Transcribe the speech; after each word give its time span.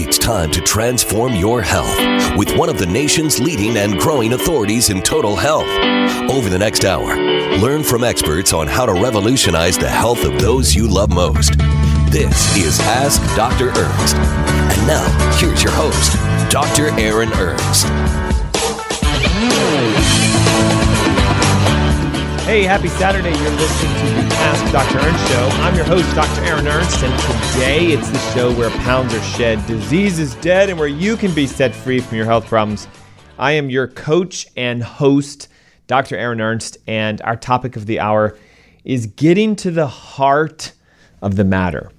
It's 0.00 0.16
time 0.16 0.52
to 0.52 0.60
transform 0.60 1.34
your 1.34 1.60
health 1.60 1.98
with 2.36 2.56
one 2.56 2.68
of 2.68 2.78
the 2.78 2.86
nation's 2.86 3.40
leading 3.40 3.76
and 3.76 3.98
growing 3.98 4.32
authorities 4.32 4.90
in 4.90 5.02
total 5.02 5.34
health. 5.34 5.66
Over 6.30 6.48
the 6.48 6.56
next 6.56 6.84
hour, 6.84 7.16
learn 7.58 7.82
from 7.82 8.04
experts 8.04 8.52
on 8.52 8.68
how 8.68 8.86
to 8.86 8.92
revolutionize 8.92 9.76
the 9.76 9.88
health 9.88 10.24
of 10.24 10.40
those 10.40 10.72
you 10.72 10.86
love 10.86 11.10
most. 11.10 11.58
This 12.12 12.56
is 12.56 12.78
Ask 12.82 13.20
Dr. 13.34 13.70
Ernst. 13.70 14.14
And 14.14 14.86
now, 14.86 15.36
here's 15.36 15.64
your 15.64 15.72
host, 15.72 16.12
Dr. 16.48 16.90
Aaron 16.96 17.32
Ernst. 17.32 18.37
Hey, 22.48 22.62
happy 22.62 22.88
Saturday. 22.88 23.28
You're 23.28 23.50
listening 23.50 23.94
to 23.94 24.26
the 24.26 24.34
Ask 24.36 24.72
Dr. 24.72 25.06
Ernst 25.06 25.28
Show. 25.28 25.48
I'm 25.60 25.74
your 25.74 25.84
host, 25.84 26.14
Dr. 26.14 26.42
Aaron 26.46 26.66
Ernst, 26.66 27.02
and 27.02 27.52
today 27.52 27.88
it's 27.88 28.08
the 28.08 28.18
show 28.32 28.50
where 28.54 28.70
pounds 28.70 29.12
are 29.12 29.20
shed, 29.20 29.66
disease 29.66 30.18
is 30.18 30.34
dead, 30.36 30.70
and 30.70 30.78
where 30.78 30.88
you 30.88 31.18
can 31.18 31.34
be 31.34 31.46
set 31.46 31.74
free 31.74 32.00
from 32.00 32.16
your 32.16 32.24
health 32.24 32.46
problems. 32.46 32.88
I 33.38 33.52
am 33.52 33.68
your 33.68 33.86
coach 33.86 34.46
and 34.56 34.82
host, 34.82 35.48
Dr. 35.88 36.16
Aaron 36.16 36.40
Ernst, 36.40 36.78
and 36.86 37.20
our 37.20 37.36
topic 37.36 37.76
of 37.76 37.84
the 37.84 38.00
hour 38.00 38.38
is 38.82 39.04
getting 39.04 39.54
to 39.56 39.70
the 39.70 39.86
heart 39.86 40.72
of 41.20 41.36
the 41.36 41.44
matter. 41.44 41.92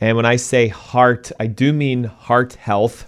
And 0.00 0.16
when 0.16 0.24
I 0.24 0.36
say 0.36 0.68
heart, 0.68 1.30
I 1.38 1.46
do 1.46 1.74
mean 1.74 2.04
heart 2.04 2.54
health, 2.54 3.06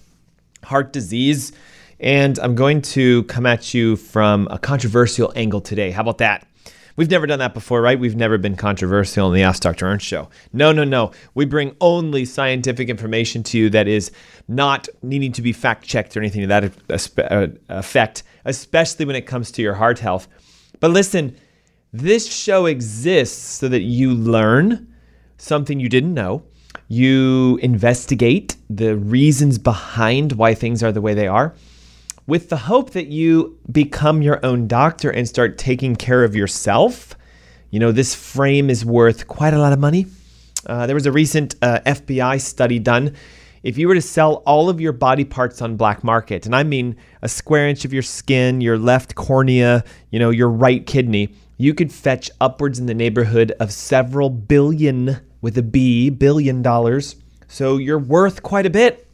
heart 0.62 0.92
disease, 0.92 1.52
and 1.98 2.38
I'm 2.38 2.54
going 2.54 2.82
to 2.82 3.22
come 3.22 3.46
at 3.46 3.72
you 3.72 3.96
from 3.96 4.46
a 4.50 4.58
controversial 4.58 5.32
angle 5.34 5.62
today. 5.62 5.90
How 5.90 6.02
about 6.02 6.18
that? 6.18 6.46
We've 6.96 7.10
never 7.10 7.26
done 7.26 7.38
that 7.40 7.52
before, 7.52 7.82
right? 7.82 7.98
We've 7.98 8.16
never 8.16 8.38
been 8.38 8.56
controversial 8.56 9.28
in 9.28 9.34
the 9.34 9.42
Ask 9.42 9.62
Dr. 9.62 9.86
Ernst 9.86 10.06
show. 10.06 10.30
No, 10.52 10.72
no, 10.72 10.82
no. 10.82 11.12
We 11.34 11.44
bring 11.44 11.76
only 11.80 12.24
scientific 12.24 12.88
information 12.88 13.42
to 13.44 13.58
you 13.58 13.70
that 13.70 13.86
is 13.86 14.10
not 14.48 14.88
needing 15.02 15.32
to 15.32 15.42
be 15.42 15.52
fact 15.52 15.84
checked 15.84 16.16
or 16.16 16.20
anything 16.20 16.40
to 16.40 16.46
that 16.48 17.30
uh, 17.30 17.48
effect, 17.68 18.22
especially 18.46 19.04
when 19.04 19.14
it 19.14 19.26
comes 19.26 19.52
to 19.52 19.62
your 19.62 19.74
heart 19.74 19.98
health. 19.98 20.26
But 20.80 20.90
listen, 20.90 21.36
this 21.92 22.32
show 22.32 22.64
exists 22.64 23.42
so 23.42 23.68
that 23.68 23.82
you 23.82 24.14
learn 24.14 24.94
something 25.36 25.78
you 25.78 25.90
didn't 25.90 26.14
know. 26.14 26.44
You 26.88 27.58
investigate 27.62 28.56
the 28.70 28.96
reasons 28.96 29.58
behind 29.58 30.32
why 30.32 30.54
things 30.54 30.82
are 30.82 30.92
the 30.92 31.00
way 31.02 31.12
they 31.12 31.28
are 31.28 31.54
with 32.26 32.48
the 32.48 32.56
hope 32.56 32.90
that 32.90 33.06
you 33.06 33.58
become 33.70 34.22
your 34.22 34.44
own 34.44 34.66
doctor 34.66 35.10
and 35.10 35.28
start 35.28 35.58
taking 35.58 35.96
care 35.96 36.24
of 36.24 36.34
yourself. 36.34 37.14
You 37.70 37.80
know, 37.80 37.92
this 37.92 38.14
frame 38.14 38.70
is 38.70 38.84
worth 38.84 39.26
quite 39.26 39.54
a 39.54 39.58
lot 39.58 39.72
of 39.72 39.78
money. 39.78 40.06
Uh, 40.66 40.86
there 40.86 40.94
was 40.94 41.06
a 41.06 41.12
recent 41.12 41.54
uh, 41.62 41.80
FBI 41.86 42.40
study 42.40 42.78
done. 42.78 43.14
If 43.62 43.78
you 43.78 43.88
were 43.88 43.94
to 43.94 44.02
sell 44.02 44.42
all 44.46 44.68
of 44.68 44.80
your 44.80 44.92
body 44.92 45.24
parts 45.24 45.62
on 45.62 45.76
black 45.76 46.04
market, 46.04 46.46
and 46.46 46.54
I 46.54 46.62
mean 46.62 46.96
a 47.22 47.28
square 47.28 47.68
inch 47.68 47.84
of 47.84 47.92
your 47.92 48.02
skin, 48.02 48.60
your 48.60 48.78
left 48.78 49.14
cornea, 49.14 49.84
you 50.10 50.18
know, 50.18 50.30
your 50.30 50.48
right 50.48 50.86
kidney, 50.86 51.34
you 51.56 51.74
could 51.74 51.92
fetch 51.92 52.30
upwards 52.40 52.78
in 52.78 52.86
the 52.86 52.94
neighborhood 52.94 53.52
of 53.58 53.72
several 53.72 54.30
billion 54.30 55.20
with 55.40 55.56
a 55.58 55.62
B, 55.62 56.10
billion 56.10 56.62
dollars. 56.62 57.16
So 57.48 57.76
you're 57.76 57.98
worth 57.98 58.42
quite 58.42 58.66
a 58.66 58.70
bit. 58.70 59.05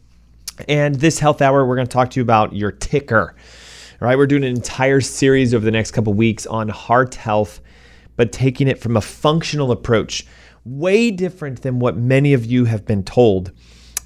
And 0.69 0.95
this 0.95 1.19
health 1.19 1.43
hour, 1.43 1.67
we're 1.67 1.77
going 1.77 1.87
to 1.87 1.93
talk 1.93 2.11
to 2.11 2.21
you 2.21 2.23
about 2.23 2.55
your 2.55 2.73
ticker. 2.73 3.35
All 4.01 4.09
right, 4.09 4.19
we're 4.19 4.27
doing 4.27 4.45
an 4.45 4.55
entire 4.55 5.01
series 5.01 5.55
over 5.55 5.65
the 5.65 5.71
next 5.71 5.93
couple 5.93 6.13
weeks 6.13 6.47
on 6.47 6.69
heart 6.69 7.15
health, 7.15 7.61
but 8.17 8.33
taking 8.33 8.69
it 8.69 8.81
from 8.81 8.97
a 8.97 9.01
functional 9.01 9.71
approach, 9.71 10.27
way 10.65 11.11
different 11.11 11.63
than 11.63 11.79
what 11.79 11.97
many 11.97 12.33
of 12.33 12.45
you 12.45 12.65
have 12.65 12.85
been 12.85 13.05
told. 13.05 13.53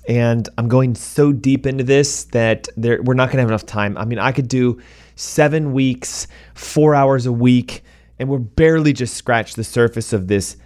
And 0.09 0.49
I'm 0.57 0.69
going 0.69 0.95
so 0.95 1.33
deep 1.33 1.67
into 1.67 1.83
this 1.83 2.25
that 2.25 2.69
there, 2.77 3.03
we're 3.03 3.15
not 3.15 3.27
going 3.27 3.39
to 3.39 3.43
have 3.43 3.51
enough 3.51 3.67
time. 3.67 3.97
I 3.99 4.05
mean, 4.05 4.19
I 4.19 4.33
could 4.33 4.49
do 4.49 4.81
seven 5.17 5.73
weeks, 5.73 6.29
four 6.55 6.95
hours 6.95 7.27
a 7.27 7.33
week, 7.33 7.83
and 8.19 8.29
we're 8.29 8.39
barely 8.39 8.93
just 8.93 9.15
scratched 9.15 9.57
the 9.57 9.65
surface 9.65 10.13
of 10.13 10.29
this 10.29 10.57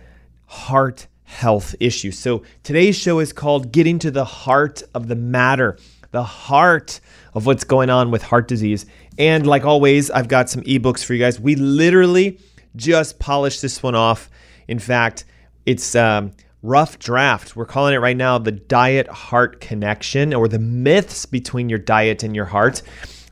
heart 0.46 1.06
health 1.30 1.76
issue. 1.78 2.10
So 2.10 2.42
today's 2.64 2.96
show 2.96 3.20
is 3.20 3.32
called 3.32 3.70
Getting 3.72 4.00
to 4.00 4.10
the 4.10 4.24
Heart 4.24 4.82
of 4.94 5.06
the 5.06 5.14
Matter, 5.14 5.78
the 6.10 6.24
heart 6.24 7.00
of 7.34 7.46
what's 7.46 7.62
going 7.62 7.88
on 7.88 8.10
with 8.10 8.22
heart 8.22 8.48
disease. 8.48 8.84
And 9.16 9.46
like 9.46 9.64
always, 9.64 10.10
I've 10.10 10.26
got 10.26 10.50
some 10.50 10.62
ebooks 10.62 11.04
for 11.04 11.14
you 11.14 11.20
guys. 11.20 11.38
We 11.38 11.54
literally 11.54 12.40
just 12.74 13.20
polished 13.20 13.62
this 13.62 13.80
one 13.82 13.94
off. 13.94 14.28
In 14.66 14.80
fact, 14.80 15.24
it's 15.66 15.94
um, 15.94 16.32
rough 16.62 16.98
draft. 16.98 17.54
We're 17.54 17.64
calling 17.64 17.94
it 17.94 17.98
right 17.98 18.16
now 18.16 18.38
the 18.38 18.52
diet 18.52 19.06
heart 19.06 19.60
connection 19.60 20.34
or 20.34 20.48
the 20.48 20.58
myths 20.58 21.26
between 21.26 21.68
your 21.68 21.78
diet 21.78 22.24
and 22.24 22.34
your 22.34 22.46
heart. 22.46 22.82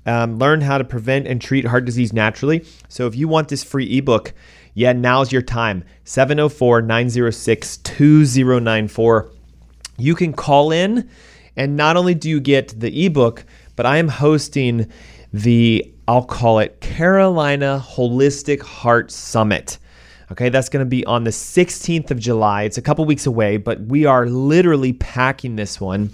Um, 0.07 0.39
learn 0.39 0.61
how 0.61 0.79
to 0.79 0.85
prevent 0.85 1.27
and 1.27 1.43
treat 1.43 1.67
heart 1.67 1.85
disease 1.85 2.13
naturally. 2.13 2.65
So 2.89 3.07
if 3.09 3.17
you 3.17 3.27
want 3.27 3.49
this 3.49 3.65
free 3.65 3.99
ebook, 3.99 4.33
yeah, 4.79 4.93
now's 4.93 5.33
your 5.33 5.43
time. 5.43 5.83
704 6.05 6.83
906 6.83 7.79
2094. 7.79 9.33
You 9.97 10.15
can 10.15 10.33
call 10.33 10.71
in, 10.71 11.11
and 11.57 11.77
not 11.77 11.97
only 11.97 12.15
do 12.15 12.31
you 12.31 12.39
get 12.39 12.79
the 12.79 13.05
ebook, 13.05 13.45
but 13.75 13.87
I 13.87 13.97
am 13.97 14.07
hosting 14.07 14.89
the, 15.33 15.93
I'll 16.07 16.23
call 16.23 16.61
it 16.61 16.81
Carolina 16.81 17.85
Holistic 17.85 18.63
Heart 18.63 19.11
Summit. 19.11 19.79
Okay, 20.31 20.49
that's 20.49 20.69
going 20.69 20.87
to 20.87 20.89
be 20.89 21.05
on 21.07 21.25
the 21.25 21.31
16th 21.31 22.13
of 22.13 22.21
July. 22.21 22.63
It's 22.63 22.79
a 22.79 22.83
couple 22.83 23.05
weeks 23.05 23.27
away, 23.27 23.57
but 23.57 23.81
we 23.81 24.05
are 24.05 24.27
literally 24.27 24.93
packing 24.93 25.57
this 25.57 25.81
one 25.81 26.11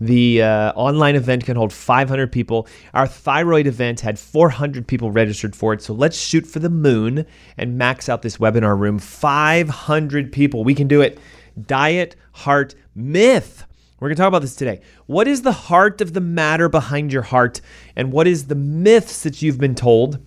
the 0.00 0.42
uh, 0.42 0.72
online 0.74 1.16
event 1.16 1.44
can 1.44 1.56
hold 1.56 1.72
500 1.72 2.30
people. 2.30 2.68
Our 2.94 3.06
thyroid 3.06 3.66
event 3.66 4.00
had 4.00 4.18
400 4.18 4.86
people 4.86 5.10
registered 5.10 5.56
for 5.56 5.72
it. 5.72 5.82
So 5.82 5.92
let's 5.92 6.18
shoot 6.18 6.46
for 6.46 6.58
the 6.60 6.70
moon 6.70 7.26
and 7.56 7.76
max 7.76 8.08
out 8.08 8.22
this 8.22 8.36
webinar 8.36 8.78
room. 8.78 8.98
500 8.98 10.32
people. 10.32 10.64
We 10.64 10.74
can 10.74 10.88
do 10.88 11.00
it. 11.00 11.18
Diet, 11.60 12.14
heart, 12.32 12.74
myth. 12.94 13.64
We're 13.98 14.08
going 14.08 14.16
to 14.16 14.22
talk 14.22 14.28
about 14.28 14.42
this 14.42 14.54
today. 14.54 14.80
What 15.06 15.26
is 15.26 15.42
the 15.42 15.52
heart 15.52 16.00
of 16.00 16.12
the 16.12 16.20
matter 16.20 16.68
behind 16.68 17.12
your 17.12 17.22
heart? 17.22 17.60
And 17.96 18.12
what 18.12 18.28
is 18.28 18.46
the 18.46 18.54
myths 18.54 19.24
that 19.24 19.42
you've 19.42 19.58
been 19.58 19.74
told? 19.74 20.20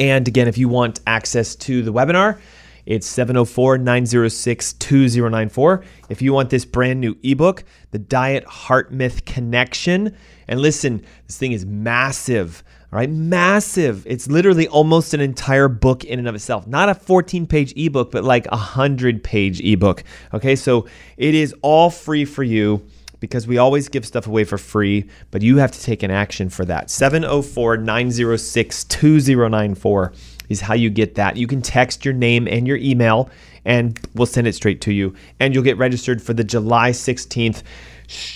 And 0.00 0.26
again, 0.26 0.48
if 0.48 0.58
you 0.58 0.68
want 0.68 0.98
access 1.06 1.54
to 1.56 1.82
the 1.82 1.92
webinar, 1.92 2.40
it's 2.86 3.06
704 3.06 3.78
906 3.78 4.72
2094. 4.74 5.84
If 6.08 6.22
you 6.22 6.32
want 6.32 6.50
this 6.50 6.64
brand 6.64 7.00
new 7.00 7.16
ebook, 7.22 7.64
The 7.90 7.98
Diet 7.98 8.44
Heart 8.44 8.92
Myth 8.92 9.24
Connection, 9.24 10.16
and 10.48 10.60
listen, 10.60 11.04
this 11.26 11.38
thing 11.38 11.52
is 11.52 11.64
massive. 11.64 12.64
All 12.92 12.98
right, 12.98 13.08
massive. 13.08 14.04
It's 14.04 14.26
literally 14.26 14.66
almost 14.66 15.14
an 15.14 15.20
entire 15.20 15.68
book 15.68 16.04
in 16.04 16.18
and 16.18 16.26
of 16.26 16.34
itself. 16.34 16.66
Not 16.66 16.88
a 16.88 16.94
14 16.94 17.46
page 17.46 17.72
ebook, 17.76 18.10
but 18.10 18.24
like 18.24 18.46
a 18.46 18.56
100 18.56 19.22
page 19.22 19.60
ebook. 19.60 20.02
Okay, 20.34 20.56
so 20.56 20.86
it 21.16 21.34
is 21.36 21.54
all 21.62 21.90
free 21.90 22.24
for 22.24 22.42
you 22.42 22.84
because 23.20 23.46
we 23.46 23.58
always 23.58 23.88
give 23.88 24.04
stuff 24.04 24.26
away 24.26 24.42
for 24.42 24.58
free, 24.58 25.08
but 25.30 25.42
you 25.42 25.58
have 25.58 25.70
to 25.70 25.80
take 25.80 26.02
an 26.02 26.10
action 26.10 26.48
for 26.48 26.64
that. 26.64 26.90
704 26.90 27.76
906 27.76 28.84
2094 28.84 30.12
is 30.50 30.60
how 30.60 30.74
you 30.74 30.90
get 30.90 31.14
that. 31.14 31.38
You 31.38 31.46
can 31.46 31.62
text 31.62 32.04
your 32.04 32.12
name 32.12 32.46
and 32.46 32.66
your 32.66 32.76
email, 32.76 33.30
and 33.64 33.98
we'll 34.14 34.26
send 34.26 34.46
it 34.46 34.54
straight 34.54 34.82
to 34.82 34.92
you. 34.92 35.14
And 35.38 35.54
you'll 35.54 35.64
get 35.64 35.78
registered 35.78 36.20
for 36.20 36.34
the 36.34 36.44
July 36.44 36.90
16th 36.90 37.62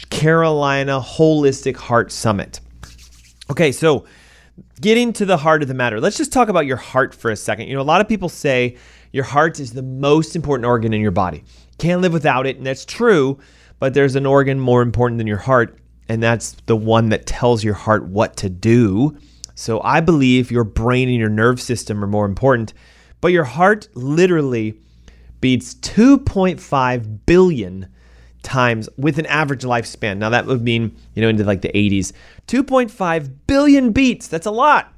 Carolina 0.09 1.01
Holistic 1.01 1.77
Heart 1.77 2.13
Summit. 2.13 2.61
Okay, 3.51 3.73
so 3.73 4.07
getting 4.81 5.13
to 5.15 5.27
the 5.27 5.37
heart 5.37 5.63
of 5.63 5.69
the 5.69 5.75
matter, 5.75 6.01
let's 6.01 6.17
just 6.17 6.33
talk 6.33 6.49
about 6.49 6.65
your 6.65 6.77
heart 6.77 7.15
for 7.15 7.31
a 7.31 7.37
second. 7.37 7.67
You 7.67 7.75
know, 7.75 7.83
a 7.83 7.83
lot 7.83 8.01
of 8.01 8.09
people 8.09 8.29
say 8.29 8.77
your 9.13 9.25
heart 9.25 9.59
is 9.59 9.73
the 9.73 9.83
most 9.83 10.37
important 10.37 10.67
organ 10.67 10.93
in 10.93 11.01
your 11.01 11.11
body. 11.11 11.45
Can't 11.79 12.01
live 12.01 12.13
without 12.13 12.47
it, 12.47 12.57
and 12.57 12.67
that's 12.67 12.85
true, 12.85 13.39
but 13.81 13.93
there's 13.93 14.15
an 14.15 14.27
organ 14.27 14.61
more 14.61 14.81
important 14.81 15.19
than 15.19 15.27
your 15.27 15.39
heart, 15.39 15.79
and 16.09 16.23
that's 16.23 16.53
the 16.67 16.77
one 16.77 17.09
that 17.09 17.27
tells 17.27 17.65
your 17.65 17.75
heart 17.75 18.07
what 18.07 18.37
to 18.37 18.49
do. 18.49 19.19
So 19.55 19.81
I 19.83 20.01
believe 20.01 20.51
your 20.51 20.65
brain 20.65 21.09
and 21.09 21.19
your 21.19 21.29
nerve 21.29 21.61
system 21.61 22.03
are 22.03 22.09
more 22.09 22.27
important, 22.27 22.75
but 23.21 23.29
your 23.29 23.45
heart 23.45 23.89
literally 23.95 24.81
beats 25.41 25.75
2.5 25.75 27.19
billion 27.27 27.89
times 28.43 28.89
with 28.97 29.19
an 29.19 29.27
average 29.27 29.63
lifespan. 29.63 30.19
Now 30.19 30.31
that 30.31 30.47
would 30.47 30.63
mean, 30.63 30.97
you 31.15 31.23
know, 31.23 31.29
into 31.29 31.45
like 31.45 31.63
the 31.63 31.69
80s. 31.69 32.13
2.5 32.47 33.31
billion 33.47 33.93
beats. 33.93 34.29
That's 34.29 34.47
a 34.47 34.51
lot. 34.51 34.93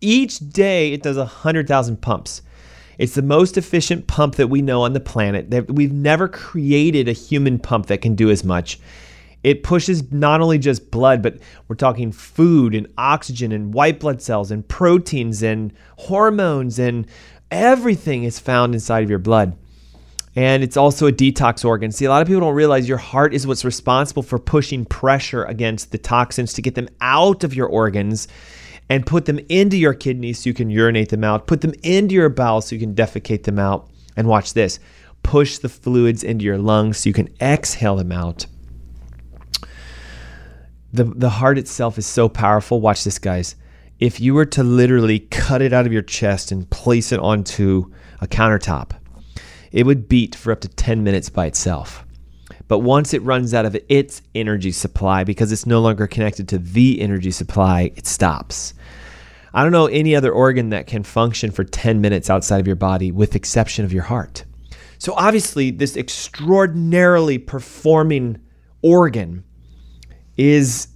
Each 0.00 0.38
day 0.38 0.92
it 0.92 1.02
does 1.02 1.16
100,000 1.16 2.00
pumps. 2.00 2.42
It's 2.98 3.14
the 3.14 3.22
most 3.22 3.56
efficient 3.56 4.06
pump 4.06 4.36
that 4.36 4.48
we 4.48 4.62
know 4.62 4.82
on 4.82 4.92
the 4.92 5.00
planet. 5.00 5.70
We've 5.70 5.92
never 5.92 6.28
created 6.28 7.08
a 7.08 7.12
human 7.12 7.58
pump 7.58 7.86
that 7.86 8.02
can 8.02 8.14
do 8.14 8.30
as 8.30 8.44
much. 8.44 8.78
It 9.42 9.62
pushes 9.62 10.12
not 10.12 10.40
only 10.40 10.58
just 10.58 10.90
blood, 10.90 11.22
but 11.22 11.38
we're 11.66 11.76
talking 11.76 12.12
food 12.12 12.74
and 12.74 12.86
oxygen 12.96 13.52
and 13.52 13.74
white 13.74 13.98
blood 13.98 14.22
cells 14.22 14.50
and 14.50 14.66
proteins 14.66 15.42
and 15.42 15.72
hormones 15.96 16.78
and 16.78 17.06
everything 17.50 18.24
is 18.24 18.38
found 18.38 18.74
inside 18.74 19.02
of 19.02 19.10
your 19.10 19.18
blood. 19.18 19.56
And 20.34 20.62
it's 20.62 20.78
also 20.78 21.06
a 21.06 21.12
detox 21.12 21.64
organ. 21.64 21.92
See, 21.92 22.06
a 22.06 22.10
lot 22.10 22.22
of 22.22 22.28
people 22.28 22.40
don't 22.40 22.54
realize 22.54 22.88
your 22.88 22.98
heart 22.98 23.34
is 23.34 23.46
what's 23.46 23.64
responsible 23.64 24.22
for 24.22 24.38
pushing 24.38 24.86
pressure 24.86 25.44
against 25.44 25.92
the 25.92 25.98
toxins 25.98 26.54
to 26.54 26.62
get 26.62 26.74
them 26.74 26.88
out 27.00 27.44
of 27.44 27.54
your 27.54 27.66
organs 27.66 28.28
and 28.88 29.06
put 29.06 29.26
them 29.26 29.38
into 29.48 29.76
your 29.76 29.92
kidneys 29.92 30.38
so 30.38 30.48
you 30.48 30.54
can 30.54 30.70
urinate 30.70 31.10
them 31.10 31.24
out, 31.24 31.46
put 31.46 31.60
them 31.60 31.74
into 31.82 32.14
your 32.14 32.30
bowels 32.30 32.66
so 32.66 32.74
you 32.74 32.80
can 32.80 32.94
defecate 32.94 33.44
them 33.44 33.58
out. 33.58 33.88
And 34.16 34.28
watch 34.28 34.52
this 34.52 34.78
push 35.22 35.58
the 35.58 35.68
fluids 35.68 36.24
into 36.24 36.44
your 36.44 36.58
lungs 36.58 36.98
so 36.98 37.08
you 37.08 37.14
can 37.14 37.28
exhale 37.40 37.96
them 37.96 38.12
out. 38.12 38.46
The, 40.92 41.04
the 41.04 41.30
heart 41.30 41.58
itself 41.58 41.96
is 41.96 42.06
so 42.06 42.28
powerful. 42.28 42.80
Watch 42.80 43.04
this, 43.04 43.18
guys. 43.18 43.56
If 43.98 44.20
you 44.20 44.34
were 44.34 44.46
to 44.46 44.62
literally 44.62 45.20
cut 45.20 45.62
it 45.62 45.72
out 45.72 45.86
of 45.86 45.92
your 45.92 46.02
chest 46.02 46.52
and 46.52 46.68
place 46.68 47.12
it 47.12 47.20
onto 47.20 47.90
a 48.20 48.26
countertop, 48.26 48.90
it 49.70 49.86
would 49.86 50.08
beat 50.08 50.34
for 50.34 50.52
up 50.52 50.60
to 50.60 50.68
10 50.68 51.02
minutes 51.02 51.30
by 51.30 51.46
itself. 51.46 52.04
But 52.68 52.80
once 52.80 53.14
it 53.14 53.22
runs 53.22 53.54
out 53.54 53.64
of 53.64 53.76
its 53.88 54.22
energy 54.34 54.72
supply, 54.72 55.24
because 55.24 55.52
it's 55.52 55.66
no 55.66 55.80
longer 55.80 56.06
connected 56.06 56.48
to 56.48 56.58
the 56.58 57.00
energy 57.00 57.30
supply, 57.30 57.92
it 57.96 58.06
stops. 58.06 58.74
I 59.54 59.62
don't 59.62 59.72
know 59.72 59.86
any 59.86 60.16
other 60.16 60.32
organ 60.32 60.70
that 60.70 60.86
can 60.86 61.02
function 61.02 61.50
for 61.50 61.64
10 61.64 62.00
minutes 62.00 62.30
outside 62.30 62.60
of 62.60 62.66
your 62.66 62.76
body, 62.76 63.12
with 63.12 63.36
exception 63.36 63.84
of 63.84 63.92
your 63.92 64.04
heart. 64.04 64.44
So 64.98 65.14
obviously, 65.14 65.70
this 65.70 65.96
extraordinarily 65.96 67.38
performing 67.38 68.40
organ 68.82 69.44
is 70.36 70.88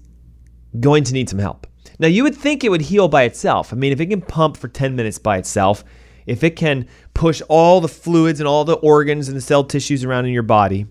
going 0.81 1.05
to 1.05 1.13
need 1.13 1.29
some 1.29 1.39
help. 1.39 1.67
Now, 1.99 2.09
you 2.09 2.23
would 2.25 2.35
think 2.35 2.63
it 2.63 2.71
would 2.71 2.83
heal 2.83 3.09
by 3.09 3.23
itself. 3.23 3.73
I 3.73 3.77
mean, 3.77 3.93
if 3.93 4.01
it 4.01 4.07
can 4.07 4.21
pump 4.21 4.57
for 4.57 4.69
10 4.69 4.97
minutes 4.97 5.19
by 5.19 5.39
itself, 5.39 5.85
if 6.27 6.45
it 6.45 6.57
can 6.57 6.87
push 7.15 7.41
all 7.49 7.81
the 7.81 7.89
fluids 7.89 8.41
and 8.41 8.49
all 8.49 8.65
the 8.65 8.75
organs 8.75 9.29
and 9.29 9.37
the 9.37 9.41
cell 9.41 9.65
tissues 9.65 10.05
around 10.05 10.27
in 10.27 10.33
your 10.33 10.43
body, 10.43 10.87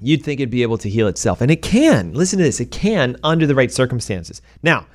you'd 0.00 0.22
think 0.22 0.40
it'd 0.40 0.50
be 0.50 0.62
able 0.62 0.78
to 0.78 0.88
heal 0.88 1.08
itself. 1.08 1.40
And 1.40 1.50
it 1.50 1.60
can. 1.60 2.14
Listen 2.14 2.38
to 2.38 2.44
this 2.44 2.60
it 2.60 2.70
can 2.70 3.16
under 3.22 3.46
the 3.46 3.54
right 3.54 3.70
circumstances. 3.70 4.40
Now, 4.62 4.86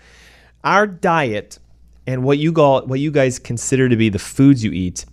our 0.64 0.88
diet 0.88 1.60
and 2.08 2.24
what 2.24 2.38
you, 2.38 2.52
call, 2.52 2.86
what 2.86 3.00
you 3.00 3.12
guys 3.12 3.38
consider 3.38 3.90
to 3.90 3.96
be 3.96 4.10
the 4.10 4.20
foods 4.20 4.64
you 4.64 4.72
eat 4.72 5.06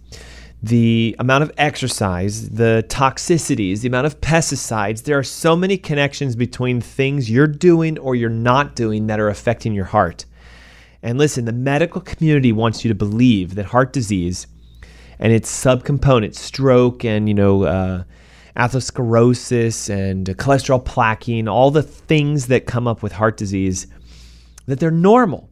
the 0.62 1.16
amount 1.18 1.42
of 1.42 1.52
exercise, 1.56 2.50
the 2.50 2.84
toxicities, 2.88 3.80
the 3.80 3.88
amount 3.88 4.06
of 4.06 4.20
pesticides. 4.20 5.04
There 5.04 5.18
are 5.18 5.22
so 5.22 5.56
many 5.56 5.78
connections 5.78 6.36
between 6.36 6.80
things 6.80 7.30
you're 7.30 7.46
doing 7.46 7.98
or 7.98 8.14
you're 8.14 8.28
not 8.28 8.76
doing 8.76 9.06
that 9.06 9.18
are 9.18 9.28
affecting 9.28 9.72
your 9.72 9.86
heart. 9.86 10.26
And 11.02 11.16
listen, 11.16 11.46
the 11.46 11.52
medical 11.52 12.02
community 12.02 12.52
wants 12.52 12.84
you 12.84 12.88
to 12.88 12.94
believe 12.94 13.54
that 13.54 13.66
heart 13.66 13.94
disease 13.94 14.46
and 15.18 15.32
its 15.32 15.50
subcomponents, 15.50 16.36
stroke 16.36 17.04
and, 17.04 17.26
you 17.26 17.34
know, 17.34 17.64
uh, 17.64 18.04
atherosclerosis 18.54 19.88
and 19.88 20.26
cholesterol 20.26 20.84
plaquing, 20.84 21.48
all 21.48 21.70
the 21.70 21.82
things 21.82 22.48
that 22.48 22.66
come 22.66 22.86
up 22.86 23.02
with 23.02 23.12
heart 23.12 23.38
disease, 23.38 23.86
that 24.66 24.78
they're 24.78 24.90
normal 24.90 25.50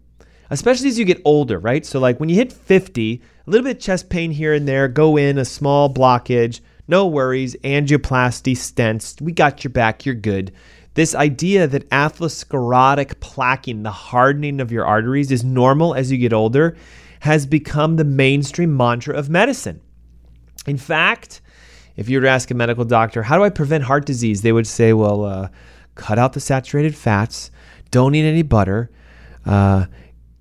especially 0.50 0.88
as 0.88 0.98
you 0.98 1.04
get 1.04 1.20
older, 1.24 1.58
right? 1.58 1.84
So, 1.84 2.00
like 2.00 2.18
when 2.20 2.28
you 2.28 2.34
hit 2.34 2.52
50, 2.52 3.22
a 3.48 3.50
little 3.50 3.64
bit 3.64 3.80
chest 3.80 4.10
pain 4.10 4.30
here 4.30 4.52
and 4.52 4.68
there, 4.68 4.88
go 4.88 5.16
in 5.16 5.38
a 5.38 5.44
small 5.44 5.92
blockage, 5.92 6.60
no 6.86 7.06
worries, 7.06 7.56
angioplasty, 7.64 8.52
stents, 8.52 9.22
we 9.22 9.32
got 9.32 9.64
your 9.64 9.70
back, 9.70 10.04
you're 10.04 10.14
good. 10.14 10.52
This 10.92 11.14
idea 11.14 11.66
that 11.66 11.88
atherosclerotic 11.88 13.14
plaquing, 13.20 13.84
the 13.84 13.90
hardening 13.90 14.60
of 14.60 14.70
your 14.70 14.84
arteries, 14.84 15.30
is 15.30 15.44
normal 15.44 15.94
as 15.94 16.12
you 16.12 16.18
get 16.18 16.34
older 16.34 16.76
has 17.20 17.46
become 17.46 17.96
the 17.96 18.04
mainstream 18.04 18.76
mantra 18.76 19.16
of 19.16 19.30
medicine. 19.30 19.80
In 20.66 20.76
fact, 20.76 21.40
if 21.96 22.10
you 22.10 22.18
were 22.18 22.24
to 22.24 22.30
ask 22.30 22.50
a 22.50 22.54
medical 22.54 22.84
doctor, 22.84 23.22
how 23.22 23.38
do 23.38 23.44
I 23.44 23.50
prevent 23.50 23.84
heart 23.84 24.04
disease? 24.04 24.42
They 24.42 24.52
would 24.52 24.66
say, 24.66 24.92
well, 24.92 25.24
uh, 25.24 25.48
cut 25.94 26.18
out 26.18 26.34
the 26.34 26.40
saturated 26.40 26.94
fats, 26.94 27.50
don't 27.90 28.14
eat 28.14 28.28
any 28.28 28.42
butter, 28.42 28.90
uh, 29.46 29.86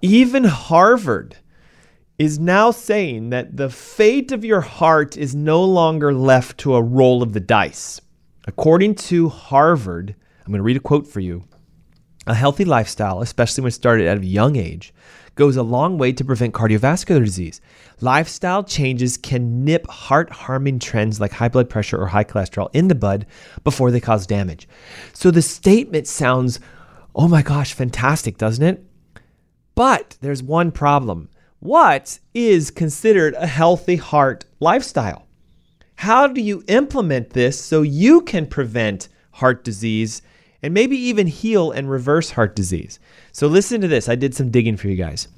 even 0.00 0.44
Harvard 0.44 1.36
is 2.20 2.38
now 2.38 2.70
saying 2.70 3.30
that 3.30 3.56
the 3.56 3.70
fate 3.70 4.30
of 4.30 4.44
your 4.44 4.60
heart 4.60 5.16
is 5.16 5.34
no 5.34 5.64
longer 5.64 6.12
left 6.12 6.58
to 6.58 6.74
a 6.74 6.82
roll 6.82 7.22
of 7.22 7.32
the 7.32 7.40
dice. 7.40 7.98
According 8.46 8.96
to 8.96 9.30
Harvard, 9.30 10.14
I'm 10.44 10.52
going 10.52 10.58
to 10.58 10.62
read 10.62 10.76
a 10.76 10.80
quote 10.80 11.06
for 11.06 11.20
you. 11.20 11.44
A 12.26 12.34
healthy 12.34 12.66
lifestyle, 12.66 13.22
especially 13.22 13.62
when 13.62 13.72
started 13.72 14.06
at 14.06 14.18
a 14.18 14.26
young 14.26 14.56
age, 14.56 14.92
goes 15.34 15.56
a 15.56 15.62
long 15.62 15.96
way 15.96 16.12
to 16.12 16.22
prevent 16.22 16.52
cardiovascular 16.52 17.24
disease. 17.24 17.62
Lifestyle 18.02 18.64
changes 18.64 19.16
can 19.16 19.64
nip 19.64 19.86
heart 19.86 20.28
harming 20.30 20.78
trends 20.78 21.22
like 21.22 21.32
high 21.32 21.48
blood 21.48 21.70
pressure 21.70 21.98
or 21.98 22.08
high 22.08 22.24
cholesterol 22.24 22.68
in 22.74 22.88
the 22.88 22.94
bud 22.94 23.24
before 23.64 23.90
they 23.90 23.98
cause 23.98 24.26
damage. 24.26 24.68
So 25.14 25.30
the 25.30 25.40
statement 25.40 26.06
sounds, 26.06 26.60
oh 27.14 27.28
my 27.28 27.40
gosh, 27.40 27.72
fantastic, 27.72 28.36
doesn't 28.36 28.62
it? 28.62 28.84
But 29.74 30.18
there's 30.20 30.42
one 30.42 30.70
problem. 30.70 31.29
What 31.60 32.20
is 32.32 32.70
considered 32.70 33.34
a 33.34 33.46
healthy 33.46 33.96
heart 33.96 34.46
lifestyle? 34.60 35.26
How 35.96 36.26
do 36.26 36.40
you 36.40 36.64
implement 36.68 37.30
this 37.30 37.62
so 37.62 37.82
you 37.82 38.22
can 38.22 38.46
prevent 38.46 39.08
heart 39.32 39.62
disease 39.62 40.22
and 40.62 40.72
maybe 40.72 40.96
even 40.96 41.26
heal 41.26 41.70
and 41.70 41.90
reverse 41.90 42.30
heart 42.30 42.56
disease? 42.56 42.98
So, 43.32 43.46
listen 43.46 43.82
to 43.82 43.88
this. 43.88 44.08
I 44.08 44.14
did 44.14 44.34
some 44.34 44.50
digging 44.50 44.78
for 44.78 44.88
you 44.88 44.96
guys. 44.96 45.28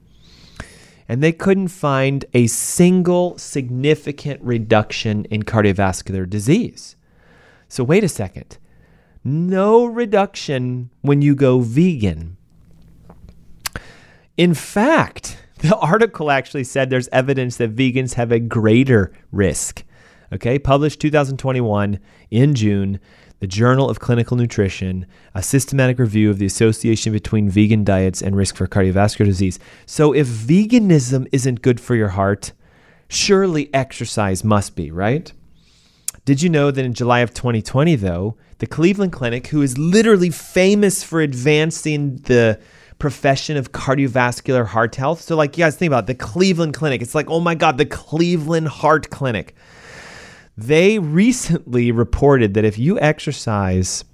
And 1.08 1.22
they 1.22 1.32
couldn't 1.32 1.68
find 1.68 2.26
a 2.34 2.48
single 2.48 3.38
significant 3.38 4.42
reduction 4.42 5.26
in 5.26 5.44
cardiovascular 5.44 6.28
disease. 6.28 6.96
So, 7.68 7.84
wait 7.84 8.04
a 8.04 8.10
second. 8.10 8.58
No 9.24 9.86
reduction 9.86 10.90
when 11.02 11.22
you 11.22 11.36
go 11.36 11.60
vegan. 11.60 12.38
In 14.38 14.54
fact, 14.54 15.38
the 15.60 15.76
article 15.78 16.32
actually 16.32 16.64
said 16.64 16.90
there's 16.90 17.10
evidence 17.10 17.58
that 17.58 17.76
vegans 17.76 18.14
have 18.14 18.32
a 18.32 18.40
greater 18.40 19.12
risk. 19.32 19.84
Okay, 20.34 20.60
published 20.60 21.00
2021 21.00 22.00
in 22.32 22.56
June, 22.56 23.00
the 23.40 23.48
Journal 23.48 23.90
of 23.90 24.00
Clinical 24.00 24.38
Nutrition, 24.38 25.06
a 25.34 25.44
systematic 25.44 26.00
review 26.00 26.30
of 26.30 26.40
the 26.40 26.46
association 26.46 27.12
between 27.12 27.50
vegan 27.50 27.84
diets 27.84 28.22
and 28.22 28.36
risk 28.36 28.56
for 28.56 28.68
cardiovascular 28.68 29.26
disease. 29.26 29.60
So, 29.86 30.14
if 30.14 30.28
veganism 30.28 31.28
isn't 31.32 31.62
good 31.62 31.80
for 31.80 31.96
your 31.96 32.10
heart, 32.10 32.54
surely 33.08 33.74
exercise 33.74 34.44
must 34.44 34.76
be, 34.76 34.92
right? 34.92 35.32
Did 36.24 36.42
you 36.42 36.50
know 36.50 36.72
that 36.72 36.86
in 36.86 36.94
July 36.94 37.20
of 37.20 37.34
2020, 37.34 37.96
though, 37.96 38.38
the 38.60 38.68
Cleveland 38.68 39.12
Clinic, 39.12 39.48
who 39.48 39.62
is 39.62 39.78
literally 39.78 40.30
famous 40.30 41.04
for 41.04 41.22
advancing 41.22 42.18
the 42.18 42.60
profession 43.00 43.58
of 43.58 43.72
cardiovascular 43.72 44.66
heart 44.66 44.96
health. 44.96 45.22
So, 45.22 45.36
like, 45.36 45.58
you 45.58 45.64
guys 45.64 45.76
think 45.76 45.90
about 45.90 46.06
it, 46.06 46.08
the 46.08 46.16
Cleveland 46.16 46.74
Clinic. 46.74 47.02
It's 47.02 47.16
like, 47.16 47.30
oh 47.30 47.40
my 47.40 47.56
God, 47.56 47.78
the 47.78 47.86
Cleveland 47.86 48.68
Heart 48.68 49.10
Clinic. 49.10 49.56
They 50.58 51.00
recently 51.00 51.92
reported 51.92 52.54
that 52.54 52.64
if 52.64 52.80
you 52.80 53.00
exercise 53.00 54.06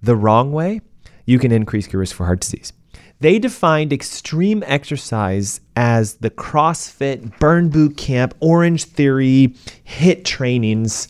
the 0.00 0.14
wrong 0.14 0.52
way, 0.52 0.82
you 1.26 1.38
can 1.38 1.50
increase 1.50 1.92
your 1.92 2.00
risk 2.00 2.14
for 2.14 2.26
heart 2.26 2.40
disease. 2.40 2.72
They 3.18 3.38
defined 3.38 3.92
extreme 3.92 4.62
exercise 4.66 5.60
as 5.76 6.14
the 6.14 6.30
CrossFit, 6.30 7.38
Burn 7.38 7.68
Boot 7.68 7.96
Camp, 7.96 8.34
Orange 8.40 8.84
Theory, 8.84 9.54
HIIT 9.86 10.24
trainings. 10.24 11.08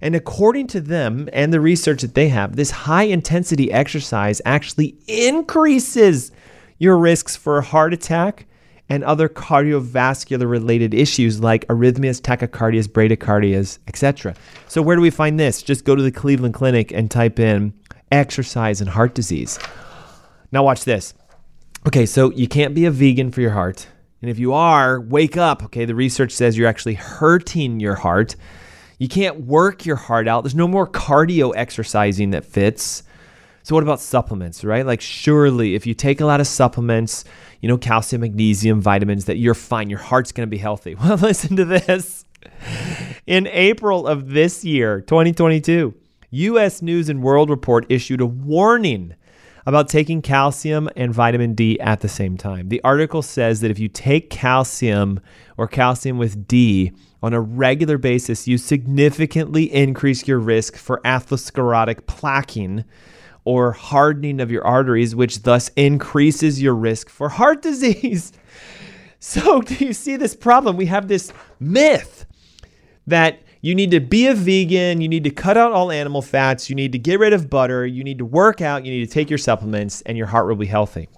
And 0.00 0.14
according 0.14 0.68
to 0.68 0.80
them 0.80 1.28
and 1.32 1.52
the 1.52 1.60
research 1.60 2.02
that 2.02 2.14
they 2.14 2.28
have, 2.28 2.56
this 2.56 2.70
high 2.70 3.04
intensity 3.04 3.70
exercise 3.72 4.40
actually 4.44 4.96
increases 5.06 6.30
your 6.78 6.96
risks 6.96 7.36
for 7.36 7.58
a 7.58 7.62
heart 7.62 7.92
attack 7.92 8.46
and 8.88 9.02
other 9.04 9.28
cardiovascular 9.28 10.48
related 10.48 10.92
issues 10.92 11.40
like 11.40 11.66
arrhythmias, 11.68 12.20
tachycardias, 12.20 12.86
bradycardias, 12.86 13.78
etc. 13.88 14.34
So 14.68 14.82
where 14.82 14.96
do 14.96 15.02
we 15.02 15.10
find 15.10 15.40
this? 15.40 15.62
Just 15.62 15.84
go 15.84 15.94
to 15.94 16.02
the 16.02 16.12
Cleveland 16.12 16.54
Clinic 16.54 16.92
and 16.92 17.10
type 17.10 17.38
in 17.38 17.72
exercise 18.12 18.80
and 18.80 18.90
heart 18.90 19.14
disease. 19.14 19.58
Now 20.52 20.62
watch 20.62 20.84
this. 20.84 21.14
Okay, 21.86 22.06
so 22.06 22.30
you 22.30 22.48
can't 22.48 22.74
be 22.74 22.84
a 22.84 22.90
vegan 22.90 23.30
for 23.30 23.40
your 23.40 23.50
heart. 23.50 23.88
And 24.22 24.30
if 24.30 24.38
you 24.38 24.52
are, 24.52 25.00
wake 25.00 25.36
up. 25.36 25.64
Okay, 25.64 25.84
the 25.84 25.94
research 25.94 26.32
says 26.32 26.56
you're 26.56 26.68
actually 26.68 26.94
hurting 26.94 27.80
your 27.80 27.94
heart. 27.94 28.36
You 28.98 29.08
can't 29.08 29.40
work 29.40 29.84
your 29.84 29.96
heart 29.96 30.28
out. 30.28 30.44
There's 30.44 30.54
no 30.54 30.68
more 30.68 30.86
cardio 30.86 31.52
exercising 31.54 32.30
that 32.30 32.44
fits. 32.44 33.02
So 33.64 33.74
what 33.74 33.82
about 33.82 34.00
supplements, 34.00 34.64
right? 34.64 34.86
Like 34.86 35.00
surely 35.00 35.74
if 35.74 35.86
you 35.86 35.94
take 35.94 36.20
a 36.20 36.26
lot 36.26 36.40
of 36.40 36.46
supplements, 36.46 37.24
you 37.64 37.68
know, 37.68 37.78
calcium, 37.78 38.20
magnesium, 38.20 38.78
vitamins, 38.78 39.24
that 39.24 39.38
you're 39.38 39.54
fine. 39.54 39.88
Your 39.88 39.98
heart's 39.98 40.32
going 40.32 40.46
to 40.46 40.50
be 40.50 40.58
healthy. 40.58 40.94
Well, 41.02 41.16
listen 41.16 41.56
to 41.56 41.64
this. 41.64 42.26
In 43.26 43.46
April 43.46 44.06
of 44.06 44.32
this 44.32 44.66
year, 44.66 45.00
2022, 45.00 45.94
US 46.30 46.82
News 46.82 47.08
and 47.08 47.22
World 47.22 47.48
Report 47.48 47.86
issued 47.88 48.20
a 48.20 48.26
warning 48.26 49.14
about 49.64 49.88
taking 49.88 50.20
calcium 50.20 50.90
and 50.94 51.14
vitamin 51.14 51.54
D 51.54 51.80
at 51.80 52.02
the 52.02 52.08
same 52.08 52.36
time. 52.36 52.68
The 52.68 52.82
article 52.84 53.22
says 53.22 53.62
that 53.62 53.70
if 53.70 53.78
you 53.78 53.88
take 53.88 54.28
calcium 54.28 55.20
or 55.56 55.66
calcium 55.66 56.18
with 56.18 56.46
D 56.46 56.92
on 57.22 57.32
a 57.32 57.40
regular 57.40 57.96
basis, 57.96 58.46
you 58.46 58.58
significantly 58.58 59.72
increase 59.72 60.28
your 60.28 60.38
risk 60.38 60.76
for 60.76 61.00
atherosclerotic 61.02 62.02
plaquing 62.02 62.84
or 63.44 63.72
hardening 63.72 64.40
of 64.40 64.50
your 64.50 64.64
arteries, 64.66 65.14
which 65.14 65.42
thus 65.42 65.68
increases 65.76 66.60
your 66.62 66.74
risk 66.74 67.08
for 67.08 67.28
heart 67.28 67.62
disease. 67.68 68.32
So, 69.18 69.62
do 69.62 69.74
you 69.84 69.92
see 69.92 70.16
this 70.16 70.36
problem? 70.36 70.76
We 70.76 70.86
have 70.86 71.08
this 71.08 71.32
myth 71.58 72.26
that 73.06 73.40
you 73.60 73.74
need 73.74 73.92
to 73.92 74.00
be 74.00 74.26
a 74.26 74.34
vegan, 74.34 75.00
you 75.00 75.08
need 75.08 75.24
to 75.24 75.30
cut 75.30 75.56
out 75.56 75.72
all 75.72 75.90
animal 75.90 76.20
fats, 76.20 76.68
you 76.68 76.76
need 76.76 76.92
to 76.92 76.98
get 76.98 77.18
rid 77.18 77.32
of 77.32 77.48
butter, 77.48 77.86
you 77.86 78.04
need 78.04 78.18
to 78.18 78.24
work 78.26 78.60
out, 78.60 78.84
you 78.84 78.92
need 78.92 79.06
to 79.06 79.10
take 79.10 79.30
your 79.30 79.38
supplements, 79.38 80.02
and 80.02 80.18
your 80.18 80.26
heart 80.26 80.46
will 80.46 80.56
be 80.56 80.66
healthy. 80.66 81.08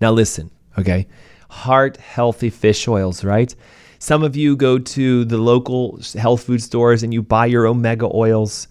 Now, 0.00 0.12
listen, 0.12 0.52
okay? 0.78 1.08
Heart 1.50 1.96
healthy 1.96 2.50
fish 2.50 2.86
oils, 2.86 3.24
right? 3.24 3.52
Some 3.98 4.22
of 4.22 4.36
you 4.36 4.56
go 4.56 4.78
to 4.78 5.24
the 5.24 5.36
local 5.36 6.00
health 6.16 6.44
food 6.44 6.62
stores 6.62 7.02
and 7.02 7.12
you 7.12 7.20
buy 7.20 7.46
your 7.46 7.66
omega 7.66 8.08
oils. 8.14 8.66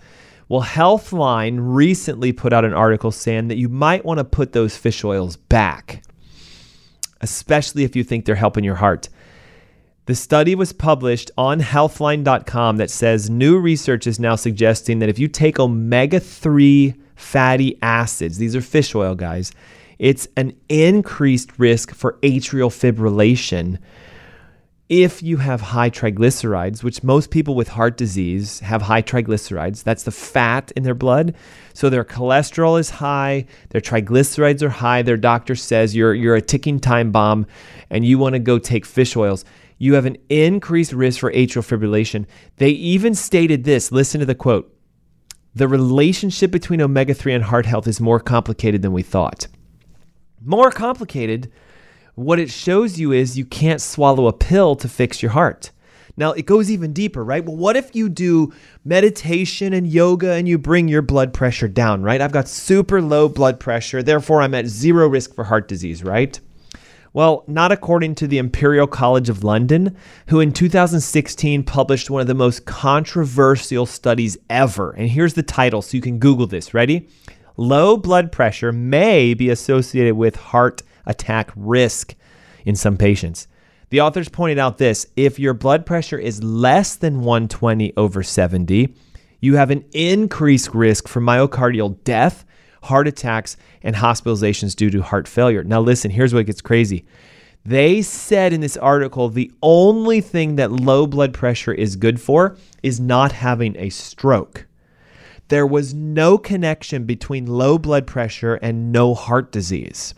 Well, 0.50 0.64
Healthline 0.64 1.60
recently 1.62 2.34
put 2.34 2.54
out 2.54 2.66
an 2.66 2.74
article 2.74 3.12
saying 3.12 3.50
that 3.50 3.58
you 3.58 3.70
might 3.70 4.04
want 4.04 4.18
to 4.18 4.24
put 4.24 4.52
those 4.52 4.76
fish 4.76 5.04
oils 5.04 5.38
back, 5.38 6.04
especially 7.22 7.84
if 7.84 7.96
you 7.96 8.04
think 8.04 8.26
they're 8.26 8.34
helping 8.34 8.64
your 8.64 8.76
heart. 8.76 9.10
The 10.08 10.16
study 10.16 10.56
was 10.56 10.74
published 10.74 11.30
on 11.38 11.60
healthline.com 11.60 12.78
that 12.78 12.90
says 12.90 13.30
new 13.30 13.60
research 13.60 14.08
is 14.08 14.20
now 14.20 14.36
suggesting 14.36 14.98
that 15.00 15.10
if 15.10 15.20
you 15.20 15.28
take 15.28 15.60
omega 15.60 16.20
3 16.20 16.96
fatty 17.16 17.78
acids, 17.84 18.40
these 18.40 18.56
are 18.56 18.62
fish 18.62 18.96
oil 18.96 19.14
guys, 19.14 19.52
it's 20.00 20.28
an 20.36 20.56
increased 20.68 21.60
risk 21.60 21.94
for 21.94 22.14
atrial 22.24 22.72
fibrillation 22.72 23.78
if 24.90 25.22
you 25.22 25.38
have 25.38 25.62
high 25.62 25.92
triglycerides, 25.92 26.84
which 26.84 27.04
most 27.04 27.30
people 27.30 27.54
with 27.54 27.68
heart 27.68 27.96
disease 27.96 28.60
have 28.62 28.82
high 28.82 29.04
triglycerides, 29.04 29.84
that's 29.84 30.02
the 30.02 30.12
fat 30.12 30.72
in 30.76 30.82
their 30.82 30.96
blood. 30.96 31.36
So 31.76 31.90
their 31.90 32.04
cholesterol 32.04 32.80
is 32.80 32.90
high, 32.90 33.46
their 33.70 33.82
triglycerides 33.82 34.64
are 34.64 34.70
high. 34.70 35.04
Their 35.04 35.16
doctor 35.16 35.56
says 35.56 35.96
you're, 35.96 36.16
you're 36.16 36.36
a 36.36 36.42
ticking 36.42 36.80
time 36.80 37.12
bomb 37.12 37.46
and 37.92 38.04
you 38.04 38.18
want 38.18 38.34
to 38.34 38.40
go 38.40 38.58
take 38.58 38.86
fish 38.86 39.16
oils. 39.16 39.46
You 39.78 39.94
have 39.94 40.08
an 40.08 40.18
increased 40.28 40.92
risk 40.92 41.20
for 41.20 41.32
atrial 41.32 41.64
fibrillation. 41.64 42.26
They 42.58 42.72
even 42.72 43.14
stated 43.14 43.64
this 43.64 43.92
listen 43.92 44.20
to 44.20 44.26
the 44.26 44.36
quote 44.36 44.76
The 45.54 45.68
relationship 45.68 46.50
between 46.50 46.82
omega 46.82 47.14
3 47.14 47.36
and 47.36 47.44
heart 47.44 47.68
health 47.68 47.88
is 47.88 48.02
more 48.02 48.20
complicated 48.20 48.82
than 48.82 48.92
we 48.92 49.04
thought. 49.04 49.48
More 50.44 50.72
complicated 50.72 51.52
what 52.20 52.40
it 52.40 52.50
shows 52.50 53.00
you 53.00 53.12
is 53.12 53.38
you 53.38 53.46
can't 53.46 53.82
swallow 53.82 54.28
a 54.28 54.34
pill 54.34 54.76
to 54.76 54.90
fix 54.90 55.22
your 55.22 55.32
heart. 55.32 55.72
Now, 56.18 56.34
it 56.34 56.46
goes 56.46 56.70
even 56.70 56.92
deeper, 56.92 57.24
right? 57.24 57.46
Well, 57.46 57.56
what 57.56 57.78
if 57.78 57.96
you 57.96 58.10
do 58.10 58.52
meditation 58.84 59.72
and 59.72 59.88
yoga 59.88 60.34
and 60.34 60.46
you 60.46 60.58
bring 60.58 60.90
your 60.90 61.02
blood 61.02 61.34
pressure 61.34 61.70
down, 61.70 62.04
right? 62.04 62.20
I've 62.20 62.34
got 62.34 62.50
super 62.50 63.02
low 63.02 63.30
blood 63.30 63.58
pressure, 63.58 64.04
therefore 64.04 64.42
I'm 64.42 64.54
at 64.54 64.68
zero 64.68 65.08
risk 65.08 65.34
for 65.34 65.46
heart 65.46 65.70
disease, 65.70 66.04
right? 66.04 66.38
Well, 67.14 67.46
not 67.48 67.72
according 67.72 68.16
to 68.16 68.28
the 68.28 68.38
Imperial 68.38 68.86
College 68.86 69.30
of 69.30 69.46
London, 69.46 69.96
who 70.28 70.42
in 70.42 70.52
2016 70.52 71.64
published 71.64 72.10
one 72.10 72.22
of 72.22 72.28
the 72.28 72.34
most 72.36 72.66
controversial 72.66 73.86
studies 73.86 74.38
ever. 74.50 74.92
And 74.92 75.10
here's 75.10 75.36
the 75.36 75.42
title 75.42 75.82
so 75.82 75.96
you 75.96 76.02
can 76.02 76.20
Google 76.20 76.48
this. 76.48 76.74
Ready? 76.74 77.08
Low 77.56 77.96
blood 77.96 78.32
pressure 78.32 78.74
may 78.74 79.34
be 79.34 79.50
associated 79.50 80.16
with 80.16 80.36
heart 80.36 80.82
attack 81.10 81.52
risk 81.56 82.16
in 82.66 82.76
some 82.76 82.96
patients. 82.96 83.48
The 83.90 84.02
authors 84.02 84.30
pointed 84.30 84.60
out 84.60 84.78
this 84.78 85.08
if 85.16 85.40
your 85.40 85.54
blood 85.54 85.86
pressure 85.86 86.18
is 86.18 86.44
less 86.44 86.96
than 86.96 87.22
120 87.22 87.94
over 87.98 88.24
70, 88.24 88.94
you 89.42 89.56
have 89.56 89.72
an 89.72 89.84
increased 89.92 90.74
risk 90.74 91.08
for 91.08 91.22
myocardial 91.22 92.02
death, 92.04 92.46
heart 92.84 93.08
attacks, 93.08 93.58
and 93.82 93.96
hospitalizations 93.96 94.76
due 94.76 94.92
to 94.92 95.02
heart 95.02 95.28
failure. 95.28 95.64
Now, 95.64 95.82
listen, 95.82 96.12
here's 96.12 96.34
what 96.34 96.46
gets 96.46 96.62
crazy. 96.62 97.06
They 97.66 98.02
said 98.02 98.54
in 98.54 98.62
this 98.62 98.78
article 98.78 99.30
the 99.30 99.52
only 99.62 100.22
thing 100.22 100.56
that 100.56 100.72
low 100.72 101.08
blood 101.08 101.34
pressure 101.34 101.74
is 101.74 101.96
good 101.96 102.22
for 102.22 102.58
is 102.84 103.00
not 103.00 103.32
having 103.32 103.76
a 103.78 103.90
stroke. 103.90 104.66
There 105.50 105.68
was 105.68 105.94
no 105.94 106.38
connection 106.38 107.06
between 107.06 107.48
low 107.48 107.78
blood 107.80 108.06
pressure 108.06 108.56
and 108.56 108.92
no 108.92 109.16
heart 109.16 109.52
disease. 109.52 110.14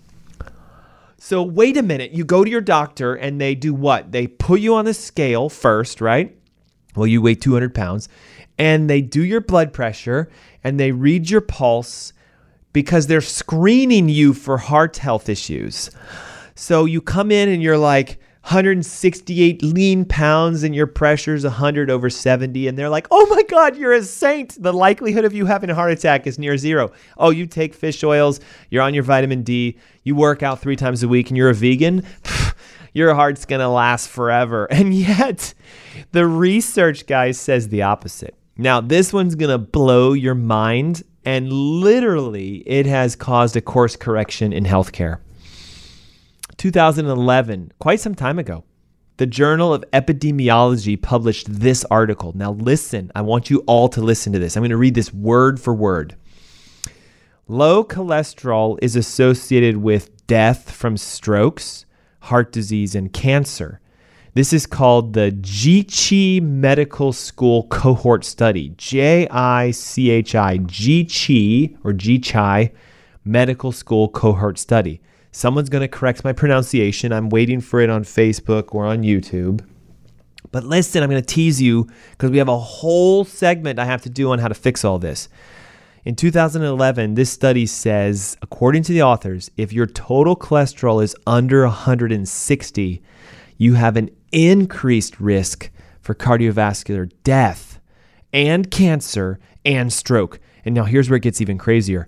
So 1.24 1.44
wait 1.44 1.78
a 1.78 1.84
minute. 1.84 2.14
You 2.14 2.26
go 2.26 2.44
to 2.44 2.50
your 2.50 2.62
doctor 2.62 3.14
and 3.14 3.40
they 3.40 3.54
do 3.54 3.76
what? 3.76 4.12
They 4.12 4.26
put 4.26 4.60
you 4.60 4.74
on 4.74 4.86
the 4.86 4.94
scale 4.96 5.50
first, 5.50 6.02
right? 6.02 6.36
Well, 6.96 7.06
you 7.06 7.22
weigh 7.22 7.36
200 7.36 7.76
pounds, 7.76 8.10
and 8.58 8.90
they 8.90 9.02
do 9.02 9.24
your 9.24 9.40
blood 9.40 9.72
pressure 9.72 10.32
and 10.64 10.80
they 10.80 10.92
read 10.92 11.30
your 11.30 11.40
pulse 11.40 12.12
because 12.74 13.06
they're 13.06 13.22
screening 13.22 14.10
you 14.10 14.34
for 14.34 14.58
heart 14.58 14.98
health 14.98 15.30
issues. 15.30 15.92
So 16.56 16.86
you 16.86 17.02
come 17.02 17.32
in 17.32 17.50
and 17.50 17.62
you're 17.62 17.78
like, 17.78 18.20
168 18.44 19.62
lean 19.62 20.04
pounds 20.04 20.64
and 20.64 20.74
your 20.74 20.88
pressure's 20.88 21.44
100 21.44 21.92
over 21.92 22.10
70 22.10 22.68
and 22.68 22.78
they're 22.78 22.90
like 22.90 23.08
oh 23.12 23.28
my 23.28 23.44
god 23.44 23.78
you're 23.78 23.94
a 23.94 24.04
saint. 24.04 24.62
The 24.62 24.74
likelihood 24.74 25.26
of 25.26 25.34
you 25.34 25.46
having 25.46 25.70
a 25.70 25.76
heart 25.76 25.92
attack 25.92 26.26
is 26.26 26.40
near 26.40 26.58
zero. 26.58 26.92
Oh 27.18 27.30
you 27.30 27.46
take 27.46 27.76
fish 27.76 28.04
oils 28.04 28.40
you're 28.70 28.82
on 28.82 28.96
your 28.96 29.04
vitamin 29.04 29.44
d 29.44 29.78
you 30.04 30.16
work 30.16 30.42
out 30.42 30.60
three 30.60 30.76
times 30.76 31.04
a 31.04 31.08
week 31.08 31.30
and 31.30 31.38
you're 31.38 31.50
a 31.50 31.54
vegan? 31.54 32.04
Your 32.94 33.14
heart's 33.14 33.46
gonna 33.46 33.72
last 33.72 34.10
forever. 34.10 34.68
And 34.72 34.94
yet 34.94 35.54
the 36.12 36.26
research 36.28 37.06
guys 37.06 37.40
says 37.40 37.70
the 37.70 37.84
opposite. 37.84 38.36
Now 38.58 38.82
this 38.82 39.14
one's 39.14 39.36
gonna 39.36 39.60
blow 39.60 40.14
your 40.14 40.36
mind 40.36 41.04
and 41.24 41.54
literally 41.54 42.64
it 42.66 42.88
has 42.88 43.16
caused 43.16 43.56
a 43.56 43.62
course 43.62 43.96
correction 43.96 44.52
in 44.52 44.66
healthcare 44.66 45.20
2011, 46.62 47.72
quite 47.80 48.00
some 48.00 48.14
time 48.14 48.38
ago, 48.38 48.64
the 49.18 49.26
Journal 49.26 49.74
of 49.74 49.84
Epidemiology 49.94 51.02
published 51.02 51.52
this 51.52 51.84
article. 51.86 52.34
Now, 52.36 52.52
listen, 52.52 53.12
I 53.16 53.22
want 53.22 53.50
you 53.50 53.64
all 53.66 53.90
to 53.90 54.00
listen 54.00 54.32
to 54.34 54.38
this. 54.38 54.56
I'm 54.56 54.62
going 54.62 54.70
to 54.70 54.78
read 54.78 54.94
this 54.94 55.12
word 55.12 55.60
for 55.60 55.74
word. 55.74 56.16
Low 57.48 57.84
cholesterol 57.84 58.78
is 58.80 58.96
associated 58.96 59.78
with 59.78 60.28
death 60.28 60.70
from 60.70 60.98
strokes, 60.98 61.88
heart 62.20 62.52
disease, 62.52 62.94
and 62.94 63.12
cancer. 63.12 63.82
This 64.36 64.54
is 64.54 64.68
called 64.68 65.14
the 65.14 65.32
JICHI 65.32 66.44
Medical 66.44 67.12
School 67.12 67.64
Cohort 67.70 68.24
Study. 68.24 68.76
J 68.78 69.28
I 69.30 69.72
C 69.72 70.12
H 70.12 70.36
I, 70.36 70.60
JICHI 70.60 71.80
or 71.84 71.92
JICHI 71.92 72.72
Medical 73.26 73.72
School 73.72 74.10
Cohort 74.10 74.60
Study. 74.60 75.02
Someone's 75.32 75.70
going 75.70 75.82
to 75.82 75.88
correct 75.88 76.24
my 76.24 76.34
pronunciation. 76.34 77.14
I'm 77.14 77.30
waiting 77.30 77.62
for 77.62 77.80
it 77.80 77.90
on 77.90 78.04
Facebook 78.04 78.76
or 78.76 78.86
on 78.86 79.04
YouTube. 79.04 79.66
But 80.52 80.66
listen, 80.66 81.02
I'm 81.02 81.10
going 81.10 81.22
to 81.22 81.26
tease 81.26 81.62
you 81.62 81.88
because 82.12 82.32
we 82.32 82.38
have 82.38 82.50
a 82.50 82.58
whole 82.58 83.24
segment 83.24 83.80
I 83.80 83.86
have 83.86 84.02
to 84.02 84.10
do 84.10 84.32
on 84.32 84.40
how 84.40 84.50
to 84.50 84.54
fix 84.54 84.84
all 84.84 85.00
this. 85.00 85.30
In 86.04 86.16
2011, 86.16 87.14
this 87.14 87.30
study 87.30 87.66
says, 87.66 88.36
according 88.42 88.84
to 88.84 88.94
the 88.94 89.04
authors, 89.04 89.52
if 89.56 89.72
your 89.72 89.86
total 89.86 90.36
cholesterol 90.36 91.02
is 91.02 91.16
under 91.28 91.64
160, 91.64 93.02
you 93.58 93.74
have 93.76 93.96
an 93.96 94.10
increased 94.32 95.20
risk 95.20 95.70
for 96.02 96.16
cardiovascular 96.16 97.12
death 97.24 97.80
and 98.34 98.72
cancer 98.72 99.40
and 99.64 99.94
stroke. 99.94 100.40
And 100.66 100.74
now 100.74 100.86
here's 100.86 101.10
where 101.10 101.18
it 101.18 101.24
gets 101.24 101.40
even 101.40 101.58
crazier. 101.58 102.08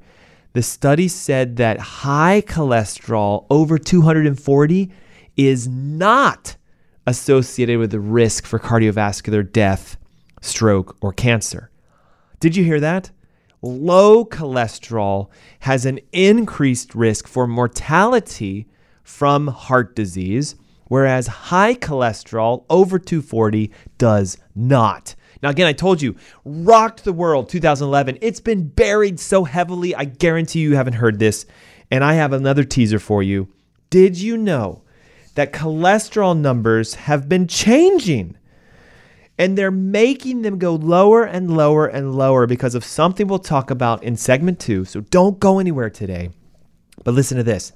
The 0.53 0.61
study 0.61 1.07
said 1.07 1.57
that 1.57 1.79
high 1.79 2.43
cholesterol 2.45 3.47
over 3.49 3.79
240 3.79 4.91
is 5.35 5.67
not 5.67 6.55
associated 7.07 7.79
with 7.79 7.89
the 7.89 7.99
risk 7.99 8.45
for 8.45 8.59
cardiovascular 8.59 9.51
death, 9.51 9.97
stroke, 10.41 10.95
or 11.01 11.11
cancer. 11.11 11.71
Did 12.39 12.55
you 12.55 12.63
hear 12.63 12.79
that? 12.79 13.09
Low 13.63 14.25
cholesterol 14.25 15.29
has 15.61 15.87
an 15.87 15.99
increased 16.11 16.93
risk 16.93 17.27
for 17.27 17.47
mortality 17.47 18.67
from 19.01 19.47
heart 19.47 19.95
disease, 19.95 20.55
whereas 20.85 21.25
high 21.27 21.73
cholesterol 21.73 22.65
over 22.69 22.99
240 22.99 23.71
does 23.97 24.37
not. 24.53 25.15
Now, 25.43 25.49
again, 25.49 25.67
I 25.67 25.73
told 25.73 26.01
you, 26.01 26.15
rocked 26.45 27.03
the 27.03 27.11
world 27.11 27.49
2011. 27.49 28.17
It's 28.21 28.39
been 28.39 28.69
buried 28.69 29.19
so 29.19 29.43
heavily, 29.43 29.93
I 29.93 30.05
guarantee 30.05 30.61
you 30.61 30.77
haven't 30.77 30.93
heard 30.93 31.19
this. 31.19 31.45
And 31.91 32.01
I 32.01 32.13
have 32.13 32.31
another 32.31 32.63
teaser 32.63 32.97
for 32.97 33.21
you. 33.21 33.49
Did 33.89 34.17
you 34.17 34.37
know 34.37 34.83
that 35.35 35.51
cholesterol 35.51 36.37
numbers 36.37 36.95
have 36.95 37.27
been 37.27 37.47
changing? 37.47 38.37
And 39.37 39.57
they're 39.57 39.69
making 39.69 40.43
them 40.43 40.59
go 40.59 40.75
lower 40.75 41.25
and 41.25 41.57
lower 41.57 41.87
and 41.87 42.15
lower 42.15 42.47
because 42.47 42.73
of 42.73 42.85
something 42.85 43.27
we'll 43.27 43.39
talk 43.39 43.69
about 43.69 44.01
in 44.01 44.15
segment 44.15 44.61
two. 44.61 44.85
So 44.85 45.01
don't 45.01 45.39
go 45.39 45.59
anywhere 45.59 45.89
today. 45.89 46.29
But 47.03 47.15
listen 47.15 47.35
to 47.37 47.43
this 47.43 47.73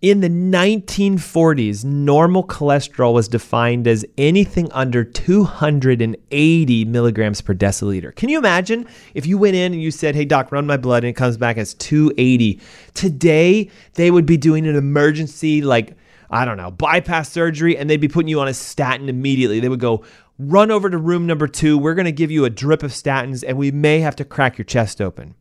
in 0.00 0.20
the 0.20 0.28
1940s, 0.28 1.84
normal 1.84 2.44
cholesterol 2.44 3.12
was 3.14 3.26
defined 3.26 3.88
as 3.88 4.04
anything 4.16 4.70
under 4.70 5.02
280 5.02 6.84
milligrams 6.84 7.40
per 7.40 7.52
deciliter. 7.52 8.14
Can 8.14 8.28
you 8.28 8.38
imagine 8.38 8.86
if 9.14 9.26
you 9.26 9.38
went 9.38 9.56
in 9.56 9.72
and 9.72 9.82
you 9.82 9.90
said, 9.90 10.14
Hey, 10.14 10.24
doc, 10.24 10.52
run 10.52 10.66
my 10.66 10.76
blood, 10.76 11.02
and 11.02 11.10
it 11.10 11.14
comes 11.14 11.36
back 11.36 11.56
as 11.56 11.74
280? 11.74 12.60
Today, 12.94 13.70
they 13.94 14.12
would 14.12 14.24
be 14.24 14.36
doing 14.36 14.68
an 14.68 14.76
emergency, 14.76 15.62
like, 15.62 15.96
I 16.30 16.44
don't 16.44 16.58
know, 16.58 16.70
bypass 16.70 17.32
surgery, 17.32 17.76
and 17.76 17.90
they'd 17.90 17.96
be 17.96 18.06
putting 18.06 18.28
you 18.28 18.38
on 18.38 18.46
a 18.46 18.54
statin 18.54 19.08
immediately. 19.08 19.58
They 19.58 19.68
would 19.68 19.80
go, 19.80 20.04
Run 20.38 20.70
over 20.70 20.88
to 20.88 20.96
room 20.96 21.26
number 21.26 21.48
two. 21.48 21.76
We're 21.76 21.96
going 21.96 22.04
to 22.04 22.12
give 22.12 22.30
you 22.30 22.44
a 22.44 22.50
drip 22.50 22.84
of 22.84 22.92
statins, 22.92 23.42
and 23.44 23.58
we 23.58 23.72
may 23.72 23.98
have 23.98 24.14
to 24.16 24.24
crack 24.24 24.56
your 24.56 24.64
chest 24.64 25.00
open. 25.00 25.34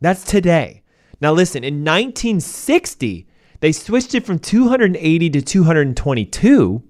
That's 0.00 0.24
today. 0.24 0.82
Now, 1.20 1.32
listen, 1.32 1.62
in 1.62 1.84
1960, 1.84 3.27
they 3.60 3.72
switched 3.72 4.14
it 4.14 4.24
from 4.24 4.38
280 4.38 5.30
to 5.30 5.42
222. 5.42 6.82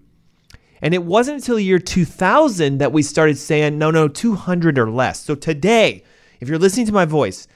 And 0.80 0.94
it 0.94 1.02
wasn't 1.02 1.38
until 1.38 1.56
the 1.56 1.64
year 1.64 1.78
2000 1.78 2.78
that 2.78 2.92
we 2.92 3.02
started 3.02 3.36
saying, 3.36 3.78
no, 3.78 3.90
no, 3.90 4.06
200 4.06 4.78
or 4.78 4.90
less. 4.90 5.24
So 5.24 5.34
today, 5.34 6.04
if 6.40 6.48
you're 6.48 6.58
listening 6.58 6.86
to 6.86 6.92
my 6.92 7.04
voice 7.04 7.48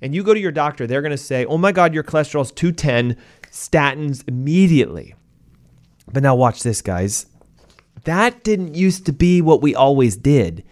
and 0.00 0.14
you 0.14 0.22
go 0.22 0.32
to 0.32 0.40
your 0.40 0.52
doctor, 0.52 0.86
they're 0.86 1.02
going 1.02 1.10
to 1.10 1.18
say, 1.18 1.44
oh 1.44 1.58
my 1.58 1.72
God, 1.72 1.92
your 1.92 2.04
cholesterol 2.04 2.42
is 2.42 2.52
210, 2.52 3.16
statins 3.50 4.26
immediately. 4.26 5.14
But 6.10 6.22
now 6.22 6.34
watch 6.34 6.62
this, 6.62 6.80
guys. 6.80 7.26
That 8.04 8.44
didn't 8.44 8.74
used 8.74 9.04
to 9.06 9.12
be 9.12 9.42
what 9.42 9.60
we 9.60 9.74
always 9.74 10.16
did. 10.16 10.64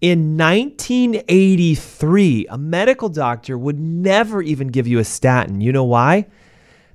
In 0.00 0.36
1983, 0.36 2.46
a 2.48 2.56
medical 2.56 3.08
doctor 3.08 3.58
would 3.58 3.80
never 3.80 4.40
even 4.40 4.68
give 4.68 4.86
you 4.86 5.00
a 5.00 5.04
statin. 5.04 5.60
You 5.60 5.72
know 5.72 5.82
why? 5.82 6.28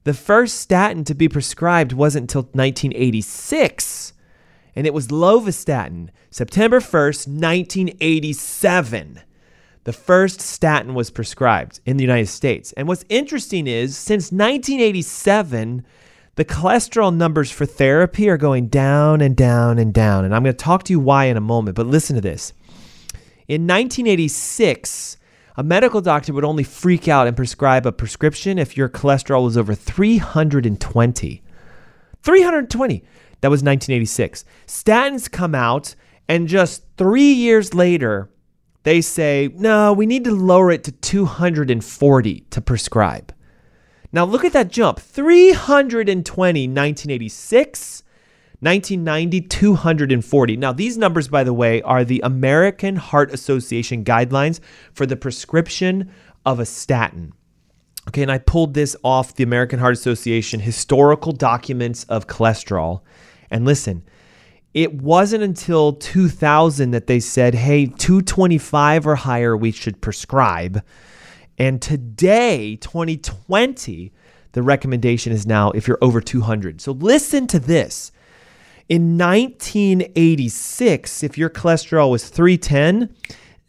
The 0.03 0.13
first 0.13 0.59
statin 0.59 1.05
to 1.05 1.15
be 1.15 1.29
prescribed 1.29 1.93
wasn't 1.93 2.23
until 2.23 2.41
1986, 2.51 4.13
and 4.75 4.85
it 4.85 4.93
was 4.93 5.07
lovastatin, 5.07 6.09
September 6.29 6.81
1st, 6.81 7.27
1987. 7.27 9.21
The 9.85 9.93
first 9.93 10.41
statin 10.41 10.93
was 10.93 11.09
prescribed 11.09 11.79
in 11.85 11.97
the 11.97 12.03
United 12.03 12.27
States. 12.27 12.73
And 12.73 12.87
what's 12.87 13.05
interesting 13.07 13.67
is 13.67 13.97
since 13.97 14.31
1987, 14.31 15.85
the 16.35 16.45
cholesterol 16.45 17.15
numbers 17.15 17.51
for 17.51 17.65
therapy 17.65 18.27
are 18.29 18.37
going 18.37 18.67
down 18.67 19.21
and 19.21 19.37
down 19.37 19.77
and 19.77 19.93
down. 19.93 20.25
And 20.25 20.35
I'm 20.35 20.43
going 20.43 20.55
to 20.55 20.63
talk 20.63 20.83
to 20.85 20.93
you 20.93 20.99
why 20.99 21.25
in 21.25 21.37
a 21.37 21.41
moment, 21.41 21.75
but 21.75 21.85
listen 21.85 22.15
to 22.15 22.21
this. 22.21 22.53
In 23.47 23.67
1986, 23.67 25.17
a 25.55 25.63
medical 25.63 26.01
doctor 26.01 26.33
would 26.33 26.43
only 26.43 26.63
freak 26.63 27.07
out 27.07 27.27
and 27.27 27.35
prescribe 27.35 27.85
a 27.85 27.91
prescription 27.91 28.57
if 28.57 28.75
your 28.75 28.89
cholesterol 28.89 29.43
was 29.43 29.57
over 29.57 29.75
320. 29.75 31.43
320. 32.23 33.03
That 33.41 33.51
was 33.51 33.61
1986. 33.61 34.45
Statins 34.65 35.29
come 35.29 35.53
out, 35.53 35.95
and 36.27 36.47
just 36.47 36.83
three 36.97 37.33
years 37.33 37.73
later, 37.73 38.29
they 38.83 39.01
say, 39.01 39.49
no, 39.55 39.93
we 39.93 40.05
need 40.05 40.23
to 40.23 40.31
lower 40.31 40.71
it 40.71 40.83
to 40.85 40.91
240 40.91 42.39
to 42.49 42.61
prescribe. 42.61 43.33
Now 44.11 44.25
look 44.25 44.45
at 44.45 44.53
that 44.53 44.69
jump 44.69 44.99
320, 44.99 46.67
1986. 46.67 48.02
1990, 48.63 49.41
240. 49.41 50.57
Now, 50.57 50.73
these 50.73 50.97
numbers, 50.97 51.27
by 51.27 51.43
the 51.43 51.53
way, 51.53 51.81
are 51.81 52.03
the 52.03 52.21
American 52.23 52.95
Heart 52.95 53.33
Association 53.33 54.03
guidelines 54.03 54.59
for 54.93 55.05
the 55.05 55.17
prescription 55.17 56.11
of 56.45 56.59
a 56.59 56.65
statin. 56.65 57.33
Okay, 58.07 58.21
and 58.21 58.31
I 58.31 58.37
pulled 58.37 58.73
this 58.73 58.95
off 59.03 59.35
the 59.35 59.43
American 59.43 59.79
Heart 59.79 59.93
Association 59.93 60.59
historical 60.59 61.31
documents 61.31 62.03
of 62.05 62.27
cholesterol. 62.27 63.01
And 63.49 63.65
listen, 63.65 64.03
it 64.73 65.01
wasn't 65.01 65.43
until 65.43 65.93
2000 65.93 66.91
that 66.91 67.07
they 67.07 67.19
said, 67.19 67.53
hey, 67.53 67.85
225 67.85 69.07
or 69.07 69.15
higher, 69.15 69.55
we 69.55 69.71
should 69.71 70.01
prescribe. 70.01 70.83
And 71.57 71.81
today, 71.81 72.77
2020, 72.77 74.11
the 74.53 74.63
recommendation 74.63 75.31
is 75.31 75.45
now 75.45 75.71
if 75.71 75.87
you're 75.87 75.99
over 76.01 76.19
200. 76.19 76.81
So 76.81 76.91
listen 76.93 77.47
to 77.47 77.59
this. 77.59 78.11
In 78.89 79.17
1986, 79.17 81.23
if 81.23 81.37
your 81.37 81.49
cholesterol 81.49 82.11
was 82.11 82.29
310, 82.29 83.15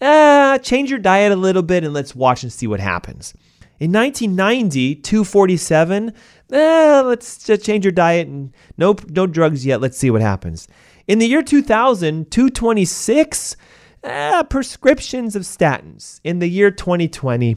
uh, 0.01 0.59
change 0.59 0.91
your 0.91 0.99
diet 0.99 1.33
a 1.33 1.37
little 1.37 1.63
bit 1.63 1.85
and 1.85 1.95
let's 1.95 2.15
watch 2.15 2.43
and 2.43 2.53
see 2.53 2.67
what 2.67 2.81
happens. 2.81 3.33
In 3.79 3.93
1990, 3.93 4.97
247, 4.97 6.13
eh, 6.53 7.03
let's 7.05 7.45
just 7.45 7.65
change 7.65 7.85
your 7.85 7.93
diet 7.93 8.29
and 8.29 8.53
no, 8.77 8.97
no 9.09 9.27
drugs 9.27 9.65
yet. 9.65 9.81
Let's 9.81 9.99
see 9.99 10.11
what 10.11 10.21
happens. 10.21 10.69
In 11.07 11.19
the 11.19 11.27
year 11.27 11.43
2000, 11.43 12.31
226, 12.31 13.57
eh, 14.03 14.43
prescriptions 14.45 15.37
of 15.37 15.43
statins. 15.43 16.21
In 16.25 16.39
the 16.39 16.49
year 16.49 16.71
2020, 16.71 17.57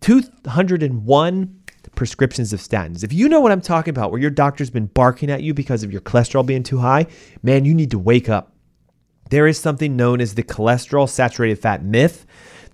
201, 0.00 1.60
prescriptions 1.94 2.52
of 2.52 2.60
statins. 2.60 3.04
If 3.04 3.12
you 3.12 3.28
know 3.28 3.40
what 3.40 3.52
I'm 3.52 3.60
talking 3.60 3.90
about, 3.90 4.10
where 4.10 4.20
your 4.20 4.30
doctor's 4.30 4.70
been 4.70 4.86
barking 4.86 5.30
at 5.30 5.42
you 5.42 5.54
because 5.54 5.82
of 5.82 5.92
your 5.92 6.00
cholesterol 6.00 6.44
being 6.44 6.62
too 6.62 6.78
high, 6.78 7.06
man, 7.42 7.64
you 7.64 7.74
need 7.74 7.90
to 7.92 7.98
wake 7.98 8.28
up. 8.28 8.52
There 9.30 9.46
is 9.46 9.58
something 9.58 9.96
known 9.96 10.20
as 10.20 10.34
the 10.34 10.42
cholesterol 10.42 11.08
saturated 11.08 11.58
fat 11.58 11.84
myth, 11.84 12.26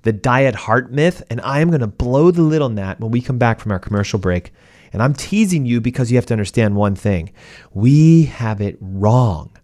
the 0.03 0.12
diet 0.12 0.55
heart 0.55 0.90
myth, 0.90 1.23
and 1.31 1.40
I 1.42 1.61
am 1.61 1.68
going 1.68 1.81
to 1.81 1.87
blow 1.87 2.31
the 2.31 2.42
lid 2.42 2.62
on 2.62 2.75
that 2.77 3.01
when 3.01 3.11
we 3.11 3.20
come 3.20 3.38
back 3.38 3.61
from 3.61 3.73
our 3.73 3.79
commercial 3.79 4.18
break. 4.18 4.53
And 4.92 5.03
I'm 5.03 5.14
teasing 5.14 5.66
you 5.66 5.81
because 5.81 6.11
you 6.11 6.16
have 6.16 6.27
to 6.27 6.35
understand 6.35 6.75
one 6.75 6.96
thing 6.96 7.31
we 7.73 8.25
have 8.25 8.61
it 8.61 8.77
wrong. 8.81 9.57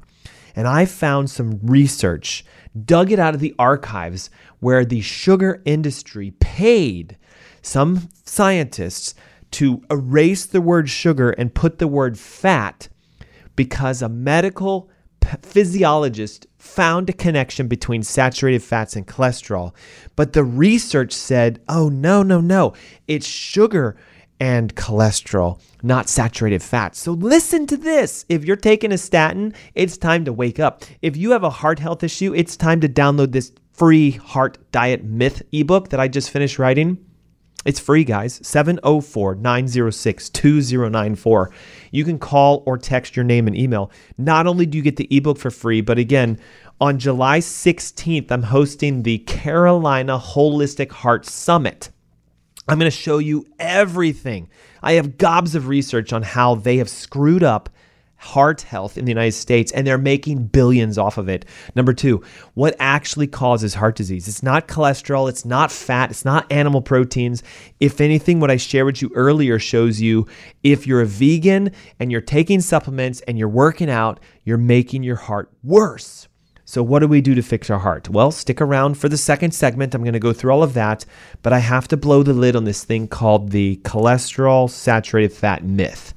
And 0.55 0.67
I 0.67 0.87
found 0.87 1.29
some 1.29 1.59
research, 1.63 2.45
dug 2.85 3.13
it 3.13 3.19
out 3.19 3.35
of 3.35 3.41
the 3.41 3.55
archives, 3.59 4.31
where 4.61 4.85
the 4.85 5.03
sugar 5.03 5.61
industry 5.67 6.31
paid 6.41 7.19
some 7.61 8.09
scientists 8.25 9.15
to 9.53 9.83
erase 9.91 10.47
the 10.47 10.61
word 10.61 10.89
sugar 10.89 11.31
and 11.31 11.55
put 11.55 11.79
the 11.79 11.89
word 11.89 12.19
fat 12.19 12.89
because 13.55 14.03
a 14.03 14.09
medical 14.09 14.91
physiologist 15.43 16.47
found 16.59 17.11
a 17.11 17.13
connection 17.13 17.69
between 17.69 18.03
saturated 18.03 18.63
fats 18.63 18.97
and 18.97 19.07
cholesterol. 19.07 19.75
But 20.15 20.33
the 20.33 20.45
research 20.45 21.13
said, 21.13 21.61
oh, 21.69 21.89
no, 21.89 22.23
no, 22.23 22.41
no, 22.41 22.75
it's 23.09 23.27
sugar 23.27 23.97
and 24.39 24.75
cholesterol, 24.75 25.61
not 25.83 26.09
saturated 26.09 26.63
fats. 26.63 27.01
So 27.01 27.13
listen 27.13 27.67
to 27.69 27.77
this. 27.77 28.25
If 28.29 28.45
you're 28.45 28.57
taking 28.57 28.93
a 28.93 28.99
statin, 28.99 29.55
it's 29.75 29.97
time 29.97 30.25
to 30.27 30.33
wake 30.33 30.61
up. 30.61 30.85
If 31.01 31.17
you 31.17 31.31
have 31.31 31.45
a 31.45 31.51
heart 31.51 31.79
health 31.79 32.05
issue, 32.05 32.35
it's 32.35 32.57
time 32.57 32.81
to 32.81 32.89
download 32.89 33.33
this 33.33 33.53
free 33.73 34.13
heart 34.13 34.59
diet 34.73 35.05
myth 35.05 35.43
ebook 35.53 35.91
that 35.91 36.01
I 36.01 36.09
just 36.09 36.31
finished 36.31 36.59
writing. 36.59 36.99
It's 37.67 37.81
free, 37.81 38.05
guys. 38.05 38.41
704 38.47 39.35
906 39.35 40.31
2094. 40.31 41.51
You 41.91 42.05
can 42.05 42.19
call 42.19 42.63
or 42.65 42.79
text 42.79 43.17
your 43.17 43.25
name 43.25 43.49
and 43.49 43.57
email. 43.57 43.91
Not 44.17 44.47
only 44.47 44.67
do 44.67 44.79
you 44.79 44.85
get 44.85 44.97
the 44.97 45.09
ebook 45.15 45.37
for 45.37 45.51
free, 45.51 45.81
but 45.81 45.99
again, 45.99 46.39
on 46.81 47.01
July 47.01 47.41
16th, 47.41 48.31
I'm 48.31 48.45
hosting 48.45 49.03
the 49.03 49.19
Carolina 49.19 50.17
Holistic 50.17 50.93
Heart 50.93 51.27
Summit. 51.27 51.91
I'm 52.69 52.79
going 52.79 52.91
to 52.91 52.97
show 52.97 53.19
you 53.19 53.45
everything. 53.59 54.49
I 54.83 54.93
have 54.93 55.19
gobs 55.19 55.57
of 55.57 55.67
research 55.67 56.13
on 56.13 56.23
how 56.23 56.55
they 56.55 56.77
have 56.77 56.89
screwed 56.89 57.43
up 57.43 57.69
heart 58.17 58.63
health 58.63 58.97
in 58.97 59.05
the 59.05 59.11
United 59.11 59.33
States 59.33 59.73
and 59.73 59.87
they're 59.87 59.99
making 59.99 60.47
billions 60.47 60.99
off 60.99 61.19
of 61.19 61.29
it. 61.29 61.45
Number 61.75 61.93
two, 61.93 62.23
what 62.55 62.75
actually 62.79 63.27
causes 63.27 63.75
heart 63.75 63.97
disease? 63.97 64.29
It's 64.29 64.43
not 64.43 64.69
cholesterol, 64.69 65.29
it's 65.29 65.45
not 65.45 65.71
fat, 65.71 66.11
it's 66.11 66.25
not 66.25 66.51
animal 66.51 66.83
proteins. 66.83 67.43
If 67.81 68.01
anything, 68.01 68.41
what 68.41 68.51
I 68.51 68.57
shared 68.57 68.87
with 68.87 69.03
you 69.03 69.11
earlier 69.15 69.59
shows 69.59 70.01
you 70.01 70.27
if 70.63 70.87
you're 70.87 71.03
a 71.03 71.07
vegan 71.07 71.73
and 72.01 72.11
you're 72.11 72.21
taking 72.21 72.61
supplements 72.61 73.21
and 73.23 73.39
you're 73.39 73.49
working 73.49 73.91
out, 73.91 74.21
you're 74.45 74.59
making 74.59 75.03
your 75.03 75.17
heart 75.17 75.51
worse. 75.63 76.29
So, 76.69 76.83
what 76.83 76.99
do 76.99 77.07
we 77.07 77.21
do 77.21 77.37
to 77.37 77.43
fix 77.43 77.71
our 77.71 77.79
heart? 77.79 78.09
Well, 78.09 78.33
stick 78.33 78.61
around 78.61 78.99
for 78.99 79.09
the 79.09 79.17
second 79.17 79.53
segment. 79.53 79.95
I'm 79.95 80.03
going 80.03 80.15
to 80.15 80.19
go 80.19 80.33
through 80.33 80.51
all 80.51 80.65
of 80.65 80.75
that, 80.75 81.07
but 81.43 81.53
I 81.53 81.61
have 81.61 81.87
to 81.89 81.97
blow 81.97 82.25
the 82.25 82.33
lid 82.33 82.57
on 82.57 82.65
this 82.65 82.83
thing 82.83 83.07
called 83.07 83.51
the 83.51 83.77
cholesterol 83.85 84.69
saturated 84.69 85.33
fat 85.33 85.63
myth. 85.63 86.13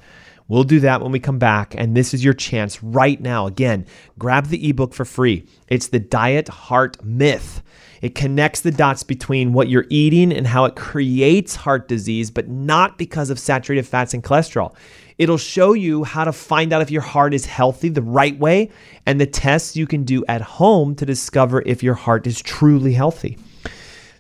We'll 0.49 0.63
do 0.63 0.81
that 0.81 1.01
when 1.01 1.11
we 1.11 1.19
come 1.19 1.39
back. 1.39 1.75
And 1.77 1.95
this 1.95 2.13
is 2.13 2.23
your 2.23 2.33
chance 2.33 2.83
right 2.83 3.21
now. 3.21 3.45
Again, 3.45 3.85
grab 4.17 4.47
the 4.47 4.67
ebook 4.67 4.93
for 4.93 5.05
free. 5.05 5.45
It's 5.69 5.87
the 5.87 5.99
Diet 5.99 6.49
Heart 6.49 7.03
Myth. 7.05 7.61
It 8.01 8.15
connects 8.15 8.61
the 8.61 8.71
dots 8.71 9.03
between 9.03 9.53
what 9.53 9.69
you're 9.69 9.85
eating 9.89 10.33
and 10.33 10.47
how 10.47 10.65
it 10.65 10.75
creates 10.75 11.55
heart 11.55 11.87
disease, 11.87 12.31
but 12.31 12.47
not 12.47 12.97
because 12.97 13.29
of 13.29 13.39
saturated 13.39 13.85
fats 13.85 14.13
and 14.13 14.23
cholesterol. 14.23 14.75
It'll 15.17 15.37
show 15.37 15.73
you 15.73 16.05
how 16.05 16.23
to 16.23 16.31
find 16.31 16.71
out 16.71 16.81
if 16.81 16.89
your 16.89 17.01
heart 17.01 17.33
is 17.33 17.45
healthy 17.45 17.89
the 17.89 18.01
right 18.01 18.37
way 18.39 18.69
and 19.05 19.19
the 19.19 19.27
tests 19.27 19.75
you 19.75 19.85
can 19.85 20.03
do 20.03 20.23
at 20.27 20.41
home 20.41 20.95
to 20.95 21.05
discover 21.05 21.61
if 21.65 21.83
your 21.83 21.93
heart 21.93 22.25
is 22.25 22.41
truly 22.41 22.93
healthy. 22.93 23.37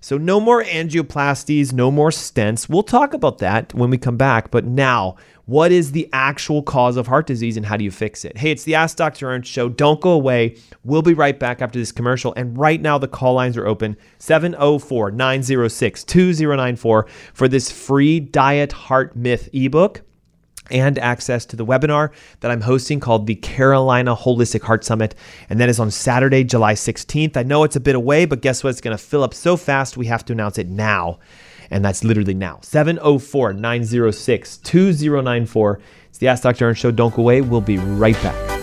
So, 0.01 0.17
no 0.17 0.39
more 0.39 0.63
angioplasties, 0.63 1.73
no 1.73 1.91
more 1.91 2.09
stents. 2.09 2.69
We'll 2.69 2.83
talk 2.83 3.13
about 3.13 3.39
that 3.39 3.73
when 3.73 3.89
we 3.89 3.97
come 3.97 4.17
back. 4.17 4.49
But 4.49 4.65
now, 4.65 5.17
what 5.49 5.71
is 5.71 5.93
the 5.93 6.07
actual 6.13 6.61
cause 6.61 6.95
of 6.95 7.07
heart 7.07 7.25
disease 7.25 7.57
and 7.57 7.65
how 7.65 7.75
do 7.75 7.83
you 7.83 7.89
fix 7.89 8.23
it? 8.23 8.37
Hey, 8.37 8.51
it's 8.51 8.65
the 8.65 8.75
Ask 8.75 8.97
Dr. 8.97 9.31
Ernst 9.31 9.51
show. 9.51 9.67
Don't 9.67 9.99
go 9.99 10.11
away. 10.11 10.55
We'll 10.83 11.01
be 11.01 11.15
right 11.15 11.39
back 11.39 11.59
after 11.59 11.79
this 11.79 11.91
commercial. 11.91 12.35
And 12.37 12.55
right 12.55 12.79
now, 12.79 12.99
the 12.99 13.07
call 13.07 13.33
lines 13.33 13.57
are 13.57 13.65
open 13.65 13.97
704 14.19 15.09
906 15.09 16.03
2094 16.03 17.07
for 17.33 17.47
this 17.47 17.71
free 17.71 18.19
Diet 18.19 18.71
Heart 18.71 19.15
Myth 19.15 19.49
ebook 19.51 20.03
and 20.69 20.99
access 20.99 21.47
to 21.47 21.55
the 21.55 21.65
webinar 21.65 22.11
that 22.41 22.51
I'm 22.51 22.61
hosting 22.61 22.99
called 22.99 23.25
the 23.25 23.33
Carolina 23.33 24.15
Holistic 24.15 24.61
Heart 24.61 24.85
Summit. 24.85 25.15
And 25.49 25.59
that 25.59 25.67
is 25.67 25.79
on 25.79 25.89
Saturday, 25.89 26.43
July 26.43 26.75
16th. 26.75 27.35
I 27.35 27.41
know 27.41 27.63
it's 27.63 27.75
a 27.75 27.79
bit 27.79 27.95
away, 27.95 28.25
but 28.25 28.43
guess 28.43 28.63
what? 28.63 28.69
It's 28.69 28.81
going 28.81 28.95
to 28.95 29.03
fill 29.03 29.23
up 29.23 29.33
so 29.33 29.57
fast, 29.57 29.97
we 29.97 30.05
have 30.05 30.23
to 30.25 30.33
announce 30.33 30.59
it 30.59 30.67
now 30.67 31.17
and 31.71 31.83
that's 31.83 32.03
literally 32.03 32.33
now. 32.33 32.59
704 32.61 33.53
906 33.53 34.57
2094. 34.57 35.79
It's 36.09 36.17
the 36.17 36.27
Ask 36.27 36.43
Dr. 36.43 36.69
Ernst 36.69 36.81
Show. 36.81 36.91
Don't 36.91 37.13
go 37.13 37.21
away. 37.21 37.41
We'll 37.41 37.61
be 37.61 37.77
right 37.77 38.15
back. 38.15 38.58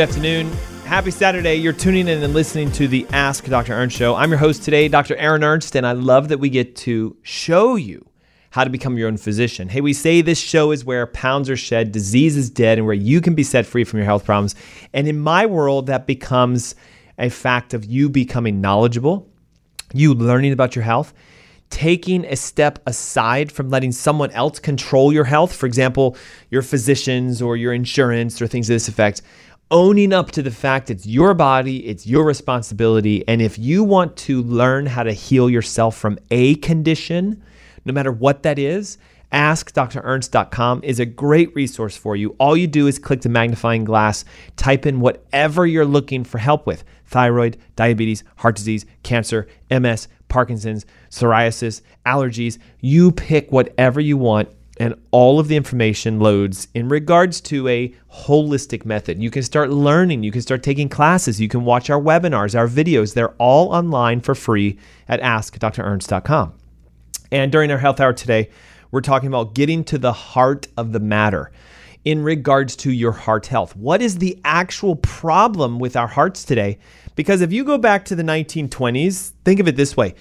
Good 0.00 0.08
afternoon. 0.08 0.50
Happy 0.86 1.10
Saturday. 1.10 1.56
You're 1.56 1.74
tuning 1.74 2.08
in 2.08 2.22
and 2.22 2.32
listening 2.32 2.72
to 2.72 2.88
the 2.88 3.06
Ask 3.10 3.44
Dr. 3.44 3.74
Ernst 3.74 3.94
show. 3.94 4.14
I'm 4.14 4.30
your 4.30 4.38
host 4.38 4.62
today, 4.62 4.88
Dr. 4.88 5.14
Aaron 5.16 5.44
Ernst, 5.44 5.76
and 5.76 5.86
I 5.86 5.92
love 5.92 6.30
that 6.30 6.38
we 6.38 6.48
get 6.48 6.74
to 6.76 7.18
show 7.20 7.76
you 7.76 8.08
how 8.48 8.64
to 8.64 8.70
become 8.70 8.96
your 8.96 9.08
own 9.08 9.18
physician. 9.18 9.68
Hey, 9.68 9.82
we 9.82 9.92
say 9.92 10.22
this 10.22 10.40
show 10.40 10.70
is 10.70 10.86
where 10.86 11.06
pounds 11.06 11.50
are 11.50 11.56
shed, 11.56 11.92
disease 11.92 12.38
is 12.38 12.48
dead, 12.48 12.78
and 12.78 12.86
where 12.86 12.94
you 12.94 13.20
can 13.20 13.34
be 13.34 13.42
set 13.42 13.66
free 13.66 13.84
from 13.84 13.98
your 13.98 14.06
health 14.06 14.24
problems. 14.24 14.54
And 14.94 15.06
in 15.06 15.20
my 15.20 15.44
world, 15.44 15.88
that 15.88 16.06
becomes 16.06 16.74
a 17.18 17.28
fact 17.28 17.74
of 17.74 17.84
you 17.84 18.08
becoming 18.08 18.62
knowledgeable, 18.62 19.28
you 19.92 20.14
learning 20.14 20.54
about 20.54 20.74
your 20.74 20.84
health, 20.84 21.12
taking 21.68 22.24
a 22.24 22.36
step 22.36 22.80
aside 22.86 23.50
from 23.52 23.70
letting 23.70 23.92
someone 23.92 24.30
else 24.32 24.58
control 24.58 25.12
your 25.12 25.24
health, 25.24 25.54
for 25.54 25.66
example, 25.66 26.16
your 26.50 26.62
physicians 26.62 27.40
or 27.40 27.56
your 27.56 27.72
insurance 27.72 28.42
or 28.42 28.46
things 28.46 28.66
to 28.66 28.72
this 28.72 28.88
effect, 28.88 29.22
owning 29.70 30.12
up 30.12 30.30
to 30.32 30.42
the 30.42 30.50
fact 30.50 30.90
it's 30.90 31.06
your 31.06 31.34
body, 31.34 31.86
it's 31.86 32.06
your 32.06 32.24
responsibility. 32.24 33.26
And 33.28 33.40
if 33.40 33.58
you 33.58 33.84
want 33.84 34.16
to 34.18 34.42
learn 34.42 34.86
how 34.86 35.02
to 35.02 35.12
heal 35.12 35.48
yourself 35.48 35.96
from 35.96 36.18
a 36.30 36.56
condition, 36.56 37.42
no 37.84 37.92
matter 37.92 38.12
what 38.12 38.42
that 38.42 38.58
is, 38.58 38.98
askdrernst.com 39.32 40.80
is 40.82 40.98
a 40.98 41.06
great 41.06 41.54
resource 41.54 41.96
for 41.96 42.16
you. 42.16 42.34
All 42.40 42.56
you 42.56 42.66
do 42.66 42.88
is 42.88 42.98
click 42.98 43.20
the 43.20 43.28
magnifying 43.28 43.84
glass, 43.84 44.24
type 44.56 44.86
in 44.86 45.00
whatever 45.00 45.66
you're 45.66 45.84
looking 45.84 46.24
for 46.24 46.38
help 46.38 46.66
with 46.66 46.84
thyroid, 47.06 47.56
diabetes, 47.76 48.24
heart 48.36 48.56
disease, 48.56 48.86
cancer, 49.02 49.46
MS, 49.70 50.08
Parkinson's, 50.28 50.86
psoriasis, 51.10 51.82
allergies. 52.06 52.58
You 52.80 53.12
pick 53.12 53.50
whatever 53.52 54.00
you 54.00 54.16
want 54.16 54.48
and 54.80 54.94
all 55.10 55.38
of 55.38 55.48
the 55.48 55.56
information 55.56 56.18
loads 56.18 56.66
in 56.72 56.88
regards 56.88 57.38
to 57.42 57.68
a 57.68 57.94
holistic 58.10 58.86
method. 58.86 59.22
You 59.22 59.30
can 59.30 59.42
start 59.42 59.68
learning, 59.68 60.22
you 60.22 60.32
can 60.32 60.40
start 60.40 60.62
taking 60.62 60.88
classes, 60.88 61.38
you 61.38 61.48
can 61.48 61.66
watch 61.66 61.90
our 61.90 62.00
webinars, 62.00 62.58
our 62.58 62.66
videos. 62.66 63.12
They're 63.12 63.34
all 63.34 63.74
online 63.74 64.22
for 64.22 64.34
free 64.34 64.78
at 65.06 65.20
askdrernst.com. 65.20 66.54
And 67.30 67.52
during 67.52 67.70
our 67.70 67.76
health 67.76 68.00
hour 68.00 68.14
today, 68.14 68.48
we're 68.90 69.02
talking 69.02 69.26
about 69.26 69.54
getting 69.54 69.84
to 69.84 69.98
the 69.98 70.14
heart 70.14 70.66
of 70.78 70.92
the 70.92 70.98
matter 70.98 71.52
in 72.06 72.24
regards 72.24 72.74
to 72.76 72.90
your 72.90 73.12
heart 73.12 73.46
health. 73.48 73.76
What 73.76 74.00
is 74.00 74.16
the 74.16 74.40
actual 74.46 74.96
problem 74.96 75.78
with 75.78 75.94
our 75.94 76.08
hearts 76.08 76.42
today? 76.42 76.78
Because 77.16 77.42
if 77.42 77.52
you 77.52 77.64
go 77.64 77.76
back 77.76 78.06
to 78.06 78.16
the 78.16 78.22
1920s, 78.22 79.32
think 79.44 79.60
of 79.60 79.68
it 79.68 79.76
this 79.76 79.94
way 79.94 80.14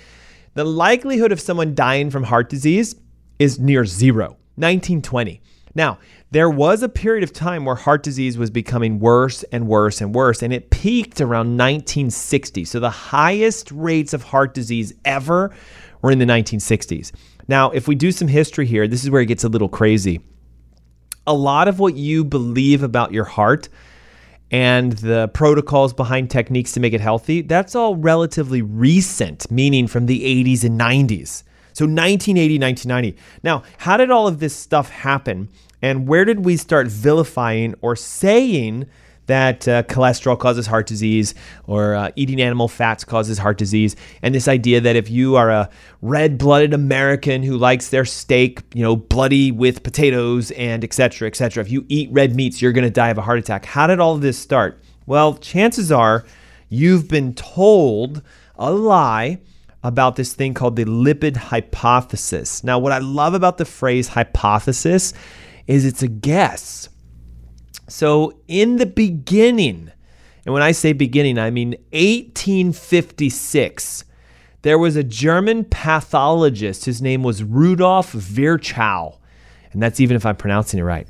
the 0.56 0.66
likelihood 0.66 1.32
of 1.32 1.40
someone 1.40 1.76
dying 1.76 2.10
from 2.10 2.24
heart 2.24 2.50
disease 2.50 2.96
is 3.40 3.58
near 3.58 3.86
zero. 3.86 4.39
1920. 4.60 5.42
Now, 5.76 6.00
there 6.32 6.50
was 6.50 6.84
a 6.84 6.90
period 6.90 7.24
of 7.24 7.32
time 7.32 7.66
where 7.66 7.76
heart 7.76 8.04
disease 8.04 8.38
was 8.38 8.50
becoming 8.50 9.00
worse 9.00 9.44
and 9.52 9.68
worse 9.68 10.02
and 10.02 10.14
worse, 10.14 10.42
and 10.42 10.52
it 10.52 10.70
peaked 10.70 11.22
around 11.22 11.58
1960. 11.58 12.66
So 12.66 12.80
the 12.80 12.90
highest 12.90 13.72
rates 13.72 14.14
of 14.14 14.24
heart 14.24 14.54
disease 14.54 14.94
ever 15.06 15.52
were 16.02 16.12
in 16.12 16.20
the 16.20 16.26
1960s. 16.26 17.12
Now, 17.48 17.72
if 17.72 17.88
we 17.88 17.96
do 17.96 18.12
some 18.12 18.28
history 18.28 18.66
here, 18.66 18.88
this 18.88 19.04
is 19.04 19.10
where 19.10 19.22
it 19.22 19.28
gets 19.28 19.44
a 19.44 19.50
little 19.50 19.70
crazy. 19.70 20.22
A 21.26 21.34
lot 21.34 21.68
of 21.68 21.80
what 21.80 21.96
you 21.96 22.24
believe 22.24 22.84
about 22.84 23.12
your 23.12 23.26
heart 23.26 23.70
and 24.52 24.94
the 24.94 25.28
protocols 25.30 25.94
behind 25.94 26.30
techniques 26.30 26.72
to 26.74 26.80
make 26.80 26.94
it 26.94 27.02
healthy, 27.02 27.42
that's 27.42 27.76
all 27.76 27.96
relatively 27.96 28.62
recent, 28.62 29.50
meaning 29.52 29.88
from 29.88 30.08
the 30.08 30.22
80s 30.22 30.64
and 30.64 30.80
90s. 30.80 31.44
So 31.80 31.86
1980, 31.86 32.60
1990. 32.60 33.18
Now, 33.42 33.64
how 33.78 33.96
did 33.96 34.12
all 34.12 34.28
of 34.28 34.40
this 34.40 34.54
stuff 34.54 34.90
happen? 34.90 35.48
And 35.82 36.10
where 36.10 36.26
did 36.26 36.44
we 36.44 36.58
start 36.58 36.88
vilifying 36.88 37.74
or 37.80 37.96
saying 37.96 38.86
that 39.28 39.66
uh, 39.66 39.84
cholesterol 39.84 40.38
causes 40.38 40.68
heart 40.68 40.88
disease 40.88 41.36
or 41.68 41.96
uh, 41.96 42.12
eating 42.18 42.42
animal 42.42 42.68
fats 42.68 43.06
causes 43.06 43.38
heart 43.38 43.58
disease? 43.58 43.96
And 44.22 44.36
this 44.36 44.50
idea 44.50 44.82
that 44.82 44.98
if 44.98 45.10
you 45.10 45.38
are 45.38 45.50
a 45.50 45.70
red 46.02 46.38
blooded 46.38 46.74
American 46.74 47.44
who 47.44 47.56
likes 47.56 47.88
their 47.88 48.04
steak, 48.04 48.62
you 48.74 48.84
know, 48.84 48.98
bloody 48.98 49.50
with 49.50 49.82
potatoes 49.82 50.52
and 50.52 50.84
et 50.84 50.92
cetera, 50.92 51.30
et 51.30 51.38
cetera, 51.38 51.64
if 51.64 51.72
you 51.72 51.86
eat 51.88 52.10
red 52.12 52.36
meats, 52.36 52.62
you're 52.62 52.74
going 52.74 52.84
to 52.84 52.90
die 52.90 53.08
of 53.08 53.18
a 53.18 53.22
heart 53.22 53.40
attack. 53.40 53.64
How 53.64 53.88
did 53.88 54.02
all 54.02 54.16
of 54.16 54.22
this 54.22 54.38
start? 54.38 54.84
Well, 55.06 55.38
chances 55.38 55.94
are 55.94 56.26
you've 56.68 57.08
been 57.08 57.34
told 57.36 58.22
a 58.58 58.70
lie 58.70 59.40
about 59.84 60.16
this 60.16 60.34
thing 60.34 60.54
called 60.54 60.76
the 60.76 60.86
lipid 60.86 61.38
hypothesis. 61.38 62.64
Now, 62.64 62.80
what 62.80 62.92
I 62.92 63.00
love 63.00 63.34
about 63.34 63.58
the 63.58 63.66
phrase 63.66 64.10
hypothesis 64.10 65.14
is 65.68 65.86
it's 65.86 66.04
a 66.04 66.08
guess. 66.08 66.90
So, 67.88 68.40
in 68.48 68.78
the 68.78 68.86
beginning, 68.86 69.92
and 70.46 70.54
when 70.54 70.64
I 70.64 70.72
say 70.72 70.94
beginning, 70.94 71.38
I 71.38 71.50
mean 71.50 71.72
1856, 71.92 74.06
there 74.62 74.78
was 74.78 74.96
a 74.96 75.04
German 75.04 75.66
pathologist. 75.66 76.86
His 76.86 77.02
name 77.02 77.24
was 77.24 77.44
Rudolf 77.44 78.12
Virchow. 78.12 79.18
And 79.72 79.82
that's 79.82 80.00
even 80.00 80.18
if 80.18 80.26
I'm 80.26 80.36
pronouncing 80.36 80.80
it 80.80 80.84
right. 80.84 81.08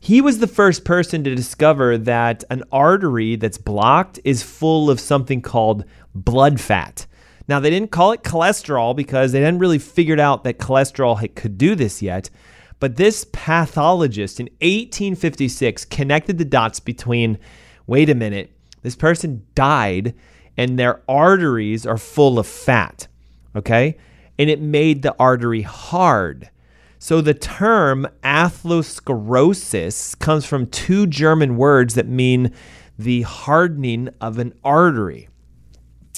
He 0.00 0.20
was 0.20 0.38
the 0.38 0.46
first 0.46 0.84
person 0.84 1.22
to 1.24 1.34
discover 1.34 1.98
that 1.98 2.44
an 2.50 2.62
artery 2.72 3.36
that's 3.36 3.58
blocked 3.58 4.18
is 4.24 4.42
full 4.42 4.90
of 4.90 4.98
something 4.98 5.42
called 5.42 5.84
blood 6.14 6.60
fat. 6.60 7.06
Now, 7.48 7.60
they 7.60 7.70
didn't 7.70 7.90
call 7.90 8.12
it 8.12 8.22
cholesterol 8.22 8.94
because 8.94 9.32
they 9.32 9.40
hadn't 9.40 9.58
really 9.58 9.78
figured 9.78 10.20
out 10.20 10.44
that 10.44 10.58
cholesterol 10.58 11.34
could 11.34 11.58
do 11.58 11.74
this 11.74 12.00
yet. 12.02 12.30
But 12.78 12.96
this 12.96 13.26
pathologist 13.32 14.40
in 14.40 14.46
1856 14.60 15.84
connected 15.86 16.38
the 16.38 16.44
dots 16.44 16.80
between 16.80 17.38
wait 17.86 18.10
a 18.10 18.14
minute, 18.14 18.50
this 18.82 18.96
person 18.96 19.46
died 19.54 20.14
and 20.56 20.78
their 20.78 21.02
arteries 21.08 21.86
are 21.86 21.98
full 21.98 22.38
of 22.38 22.46
fat. 22.46 23.08
Okay? 23.54 23.96
And 24.38 24.48
it 24.50 24.60
made 24.60 25.02
the 25.02 25.14
artery 25.18 25.62
hard. 25.62 26.50
So 26.98 27.20
the 27.20 27.34
term 27.34 28.06
atherosclerosis 28.22 30.18
comes 30.18 30.44
from 30.44 30.66
two 30.66 31.06
German 31.06 31.56
words 31.56 31.94
that 31.94 32.06
mean 32.08 32.52
the 32.98 33.22
hardening 33.22 34.08
of 34.20 34.38
an 34.38 34.54
artery 34.64 35.28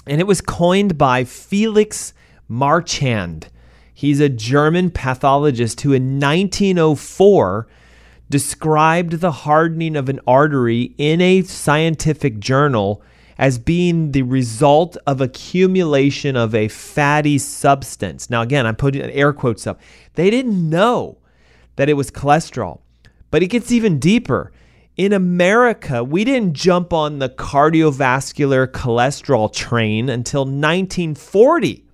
and 0.07 0.21
it 0.21 0.27
was 0.27 0.41
coined 0.41 0.99
by 0.99 1.25
Felix 1.25 2.13
Marchand. 2.49 3.49
He's 3.93 4.21
a 4.21 4.29
German 4.29 4.91
pathologist 4.91 5.81
who 5.83 5.93
in 5.93 6.21
1904 6.21 7.67
described 8.29 9.13
the 9.21 9.31
hardening 9.31 9.97
of 9.97 10.09
an 10.09 10.21
artery 10.27 10.95
in 10.99 11.21
a 11.21 11.43
scientific 11.43 12.39
journal 12.39 13.03
as 13.39 13.59
being 13.59 14.13
the 14.13 14.23
result 14.23 14.97
of 15.07 15.21
accumulation 15.21 16.37
of 16.37 16.55
a 16.55 16.69
fatty 16.69 17.39
substance. 17.39 18.31
Now, 18.31 18.43
again, 18.43 18.67
I'm 18.67 18.77
putting 18.77 19.03
air 19.03 19.33
quotes 19.33 19.67
up. 19.67 19.81
They 20.15 20.31
didn't 20.31 20.69
know 20.69 21.19
that 21.77 21.89
it 21.89 21.95
was 21.95 22.11
cholesterol, 22.11 22.81
but 23.31 23.43
it 23.43 23.49
gets 23.49 23.73
even 23.73 23.99
deeper 23.99 24.53
in 24.97 25.13
America, 25.13 26.05
we 26.05 26.25
didn't 26.25 26.55
jump 26.55 26.93
on 26.93 27.19
the 27.19 27.29
cardiovascular 27.29 28.67
cholesterol 28.67 29.53
train 29.53 30.09
until 30.09 30.43
1940 30.43 31.85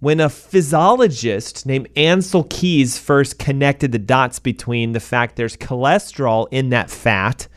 when 0.00 0.20
a 0.20 0.28
physiologist 0.28 1.66
named 1.66 1.92
Ancel 1.94 2.48
Keys 2.48 2.98
first 2.98 3.38
connected 3.38 3.90
the 3.92 3.98
dots 3.98 4.38
between 4.38 4.92
the 4.92 5.00
fact 5.00 5.36
there's 5.36 5.56
cholesterol 5.56 6.46
in 6.50 6.70
that 6.70 6.90
fat 6.90 7.48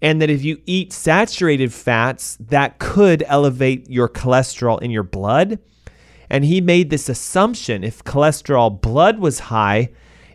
and 0.00 0.20
that 0.20 0.30
if 0.30 0.42
you 0.42 0.60
eat 0.66 0.92
saturated 0.92 1.72
fats, 1.72 2.36
that 2.40 2.78
could 2.78 3.22
elevate 3.28 3.88
your 3.88 4.08
cholesterol 4.08 4.82
in 4.82 4.90
your 4.90 5.04
blood. 5.04 5.60
And 6.28 6.44
he 6.44 6.60
made 6.60 6.90
this 6.90 7.08
assumption 7.08 7.84
if 7.84 8.02
cholesterol 8.02 8.80
blood 8.80 9.20
was 9.20 9.38
high, 9.38 9.90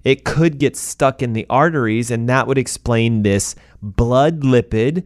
it 0.08 0.24
could 0.24 0.58
get 0.58 0.78
stuck 0.78 1.22
in 1.22 1.34
the 1.34 1.46
arteries, 1.50 2.10
and 2.10 2.30
that 2.30 2.48
would 2.48 2.58
explain 2.58 3.24
this 3.24 3.56
blood 3.82 4.39
lipid 4.39 5.04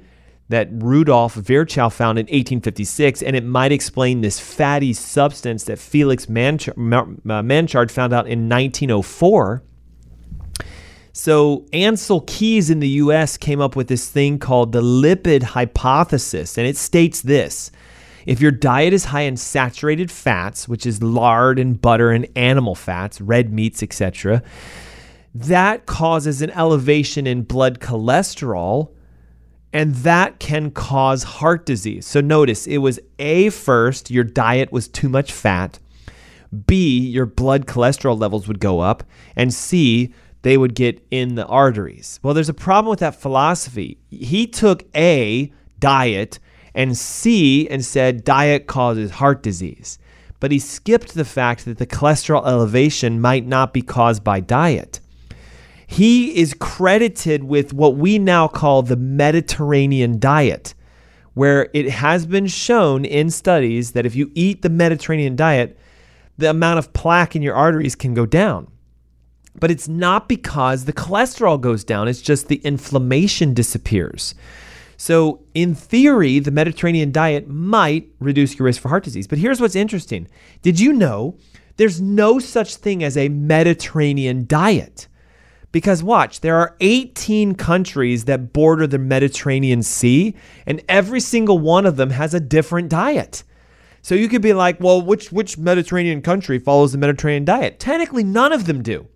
that 0.50 0.70
Rudolf 0.72 1.34
Virchow 1.34 1.90
found 1.90 2.20
in 2.20 2.26
1856, 2.26 3.24
and 3.24 3.36
it 3.36 3.44
might 3.44 3.72
explain 3.72 4.22
this 4.22 4.40
fatty 4.40 4.94
substance 4.94 5.64
that 5.64 5.80
Felix 5.80 6.28
Manchard, 6.28 6.76
Manchard 6.78 7.90
found 7.90 8.14
out 8.14 8.28
in 8.28 8.48
1904. 8.48 9.64
So, 11.14 11.66
Ancel 11.74 12.28
Keys 12.28 12.70
in 12.70 12.80
the 12.80 12.90
US 12.90 13.38
came 13.38 13.60
up 13.60 13.76
with 13.76 13.88
this 13.88 14.08
thing 14.08 14.38
called 14.38 14.72
the 14.72 14.84
lipid 14.84 15.42
hypothesis, 15.42 16.60
and 16.60 16.68
it 16.68 16.78
states 16.78 17.24
this 17.24 17.72
if 18.28 18.40
your 18.40 18.52
diet 18.52 18.94
is 18.94 19.06
high 19.06 19.22
in 19.22 19.36
saturated 19.36 20.12
fats, 20.12 20.68
which 20.68 20.86
is 20.86 21.02
lard 21.02 21.58
and 21.58 21.82
butter 21.82 22.12
and 22.12 22.28
animal 22.36 22.76
fats, 22.76 23.20
red 23.20 23.52
meats, 23.52 23.82
etc., 23.82 24.44
that 25.34 25.86
causes 25.86 26.42
an 26.42 26.50
elevation 26.52 27.26
in 27.26 27.44
blood 27.44 27.80
cholesterol 27.80 28.92
and 29.74 29.96
that 29.96 30.40
can 30.40 30.72
cause 30.72 31.24
heart 31.24 31.66
disease. 31.66 32.06
So 32.06 32.20
notice 32.20 32.68
it 32.68 32.80
was 32.80 33.00
A 33.20 33.50
first, 33.50 34.12
your 34.12 34.26
diet 34.26 34.72
was 34.72 34.88
too 34.88 35.08
much 35.08 35.32
fat. 35.32 35.80
B, 36.68 37.00
your 37.00 37.26
blood 37.26 37.66
cholesterol 37.66 38.20
levels 38.20 38.48
would 38.48 38.60
go 38.60 38.82
up. 38.82 39.04
And 39.38 39.54
C, 39.54 40.14
they 40.42 40.58
would 40.58 40.76
get 40.76 41.06
in 41.10 41.36
the 41.36 41.46
arteries. 41.46 42.20
Well, 42.22 42.34
there's 42.34 42.50
a 42.50 42.54
problem 42.54 42.90
with 42.90 43.00
that 43.00 43.16
philosophy. 43.16 43.98
He 44.10 44.48
took 44.48 44.84
A, 44.94 45.54
diet, 45.80 46.40
and 46.76 46.98
C, 46.98 47.70
and 47.70 47.86
said 47.86 48.26
diet 48.26 48.68
causes 48.68 49.12
heart 49.12 49.42
disease. 49.42 49.98
But 50.42 50.52
he 50.52 50.60
skipped 50.60 51.14
the 51.14 51.24
fact 51.24 51.64
that 51.64 51.78
the 51.78 51.88
cholesterol 51.88 52.46
elevation 52.46 53.22
might 53.22 53.46
not 53.46 53.72
be 53.72 53.82
caused 53.82 54.24
by 54.24 54.42
diet 54.42 55.00
he 55.92 56.38
is 56.40 56.54
credited 56.54 57.44
with 57.44 57.74
what 57.74 57.98
we 57.98 58.18
now 58.18 58.48
call 58.48 58.82
the 58.82 58.96
Mediterranean 58.96 60.20
diet, 60.20 60.74
where 61.34 61.70
it 61.74 61.90
has 61.90 62.26
been 62.26 62.48
shown 62.48 63.04
in 63.04 63.30
studies 63.30 63.92
that 63.92 64.06
if 64.06 64.16
you 64.16 64.32
eat 64.34 64.62
the 64.62 64.70
Mediterranean 64.70 65.36
diet, 65.36 65.78
the 66.38 66.50
amount 66.50 66.80
of 66.80 66.94
plaque 66.94 67.36
in 67.36 67.42
your 67.42 67.56
arteries 67.56 67.96
can 67.96 68.14
go 68.14 68.26
down. 68.26 68.72
But 69.60 69.70
it's 69.70 69.90
not 69.90 70.30
because 70.30 70.86
the 70.86 70.94
cholesterol 70.94 71.60
goes 71.60 71.84
down, 71.84 72.08
it's 72.08 72.22
just 72.22 72.48
the 72.48 72.62
inflammation 72.64 73.54
disappears. 73.54 74.34
So, 74.96 75.44
in 75.54 75.76
theory, 75.76 76.40
the 76.40 76.52
Mediterranean 76.52 77.12
diet 77.12 77.50
might 77.50 78.08
reduce 78.20 78.58
your 78.58 78.68
risk 78.68 78.82
for 78.82 78.88
heart 78.88 79.04
disease. 79.04 79.28
But 79.28 79.40
here's 79.40 79.60
what's 79.60 79.76
interesting 79.76 80.30
Did 80.62 80.80
you 80.80 80.94
know 80.94 81.36
there's 81.76 82.00
no 82.00 82.40
such 82.40 82.78
thing 82.78 83.04
as 83.04 83.18
a 83.18 83.28
Mediterranean 83.28 84.46
diet? 84.48 85.10
Because 85.72 86.04
watch, 86.04 86.42
there 86.42 86.58
are 86.58 86.76
18 86.82 87.56
countries 87.56 88.26
that 88.26 88.52
border 88.52 88.88
the 88.88 89.00
Mediterranean 89.00 89.84
Sea, 89.84 90.36
and 90.66 90.82
every 90.90 91.22
single 91.22 91.60
one 91.60 91.86
of 91.86 91.96
them 91.96 92.10
has 92.10 92.34
a 92.34 92.40
different 92.42 92.90
diet. 92.90 93.44
So 94.02 94.16
you 94.16 94.28
could 94.28 94.42
be 94.42 94.54
like, 94.54 94.80
well, 94.80 95.02
which 95.02 95.32
which 95.32 95.58
Mediterranean 95.58 96.22
country 96.22 96.60
follows 96.60 96.92
the 96.92 96.98
Mediterranean 96.98 97.46
diet? 97.46 97.80
Technically, 97.80 98.24
none 98.24 98.52
of 98.52 98.66
them 98.66 98.82
do. 98.82 99.08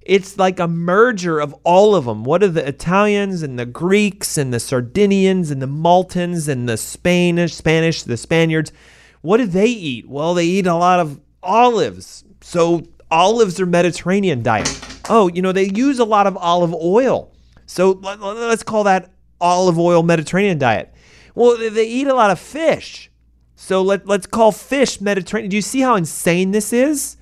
It's 0.00 0.36
like 0.36 0.58
a 0.58 0.66
merger 0.66 1.38
of 1.38 1.54
all 1.62 1.94
of 1.94 2.06
them. 2.06 2.24
What 2.24 2.42
are 2.42 2.48
the 2.48 2.66
Italians 2.66 3.42
and 3.42 3.56
the 3.56 3.66
Greeks 3.66 4.36
and 4.36 4.52
the 4.52 4.58
Sardinians 4.58 5.52
and 5.52 5.62
the 5.62 5.68
Maltans 5.68 6.48
and 6.48 6.68
the 6.68 6.76
Spanish, 6.76 7.54
Spanish, 7.54 8.02
the 8.02 8.16
Spaniards? 8.16 8.72
What 9.20 9.36
do 9.36 9.46
they 9.46 9.68
eat? 9.68 10.08
Well, 10.08 10.34
they 10.34 10.46
eat 10.46 10.66
a 10.66 10.74
lot 10.74 10.98
of 10.98 11.20
olives. 11.42 12.24
So 12.40 12.82
olives 13.10 13.60
are 13.60 13.66
Mediterranean 13.66 14.42
diet. 14.42 14.91
Oh, 15.08 15.28
you 15.28 15.42
know, 15.42 15.52
they 15.52 15.70
use 15.70 15.98
a 15.98 16.04
lot 16.04 16.26
of 16.26 16.36
olive 16.36 16.74
oil. 16.74 17.32
So 17.66 17.92
let's 17.92 18.62
call 18.62 18.84
that 18.84 19.10
olive 19.40 19.78
oil 19.78 20.02
Mediterranean 20.02 20.58
diet. 20.58 20.92
Well, 21.34 21.56
they 21.56 21.86
eat 21.86 22.06
a 22.06 22.14
lot 22.14 22.30
of 22.30 22.38
fish. 22.38 23.10
So 23.56 23.82
let, 23.82 24.06
let's 24.06 24.26
call 24.26 24.52
fish 24.52 25.00
Mediterranean. 25.00 25.50
Do 25.50 25.56
you 25.56 25.62
see 25.62 25.80
how 25.80 25.94
insane 25.96 26.50
this 26.50 26.72
is? 26.72 27.16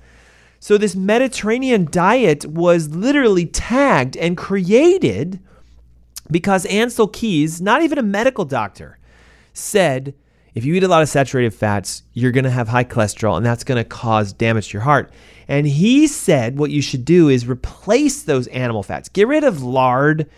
So, 0.63 0.77
this 0.77 0.95
Mediterranean 0.95 1.87
diet 1.89 2.45
was 2.45 2.89
literally 2.89 3.47
tagged 3.47 4.15
and 4.15 4.37
created 4.37 5.39
because 6.29 6.65
Ancel 6.67 7.11
Keys, 7.11 7.59
not 7.59 7.81
even 7.81 7.97
a 7.97 8.03
medical 8.03 8.45
doctor, 8.45 8.99
said 9.53 10.13
if 10.53 10.65
you 10.65 10.73
eat 10.75 10.83
a 10.83 10.87
lot 10.87 11.01
of 11.01 11.09
saturated 11.09 11.53
fats, 11.53 12.03
you're 12.13 12.31
going 12.31 12.43
to 12.43 12.49
have 12.49 12.67
high 12.67 12.83
cholesterol 12.83 13.37
and 13.37 13.45
that's 13.45 13.63
going 13.63 13.81
to 13.81 13.87
cause 13.87 14.33
damage 14.33 14.69
to 14.69 14.73
your 14.73 14.81
heart. 14.83 15.11
And 15.47 15.65
he 15.67 16.07
said 16.07 16.57
what 16.57 16.71
you 16.71 16.81
should 16.81 17.05
do 17.05 17.29
is 17.29 17.47
replace 17.47 18.23
those 18.23 18.47
animal 18.47 18.83
fats. 18.83 19.09
Get 19.09 19.27
rid 19.27 19.43
of 19.43 19.63
lard, 19.63 20.29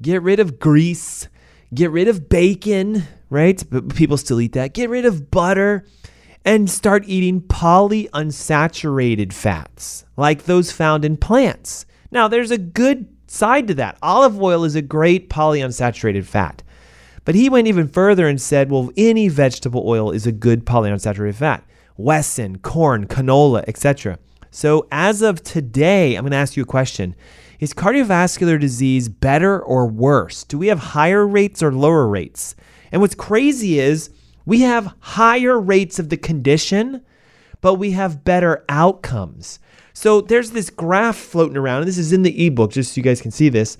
get 0.00 0.22
rid 0.22 0.40
of 0.40 0.58
grease, 0.58 1.28
get 1.74 1.90
rid 1.90 2.08
of 2.08 2.28
bacon, 2.28 3.04
right? 3.30 3.62
But 3.70 3.94
people 3.94 4.16
still 4.16 4.40
eat 4.40 4.52
that. 4.52 4.74
Get 4.74 4.90
rid 4.90 5.04
of 5.04 5.30
butter 5.30 5.84
and 6.44 6.70
start 6.70 7.04
eating 7.06 7.40
polyunsaturated 7.42 9.32
fats, 9.32 10.04
like 10.16 10.44
those 10.44 10.72
found 10.72 11.04
in 11.04 11.16
plants. 11.16 11.84
Now, 12.10 12.26
there's 12.28 12.50
a 12.50 12.58
good 12.58 13.06
side 13.26 13.68
to 13.68 13.74
that. 13.74 13.98
Olive 14.02 14.40
oil 14.40 14.64
is 14.64 14.74
a 14.74 14.82
great 14.82 15.28
polyunsaturated 15.28 16.24
fat. 16.24 16.62
But 17.28 17.34
he 17.34 17.50
went 17.50 17.68
even 17.68 17.88
further 17.88 18.26
and 18.26 18.40
said, 18.40 18.70
well, 18.70 18.90
any 18.96 19.28
vegetable 19.28 19.82
oil 19.86 20.12
is 20.12 20.26
a 20.26 20.32
good 20.32 20.64
polyunsaturated 20.64 21.34
fat. 21.34 21.62
Wesson, 21.98 22.56
corn, 22.60 23.06
canola, 23.06 23.62
etc. 23.68 24.18
So, 24.50 24.88
as 24.90 25.20
of 25.20 25.42
today, 25.42 26.14
I'm 26.14 26.22
going 26.22 26.30
to 26.30 26.38
ask 26.38 26.56
you 26.56 26.62
a 26.62 26.66
question. 26.66 27.14
Is 27.60 27.74
cardiovascular 27.74 28.58
disease 28.58 29.10
better 29.10 29.60
or 29.60 29.86
worse? 29.86 30.42
Do 30.42 30.56
we 30.56 30.68
have 30.68 30.78
higher 30.78 31.26
rates 31.26 31.62
or 31.62 31.70
lower 31.70 32.08
rates? 32.08 32.56
And 32.92 33.02
what's 33.02 33.14
crazy 33.14 33.78
is 33.78 34.08
we 34.46 34.62
have 34.62 34.94
higher 35.00 35.60
rates 35.60 35.98
of 35.98 36.08
the 36.08 36.16
condition, 36.16 37.04
but 37.60 37.74
we 37.74 37.90
have 37.90 38.24
better 38.24 38.64
outcomes. 38.70 39.58
So 39.92 40.22
there's 40.22 40.52
this 40.52 40.70
graph 40.70 41.16
floating 41.16 41.58
around, 41.58 41.80
and 41.80 41.88
this 41.88 41.98
is 41.98 42.10
in 42.10 42.22
the 42.22 42.46
ebook, 42.46 42.72
just 42.72 42.94
so 42.94 42.98
you 42.98 43.02
guys 43.02 43.20
can 43.20 43.32
see 43.32 43.50
this, 43.50 43.76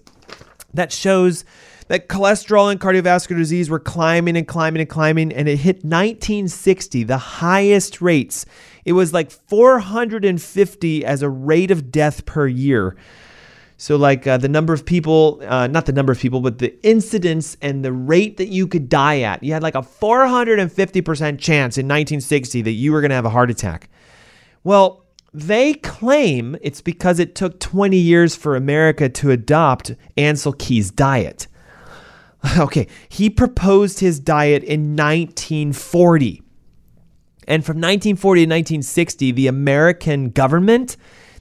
that 0.74 0.92
shows 0.92 1.46
that 1.88 2.09
cholesterol 2.09 2.70
and 2.70 2.81
cardiovascular 2.81 3.37
disease 3.37 3.68
were 3.68 3.81
climbing 3.81 4.37
and 4.37 4.46
climbing 4.46 4.81
and 4.81 4.90
climbing, 4.90 5.33
and 5.33 5.48
it 5.48 5.57
hit 5.57 5.77
1960, 5.77 7.03
the 7.05 7.18
highest 7.18 8.01
rates. 8.01 8.46
It 8.85 8.92
was 8.92 9.12
like 9.12 9.31
450 9.31 11.05
as 11.05 11.22
a 11.22 11.29
rate 11.29 11.70
of 11.70 11.90
death 11.90 12.24
per 12.24 12.46
year. 12.46 12.96
So, 13.81 13.96
like 13.96 14.27
uh, 14.27 14.38
the 14.38 14.48
number 14.48 14.72
of 14.72 14.85
people, 14.85 15.40
uh, 15.46 15.68
not 15.68 15.87
the 15.87 15.92
number 15.92 16.12
of 16.12 16.18
people, 16.18 16.40
but 16.40 16.59
the 16.59 16.77
incidence 16.85 17.57
and 17.62 17.85
the 17.85 17.92
rate 17.92 18.37
that 18.38 18.48
you 18.48 18.66
could 18.66 18.88
die 18.88 19.20
at. 19.20 19.42
You 19.42 19.53
had 19.53 19.62
like 19.62 19.77
a 19.77 19.83
450% 19.83 21.38
chance 21.38 21.79
in 21.79 21.87
1960 21.87 22.62
that 22.62 22.72
you 22.72 22.92
were 22.92 23.01
going 23.01 23.11
to 23.11 23.14
have 23.14 23.24
a 23.24 23.31
heart 23.31 23.51
attack. 23.51 23.88
Well, 24.64 25.05
they 25.33 25.74
claim 25.74 26.57
it's 26.61 26.81
because 26.81 27.20
it 27.20 27.37
took 27.37 27.61
20 27.61 27.96
years 27.96 28.35
for 28.35 28.57
America 28.57 29.09
to 29.11 29.31
adopt 29.31 29.92
Ancel 30.16 30.59
Keys' 30.59 30.90
diet. 30.90 31.46
Okay, 32.59 32.87
he 33.09 33.31
proposed 33.31 34.01
his 34.01 34.20
diet 34.20 34.62
in 34.62 34.96
1940. 34.96 36.42
And 37.46 37.64
from 37.64 37.77
1940 37.77 38.40
to 38.42 38.44
1960, 38.44 39.33
the 39.33 39.46
American 39.46 40.31
government, 40.31 40.96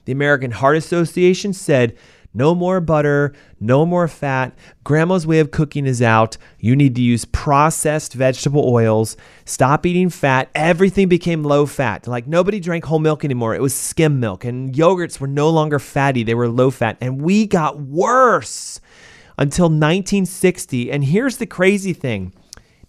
the 0.06 0.12
American 0.12 0.50
Heart 0.50 0.76
Association 0.76 1.52
said, 1.52 1.96
no 2.34 2.54
more 2.54 2.80
butter, 2.80 3.34
no 3.58 3.86
more 3.86 4.06
fat. 4.06 4.56
Grandma's 4.84 5.26
way 5.26 5.40
of 5.40 5.50
cooking 5.50 5.86
is 5.86 6.00
out. 6.02 6.36
You 6.58 6.76
need 6.76 6.94
to 6.94 7.02
use 7.02 7.24
processed 7.24 8.14
vegetable 8.14 8.64
oils. 8.68 9.16
Stop 9.44 9.86
eating 9.86 10.10
fat. 10.10 10.50
Everything 10.54 11.08
became 11.08 11.42
low 11.42 11.66
fat. 11.66 12.06
Like 12.06 12.26
nobody 12.26 12.60
drank 12.60 12.84
whole 12.84 12.98
milk 12.98 13.24
anymore. 13.24 13.54
It 13.54 13.62
was 13.62 13.74
skim 13.74 14.20
milk. 14.20 14.44
And 14.44 14.74
yogurts 14.74 15.18
were 15.18 15.26
no 15.26 15.50
longer 15.50 15.78
fatty, 15.78 16.22
they 16.22 16.34
were 16.34 16.48
low 16.48 16.70
fat. 16.70 16.98
And 17.00 17.20
we 17.22 17.46
got 17.46 17.80
worse 17.80 18.80
until 19.38 19.66
1960. 19.66 20.90
And 20.90 21.04
here's 21.04 21.38
the 21.38 21.46
crazy 21.46 21.92
thing 21.92 22.32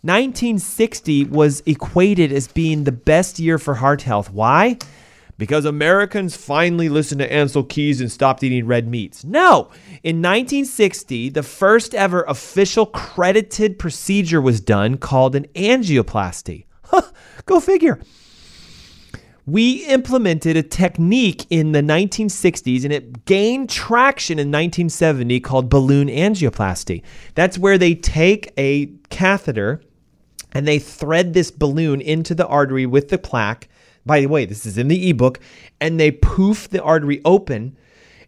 1960 0.02 1.26
was 1.26 1.62
equated 1.66 2.32
as 2.32 2.48
being 2.48 2.84
the 2.84 2.92
best 2.92 3.40
year 3.40 3.58
for 3.58 3.76
heart 3.76 4.02
health. 4.02 4.32
Why? 4.32 4.78
because 5.40 5.64
Americans 5.64 6.36
finally 6.36 6.90
listened 6.90 7.20
to 7.20 7.30
Ancel 7.30 7.68
Keys 7.68 8.02
and 8.02 8.12
stopped 8.12 8.44
eating 8.44 8.68
red 8.68 8.88
meats. 8.88 9.24
No! 9.24 9.72
In 10.04 10.18
1960, 10.18 11.30
the 11.30 11.44
first 11.44 11.96
ever 11.96 12.24
official 12.24 12.86
credited 12.86 13.80
procedure 13.80 14.42
was 14.42 14.60
done 14.60 14.98
called 14.98 15.36
an 15.36 15.48
angioplasty. 15.56 16.66
Huh, 16.84 17.04
go 17.46 17.62
figure. 17.62 18.00
We 19.50 19.86
implemented 19.88 20.58
a 20.58 20.64
technique 20.64 21.46
in 21.50 21.72
the 21.72 21.82
1960s 21.82 22.84
and 22.84 22.94
it 22.94 23.26
gained 23.26 23.70
traction 23.70 24.38
in 24.38 24.48
1970 24.50 25.40
called 25.40 25.70
balloon 25.70 26.08
angioplasty. 26.08 27.02
That's 27.36 27.58
where 27.58 27.78
they 27.78 27.96
take 27.96 28.54
a 28.58 28.88
catheter 29.10 29.82
and 30.52 30.68
they 30.68 30.78
thread 30.78 31.34
this 31.34 31.52
balloon 31.52 32.02
into 32.02 32.36
the 32.36 32.46
artery 32.48 32.86
with 32.86 33.10
the 33.10 33.18
plaque 33.18 33.68
by 34.06 34.22
the 34.22 34.28
way, 34.28 34.46
this 34.46 34.66
is 34.66 34.78
in 34.78 34.88
the 34.88 35.10
ebook, 35.10 35.40
and 35.80 36.00
they 36.00 36.12
poof 36.12 36.70
the 36.70 36.82
artery 36.82 37.22
open 37.26 37.78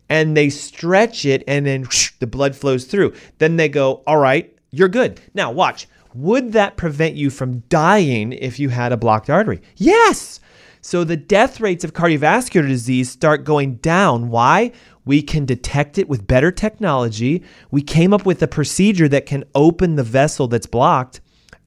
and 0.10 0.36
they 0.36 0.49
stretch 0.49 1.25
it 1.25 1.43
and 1.47 1.65
then 1.65 1.81
whoosh, 1.81 2.12
the 2.19 2.27
blood 2.27 2.55
flows 2.55 2.86
through. 2.86 3.13
Then 3.38 3.55
they 3.55 3.69
go, 3.69 4.03
All 4.05 4.17
right, 4.17 4.55
you're 4.69 4.89
good. 4.89 5.19
Now, 5.34 5.51
watch. 5.51 5.88
Would 6.13 6.51
that 6.53 6.75
prevent 6.75 7.15
you 7.15 7.29
from 7.29 7.60
dying 7.69 8.34
if 8.34 8.60
you 8.60 8.67
had 8.67 8.91
a 8.91 8.97
blocked 8.97 9.29
artery? 9.29 9.62
Yes. 9.77 10.40
So 10.82 11.04
the 11.04 11.17
death 11.17 11.62
rates 11.62 11.84
of 11.84 11.94
cardiovascular 11.94 12.67
disease 12.67 13.10
start 13.10 13.44
going 13.44 13.76
down. 13.76 14.30
Why? 14.30 14.72
We 15.06 15.22
can 15.22 15.46
detect 15.46 15.98
it 15.98 16.10
with 16.10 16.28
better 16.28 16.52
technology. 16.52 17.44
We 17.70 17.84
came 17.84 18.13
up 18.13 18.26
with 18.26 18.41
a 18.41 18.48
procedure 18.48 19.08
that 19.10 19.28
can 19.28 19.44
open 19.54 19.96
the 19.96 20.04
vessel 20.04 20.48
that's 20.48 20.65
blocked 20.65 21.22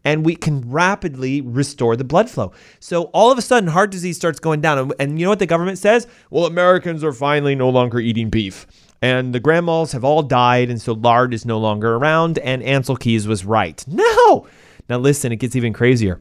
and 0.04 0.24
we 0.24 0.36
can 0.36 0.68
rapidly 0.70 1.40
restore 1.40 1.96
the 1.96 2.04
blood 2.04 2.28
flow. 2.28 2.52
So 2.80 3.04
all 3.14 3.32
of 3.32 3.38
a 3.38 3.42
sudden, 3.42 3.70
heart 3.70 3.90
disease 3.90 4.16
starts 4.16 4.38
going 4.38 4.60
down. 4.60 4.92
And, 4.98 5.18
you 5.18 5.24
know 5.24 5.30
what 5.30 5.38
the 5.38 5.46
government 5.46 5.78
says? 5.78 6.06
Well, 6.30 6.44
Americans 6.44 7.02
are 7.02 7.12
finally 7.12 7.54
no 7.54 7.70
longer 7.70 8.00
eating 8.00 8.28
beef. 8.28 8.66
And 9.00 9.34
the 9.34 9.40
grandmas 9.40 9.92
have 9.92 10.04
all 10.04 10.22
died, 10.22 10.70
and 10.70 10.80
so 10.80 10.92
lard 10.92 11.34
is 11.34 11.44
no 11.44 11.58
longer 11.58 11.94
around, 11.96 12.38
and 12.38 12.62
Ancel 12.62 12.98
Keys 12.98 13.26
was 13.26 13.44
right. 13.44 13.84
No! 13.86 14.46
Now 14.88 14.98
listen, 14.98 15.30
it 15.30 15.36
gets 15.36 15.56
even 15.56 15.72
crazier. 15.72 16.20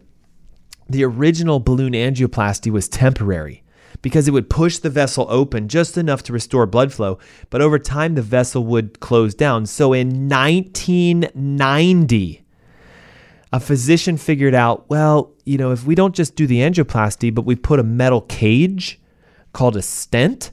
The 0.89 1.03
original 1.03 1.59
balloon 1.59 1.93
angioplasty 1.93 2.71
was 2.71 2.87
temporary 2.87 3.63
because 4.01 4.27
it 4.27 4.31
would 4.31 4.49
push 4.49 4.77
the 4.77 4.89
vessel 4.89 5.27
open 5.29 5.67
just 5.67 5.97
enough 5.97 6.23
to 6.23 6.33
restore 6.33 6.65
blood 6.65 6.93
flow, 6.93 7.19
but 7.49 7.61
over 7.61 7.79
time 7.79 8.15
the 8.15 8.21
vessel 8.21 8.65
would 8.65 8.99
close 8.99 9.33
down. 9.33 9.65
So 9.65 9.93
in 9.93 10.27
1990, 10.27 12.43
a 13.53 13.59
physician 13.59 14.17
figured 14.17 14.55
out, 14.55 14.89
well, 14.89 15.31
you 15.45 15.57
know, 15.57 15.71
if 15.71 15.85
we 15.85 15.95
don't 15.95 16.15
just 16.15 16.35
do 16.35 16.47
the 16.47 16.59
angioplasty, 16.59 17.33
but 17.33 17.45
we 17.45 17.55
put 17.55 17.79
a 17.79 17.83
metal 17.83 18.21
cage 18.21 18.99
called 19.53 19.77
a 19.77 19.81
stent 19.81 20.51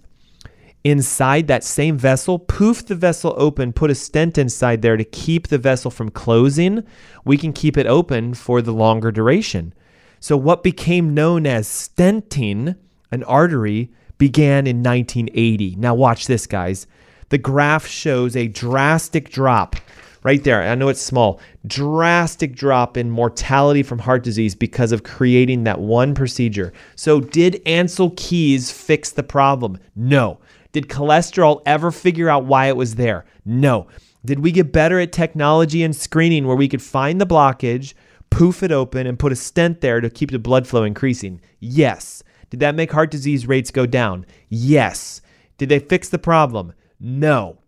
inside 0.84 1.46
that 1.46 1.64
same 1.64 1.98
vessel, 1.98 2.38
poof 2.38 2.86
the 2.86 2.94
vessel 2.94 3.34
open, 3.36 3.72
put 3.72 3.90
a 3.90 3.94
stent 3.94 4.38
inside 4.38 4.82
there 4.82 4.96
to 4.96 5.04
keep 5.04 5.48
the 5.48 5.58
vessel 5.58 5.90
from 5.90 6.10
closing, 6.10 6.84
we 7.24 7.36
can 7.36 7.52
keep 7.52 7.76
it 7.76 7.86
open 7.86 8.34
for 8.34 8.62
the 8.62 8.72
longer 8.72 9.10
duration. 9.10 9.74
So, 10.20 10.36
what 10.36 10.62
became 10.62 11.14
known 11.14 11.46
as 11.46 11.66
stenting 11.66 12.76
an 13.10 13.24
artery 13.24 13.90
began 14.18 14.66
in 14.66 14.82
1980. 14.82 15.76
Now, 15.76 15.94
watch 15.94 16.26
this, 16.26 16.46
guys. 16.46 16.86
The 17.30 17.38
graph 17.38 17.86
shows 17.86 18.36
a 18.36 18.48
drastic 18.48 19.30
drop 19.30 19.76
right 20.22 20.44
there. 20.44 20.62
I 20.62 20.74
know 20.74 20.88
it's 20.88 21.00
small. 21.00 21.40
Drastic 21.66 22.54
drop 22.54 22.96
in 22.96 23.10
mortality 23.10 23.82
from 23.82 23.98
heart 23.98 24.22
disease 24.22 24.54
because 24.54 24.92
of 24.92 25.02
creating 25.02 25.64
that 25.64 25.80
one 25.80 26.14
procedure. 26.14 26.72
So, 26.96 27.20
did 27.20 27.62
Ancel 27.64 28.14
Keys 28.16 28.70
fix 28.70 29.10
the 29.10 29.22
problem? 29.22 29.78
No. 29.96 30.38
Did 30.72 30.88
cholesterol 30.88 31.62
ever 31.66 31.90
figure 31.90 32.28
out 32.28 32.44
why 32.44 32.66
it 32.66 32.76
was 32.76 32.94
there? 32.96 33.24
No. 33.44 33.88
Did 34.24 34.40
we 34.40 34.52
get 34.52 34.70
better 34.70 35.00
at 35.00 35.12
technology 35.12 35.82
and 35.82 35.96
screening 35.96 36.46
where 36.46 36.56
we 36.56 36.68
could 36.68 36.82
find 36.82 37.20
the 37.20 37.26
blockage, 37.26 37.94
poof 38.30 38.62
it 38.62 38.72
open, 38.72 39.06
and 39.06 39.18
put 39.18 39.32
a 39.32 39.36
stent 39.36 39.80
there 39.80 40.00
to 40.00 40.08
keep 40.10 40.30
the 40.30 40.38
blood 40.38 40.66
flow 40.66 40.84
increasing? 40.84 41.40
Yes. 41.58 42.22
Did 42.48 42.60
that 42.60 42.74
make 42.74 42.92
heart 42.92 43.10
disease 43.10 43.46
rates 43.46 43.70
go 43.70 43.86
down? 43.86 44.26
Yes. 44.48 45.20
Did 45.58 45.68
they 45.68 45.78
fix 45.78 46.08
the 46.08 46.18
problem? 46.18 46.72
No. 46.98 47.58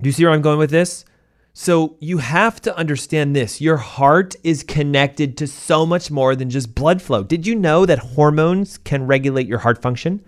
Do 0.00 0.08
you 0.08 0.12
see 0.12 0.24
where 0.24 0.32
I'm 0.32 0.42
going 0.42 0.58
with 0.58 0.70
this? 0.70 1.04
So 1.52 1.96
you 1.98 2.18
have 2.18 2.60
to 2.62 2.76
understand 2.76 3.34
this. 3.34 3.60
Your 3.60 3.78
heart 3.78 4.36
is 4.44 4.62
connected 4.62 5.36
to 5.38 5.46
so 5.48 5.84
much 5.84 6.08
more 6.08 6.36
than 6.36 6.50
just 6.50 6.74
blood 6.74 7.02
flow. 7.02 7.24
Did 7.24 7.46
you 7.46 7.56
know 7.56 7.84
that 7.84 7.98
hormones 7.98 8.78
can 8.78 9.06
regulate 9.06 9.48
your 9.48 9.58
heart 9.58 9.82
function? 9.82 10.24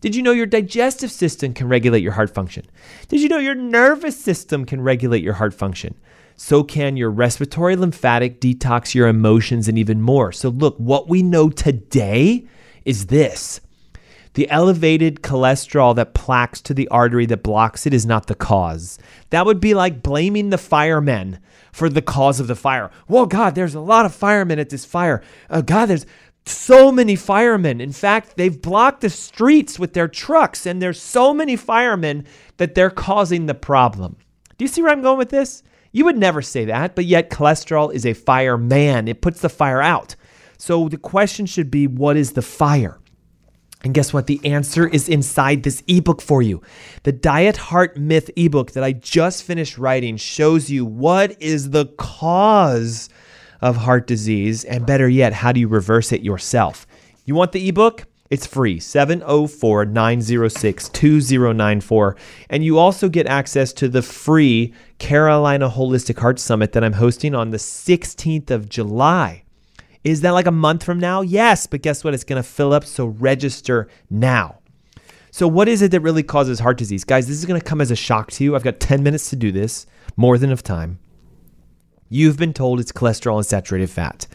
Did 0.00 0.16
you 0.16 0.22
know 0.22 0.32
your 0.32 0.46
digestive 0.46 1.12
system 1.12 1.54
can 1.54 1.68
regulate 1.68 2.02
your 2.02 2.12
heart 2.12 2.34
function? 2.34 2.66
Did 3.06 3.20
you 3.20 3.28
know 3.28 3.38
your 3.38 3.54
nervous 3.54 4.18
system 4.18 4.64
can 4.64 4.80
regulate 4.80 5.22
your 5.22 5.34
heart 5.34 5.54
function? 5.54 5.94
So 6.44 6.64
can 6.64 6.96
your 6.96 7.08
respiratory, 7.08 7.76
lymphatic, 7.76 8.40
detox 8.40 8.96
your 8.96 9.06
emotions, 9.06 9.68
and 9.68 9.78
even 9.78 10.02
more. 10.02 10.32
So, 10.32 10.48
look, 10.48 10.76
what 10.76 11.08
we 11.08 11.22
know 11.22 11.50
today 11.50 12.48
is 12.84 13.06
this 13.06 13.60
the 14.34 14.50
elevated 14.50 15.22
cholesterol 15.22 15.94
that 15.94 16.14
plaques 16.14 16.60
to 16.62 16.74
the 16.74 16.88
artery 16.88 17.26
that 17.26 17.44
blocks 17.44 17.86
it 17.86 17.94
is 17.94 18.04
not 18.04 18.26
the 18.26 18.34
cause. 18.34 18.98
That 19.30 19.46
would 19.46 19.60
be 19.60 19.72
like 19.72 20.02
blaming 20.02 20.50
the 20.50 20.58
firemen 20.58 21.38
for 21.70 21.88
the 21.88 22.02
cause 22.02 22.40
of 22.40 22.48
the 22.48 22.56
fire. 22.56 22.90
Well, 23.06 23.26
God, 23.26 23.54
there's 23.54 23.76
a 23.76 23.80
lot 23.80 24.04
of 24.04 24.12
firemen 24.12 24.58
at 24.58 24.68
this 24.68 24.84
fire. 24.84 25.22
Uh, 25.48 25.60
God, 25.60 25.86
there's 25.86 26.06
so 26.44 26.90
many 26.90 27.14
firemen. 27.14 27.80
In 27.80 27.92
fact, 27.92 28.36
they've 28.36 28.60
blocked 28.60 29.02
the 29.02 29.10
streets 29.10 29.78
with 29.78 29.92
their 29.92 30.08
trucks, 30.08 30.66
and 30.66 30.82
there's 30.82 31.00
so 31.00 31.32
many 31.32 31.54
firemen 31.54 32.26
that 32.56 32.74
they're 32.74 32.90
causing 32.90 33.46
the 33.46 33.54
problem. 33.54 34.16
Do 34.58 34.64
you 34.64 34.68
see 34.68 34.82
where 34.82 34.90
I'm 34.90 35.02
going 35.02 35.18
with 35.18 35.30
this? 35.30 35.62
You 35.92 36.06
would 36.06 36.16
never 36.16 36.42
say 36.42 36.64
that, 36.64 36.94
but 36.96 37.04
yet 37.04 37.30
cholesterol 37.30 37.92
is 37.92 38.06
a 38.06 38.14
fireman. 38.14 39.08
It 39.08 39.20
puts 39.20 39.40
the 39.40 39.48
fire 39.48 39.82
out. 39.82 40.16
So 40.58 40.88
the 40.88 40.96
question 40.96 41.46
should 41.46 41.70
be 41.70 41.86
what 41.86 42.16
is 42.16 42.32
the 42.32 42.42
fire? 42.42 42.98
And 43.84 43.92
guess 43.92 44.12
what? 44.12 44.26
The 44.26 44.40
answer 44.44 44.86
is 44.86 45.08
inside 45.08 45.64
this 45.64 45.82
ebook 45.88 46.22
for 46.22 46.40
you. 46.40 46.62
The 47.02 47.12
Diet 47.12 47.56
Heart 47.56 47.96
Myth 47.96 48.30
ebook 48.36 48.72
that 48.72 48.84
I 48.84 48.92
just 48.92 49.42
finished 49.42 49.76
writing 49.76 50.16
shows 50.16 50.70
you 50.70 50.84
what 50.84 51.40
is 51.42 51.70
the 51.70 51.86
cause 51.98 53.08
of 53.60 53.76
heart 53.76 54.06
disease, 54.06 54.64
and 54.64 54.86
better 54.86 55.08
yet, 55.08 55.32
how 55.32 55.52
do 55.52 55.60
you 55.60 55.68
reverse 55.68 56.12
it 56.12 56.22
yourself? 56.22 56.86
You 57.24 57.34
want 57.34 57.52
the 57.52 57.68
ebook? 57.68 58.04
It's 58.32 58.46
free, 58.46 58.80
704 58.80 59.84
906 59.84 60.88
2094. 60.88 62.16
And 62.48 62.64
you 62.64 62.78
also 62.78 63.10
get 63.10 63.26
access 63.26 63.74
to 63.74 63.88
the 63.88 64.00
free 64.00 64.72
Carolina 64.96 65.68
Holistic 65.68 66.18
Heart 66.18 66.38
Summit 66.38 66.72
that 66.72 66.82
I'm 66.82 66.94
hosting 66.94 67.34
on 67.34 67.50
the 67.50 67.58
16th 67.58 68.50
of 68.50 68.70
July. 68.70 69.44
Is 70.02 70.22
that 70.22 70.30
like 70.30 70.46
a 70.46 70.50
month 70.50 70.82
from 70.82 70.98
now? 70.98 71.20
Yes, 71.20 71.66
but 71.66 71.82
guess 71.82 72.02
what? 72.02 72.14
It's 72.14 72.24
going 72.24 72.42
to 72.42 72.48
fill 72.48 72.72
up, 72.72 72.86
so 72.86 73.04
register 73.04 73.90
now. 74.08 74.60
So, 75.30 75.46
what 75.46 75.68
is 75.68 75.82
it 75.82 75.90
that 75.90 76.00
really 76.00 76.22
causes 76.22 76.60
heart 76.60 76.78
disease? 76.78 77.04
Guys, 77.04 77.26
this 77.26 77.36
is 77.36 77.44
going 77.44 77.60
to 77.60 77.66
come 77.66 77.82
as 77.82 77.90
a 77.90 77.96
shock 77.96 78.30
to 78.30 78.44
you. 78.44 78.56
I've 78.56 78.64
got 78.64 78.80
10 78.80 79.02
minutes 79.02 79.28
to 79.28 79.36
do 79.36 79.52
this, 79.52 79.86
more 80.16 80.38
than 80.38 80.48
enough 80.48 80.62
time. 80.62 81.00
You've 82.08 82.38
been 82.38 82.54
told 82.54 82.80
it's 82.80 82.92
cholesterol 82.92 83.36
and 83.36 83.44
saturated 83.44 83.90
fat. 83.90 84.26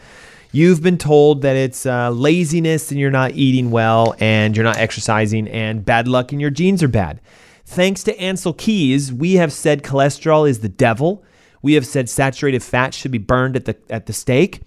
You've 0.50 0.82
been 0.82 0.96
told 0.96 1.42
that 1.42 1.56
it's 1.56 1.84
uh, 1.84 2.10
laziness 2.10 2.90
and 2.90 2.98
you're 2.98 3.10
not 3.10 3.32
eating 3.32 3.70
well 3.70 4.14
and 4.18 4.56
you're 4.56 4.64
not 4.64 4.78
exercising 4.78 5.46
and 5.48 5.84
bad 5.84 6.08
luck 6.08 6.32
and 6.32 6.40
your 6.40 6.50
genes 6.50 6.82
are 6.82 6.88
bad. 6.88 7.20
Thanks 7.66 8.02
to 8.04 8.16
Ancel 8.16 8.56
Keys, 8.56 9.12
we 9.12 9.34
have 9.34 9.52
said 9.52 9.82
cholesterol 9.82 10.48
is 10.48 10.60
the 10.60 10.70
devil. 10.70 11.22
We 11.60 11.74
have 11.74 11.86
said 11.86 12.08
saturated 12.08 12.62
fat 12.62 12.94
should 12.94 13.10
be 13.10 13.18
burned 13.18 13.56
at 13.56 13.66
the 13.66 13.76
at 13.90 14.06
the 14.06 14.14
stake 14.14 14.62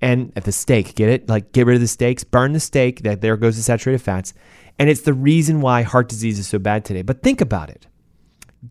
and 0.00 0.32
at 0.36 0.44
the 0.44 0.52
stake, 0.52 0.94
get 0.94 1.08
it? 1.08 1.28
Like 1.28 1.50
get 1.50 1.66
rid 1.66 1.74
of 1.74 1.80
the 1.80 1.88
steaks, 1.88 2.22
burn 2.22 2.52
the 2.52 2.60
steak, 2.60 3.02
that 3.02 3.20
there 3.20 3.36
goes 3.36 3.56
the 3.56 3.62
saturated 3.62 4.02
fats. 4.02 4.34
And 4.78 4.88
it's 4.88 5.00
the 5.00 5.14
reason 5.14 5.60
why 5.60 5.82
heart 5.82 6.08
disease 6.08 6.38
is 6.38 6.46
so 6.46 6.58
bad 6.58 6.84
today. 6.84 7.02
But 7.02 7.22
think 7.22 7.40
about 7.40 7.70
it. 7.70 7.86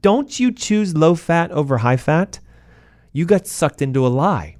Don't 0.02 0.40
you 0.40 0.52
choose 0.52 0.96
low 0.96 1.16
fat 1.16 1.52
over 1.52 1.80
high 1.80 1.98
fat? 1.98 2.40
You 3.12 3.26
got 3.26 3.48
sucked 3.48 3.82
into 3.82 4.06
a 4.06 4.10
lie. 4.10 4.58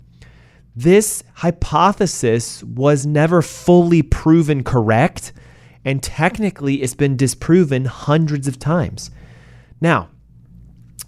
This 0.76 1.24
hypothesis 1.36 2.64
was 2.64 3.06
never 3.06 3.44
fully 3.44 4.02
proven 4.02 4.64
correct, 4.64 5.32
and 5.86 6.02
technically 6.02 6.82
it's 6.82 6.96
been 6.96 7.16
disproven 7.16 7.86
hundreds 7.86 8.48
of 8.48 8.58
times. 8.58 9.12
Now, 9.80 10.10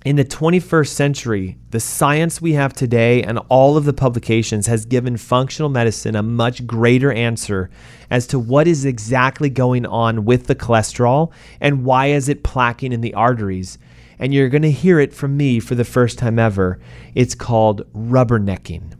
in 0.05 0.17
the 0.17 0.23
21st 0.23 0.89
century, 0.89 1.57
the 1.71 1.79
science 1.79 2.39
we 2.39 2.53
have 2.53 2.73
today 2.73 3.23
and 3.23 3.39
all 3.49 3.75
of 3.75 3.85
the 3.85 3.93
publications 3.93 4.67
has 4.67 4.85
given 4.85 5.17
functional 5.17 5.69
medicine 5.69 6.15
a 6.15 6.21
much 6.21 6.67
greater 6.67 7.11
answer 7.11 7.71
as 8.11 8.27
to 8.27 8.37
what 8.37 8.67
is 8.67 8.85
exactly 8.85 9.49
going 9.49 9.83
on 9.87 10.25
with 10.25 10.45
the 10.45 10.53
cholesterol 10.53 11.31
and 11.59 11.83
why 11.83 12.07
is 12.07 12.29
it 12.29 12.43
plaquing 12.43 12.93
in 12.93 13.01
the 13.01 13.15
arteries. 13.15 13.79
And 14.19 14.31
you're 14.31 14.49
going 14.49 14.61
to 14.61 14.69
hear 14.69 14.99
it 14.99 15.11
from 15.11 15.35
me 15.35 15.59
for 15.59 15.73
the 15.73 15.83
first 15.83 16.19
time 16.19 16.37
ever. 16.37 16.79
It's 17.15 17.33
called 17.33 17.91
rubbernecking. 17.93 18.93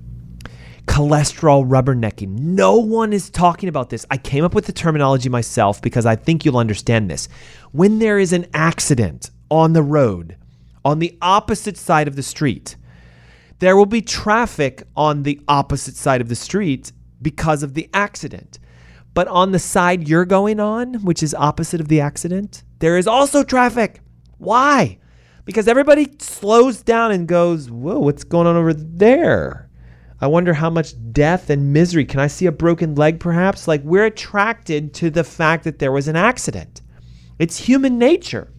Cholesterol 0.85 1.67
rubbernecking. 1.67 2.29
No 2.29 2.77
one 2.77 3.11
is 3.11 3.29
talking 3.29 3.69
about 3.69 3.89
this. 3.89 4.05
I 4.11 4.17
came 4.17 4.43
up 4.43 4.53
with 4.53 4.65
the 4.65 4.71
terminology 4.71 5.29
myself 5.29 5.81
because 5.81 6.05
I 6.05 6.15
think 6.15 6.45
you'll 6.45 6.57
understand 6.57 7.09
this. 7.09 7.27
When 7.71 7.99
there 7.99 8.19
is 8.19 8.33
an 8.33 8.45
accident 8.53 9.29
on 9.49 9.73
the 9.73 9.83
road, 9.83 10.37
on 10.85 10.99
the 10.99 11.17
opposite 11.21 11.77
side 11.77 12.07
of 12.07 12.15
the 12.15 12.23
street. 12.23 12.77
There 13.59 13.75
will 13.75 13.87
be 13.87 14.01
traffic 14.01 14.83
on 14.95 15.23
the 15.23 15.41
opposite 15.47 15.95
side 15.95 16.21
of 16.21 16.29
the 16.29 16.35
street 16.35 16.91
because 17.21 17.63
of 17.63 17.73
the 17.73 17.89
accident. 17.93 18.59
But 19.13 19.27
on 19.27 19.51
the 19.51 19.59
side 19.59 20.07
you're 20.07 20.25
going 20.25 20.59
on, 20.59 20.95
which 20.95 21.23
is 21.23 21.33
opposite 21.33 21.81
of 21.81 21.87
the 21.87 22.01
accident, 22.01 22.63
there 22.79 22.97
is 22.97 23.07
also 23.07 23.43
traffic. 23.43 24.01
Why? 24.37 24.99
Because 25.45 25.67
everybody 25.67 26.13
slows 26.19 26.83
down 26.83 27.11
and 27.11 27.27
goes, 27.27 27.71
Whoa, 27.71 27.99
what's 27.99 28.23
going 28.23 28.45
on 28.45 28.55
over 28.55 28.73
there? 28.73 29.64
I 30.21 30.27
wonder 30.27 30.53
how 30.53 30.69
much 30.69 30.93
death 31.11 31.49
and 31.49 31.73
misery. 31.73 32.05
Can 32.05 32.19
I 32.19 32.27
see 32.27 32.45
a 32.45 32.51
broken 32.51 32.95
leg 32.95 33.19
perhaps? 33.19 33.67
Like 33.67 33.83
we're 33.83 34.05
attracted 34.05 34.93
to 34.95 35.09
the 35.09 35.23
fact 35.23 35.63
that 35.65 35.79
there 35.79 35.91
was 35.91 36.07
an 36.07 36.15
accident. 36.15 36.81
It's 37.37 37.57
human 37.57 37.97
nature. 37.97 38.51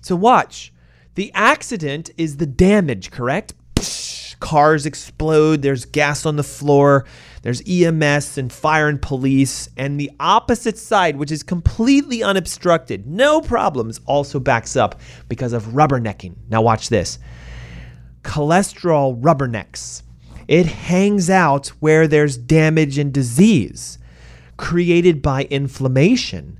So 0.00 0.16
watch. 0.16 0.72
The 1.14 1.30
accident 1.34 2.10
is 2.16 2.38
the 2.38 2.46
damage, 2.46 3.10
correct? 3.10 3.54
Psh, 3.76 4.38
cars 4.40 4.86
explode, 4.86 5.62
there's 5.62 5.84
gas 5.84 6.26
on 6.26 6.36
the 6.36 6.42
floor, 6.42 7.04
there's 7.42 7.62
EMS 7.68 8.38
and 8.38 8.52
fire 8.52 8.88
and 8.88 9.00
police, 9.00 9.68
and 9.76 10.00
the 10.00 10.10
opposite 10.18 10.78
side, 10.78 11.16
which 11.16 11.30
is 11.30 11.42
completely 11.42 12.22
unobstructed, 12.22 13.06
no 13.06 13.40
problems, 13.40 14.00
also 14.06 14.40
backs 14.40 14.74
up 14.74 15.00
because 15.28 15.52
of 15.52 15.64
rubbernecking. 15.66 16.34
Now 16.48 16.62
watch 16.62 16.88
this. 16.88 17.18
Cholesterol 18.22 19.20
rubbernecks. 19.20 20.02
It 20.48 20.66
hangs 20.66 21.30
out 21.30 21.68
where 21.80 22.06
there's 22.06 22.36
damage 22.36 22.98
and 22.98 23.12
disease 23.12 23.98
created 24.56 25.22
by 25.22 25.44
inflammation. 25.44 26.58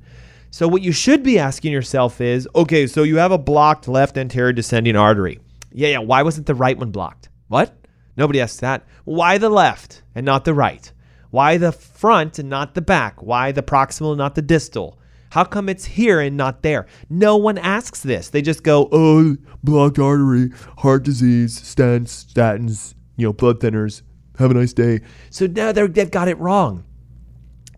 So, 0.51 0.69
what 0.69 0.83
you 0.83 0.93
should 0.93 1.23
be 1.23 1.39
asking 1.39 1.73
yourself 1.73 2.21
is 2.21 2.49
okay, 2.55 2.87
so 2.87 3.03
you 3.05 3.17
have 3.17 3.33
a 3.33 3.39
blocked 3.39 3.89
left 3.89 4.19
anterior 4.19 4.53
descending 4.53 4.97
artery. 4.97 5.41
Yeah, 5.73 5.89
yeah. 5.89 5.99
Why 5.99 6.23
wasn't 6.23 6.47
the 6.47 6.55
right 6.55 6.77
one 6.77 6.91
blocked? 6.91 7.29
What? 7.49 7.75
Nobody 8.17 8.41
asks 8.41 8.61
that. 8.61 8.85
Why 9.05 9.39
the 9.39 9.49
left 9.49 10.03
and 10.15 10.27
not 10.27 10.45
the 10.45 10.55
right? 10.55 10.93
Why 11.31 11.57
the 11.57 11.73
front 11.73 12.39
and 12.39 12.51
not 12.51 12.75
the 12.75 12.83
back? 12.83 13.23
Why 13.23 13.53
the 13.53 13.63
proximal 13.63 14.11
and 14.11 14.19
not 14.19 14.35
the 14.35 14.43
distal? 14.43 14.99
How 15.33 15.45
come 15.45 15.71
it's 15.71 15.87
here 15.87 16.21
and 16.21 16.37
not 16.37 16.61
there? 16.61 16.87
No 17.09 17.39
one 17.39 17.57
asks 17.57 18.03
this. 18.03 18.29
They 18.29 18.43
just 18.43 18.63
go, 18.63 18.91
oh, 18.93 19.39
blocked 19.65 19.99
artery, 19.99 20.51
heart 20.77 21.05
disease, 21.05 21.59
stents, 21.59 22.27
statins, 22.31 22.93
you 23.17 23.29
know, 23.29 23.33
blood 23.33 23.59
thinners. 23.59 24.03
Have 24.39 24.51
a 24.51 24.55
nice 24.55 24.75
day. 24.75 25.01
So 25.31 25.47
now 25.47 25.73
they've 25.73 26.11
got 26.11 26.29
it 26.29 26.37
wrong 26.39 26.85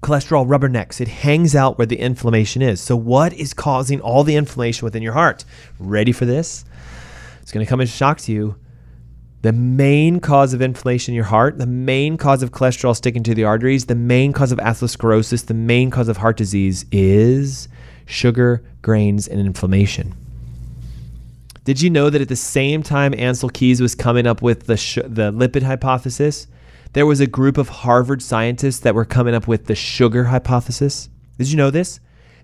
cholesterol 0.02 0.48
rubbernecks. 0.48 1.00
It 1.00 1.06
hangs 1.06 1.54
out 1.54 1.78
where 1.78 1.86
the 1.86 2.00
inflammation 2.00 2.60
is. 2.60 2.80
So, 2.80 2.96
what 2.96 3.32
is 3.32 3.54
causing 3.54 4.00
all 4.00 4.24
the 4.24 4.34
inflammation 4.34 4.84
within 4.84 5.02
your 5.04 5.12
heart? 5.12 5.44
Ready 5.78 6.10
for 6.10 6.26
this? 6.26 6.64
It's 7.40 7.52
going 7.52 7.64
to 7.64 7.70
come 7.70 7.80
as 7.80 7.88
a 7.88 7.96
shock 7.96 8.18
to 8.22 8.32
you. 8.32 8.56
The 9.44 9.52
main 9.52 10.20
cause 10.20 10.54
of 10.54 10.62
inflammation 10.62 11.12
in 11.12 11.16
your 11.16 11.26
heart, 11.26 11.58
the 11.58 11.66
main 11.66 12.16
cause 12.16 12.42
of 12.42 12.50
cholesterol 12.50 12.96
sticking 12.96 13.22
to 13.24 13.34
the 13.34 13.44
arteries, 13.44 13.84
the 13.84 13.94
main 13.94 14.32
cause 14.32 14.52
of 14.52 14.58
atherosclerosis, 14.58 15.44
the 15.44 15.52
main 15.52 15.90
cause 15.90 16.08
of 16.08 16.16
heart 16.16 16.38
disease 16.38 16.86
is 16.90 17.68
sugar, 18.06 18.64
grains, 18.80 19.28
and 19.28 19.38
inflammation. 19.38 20.14
Did 21.64 21.82
you 21.82 21.90
know 21.90 22.08
that 22.08 22.22
at 22.22 22.30
the 22.30 22.36
same 22.36 22.82
time 22.82 23.12
Ancel 23.12 23.52
Keys 23.52 23.82
was 23.82 23.94
coming 23.94 24.26
up 24.26 24.40
with 24.40 24.64
the, 24.64 24.78
sh- 24.78 25.00
the 25.04 25.30
lipid 25.30 25.62
hypothesis, 25.62 26.46
there 26.94 27.04
was 27.04 27.20
a 27.20 27.26
group 27.26 27.58
of 27.58 27.68
Harvard 27.68 28.22
scientists 28.22 28.80
that 28.80 28.94
were 28.94 29.04
coming 29.04 29.34
up 29.34 29.46
with 29.46 29.66
the 29.66 29.74
sugar 29.74 30.24
hypothesis? 30.24 31.10
Did 31.36 31.50
you 31.50 31.58
know 31.58 31.70
this? 31.70 32.00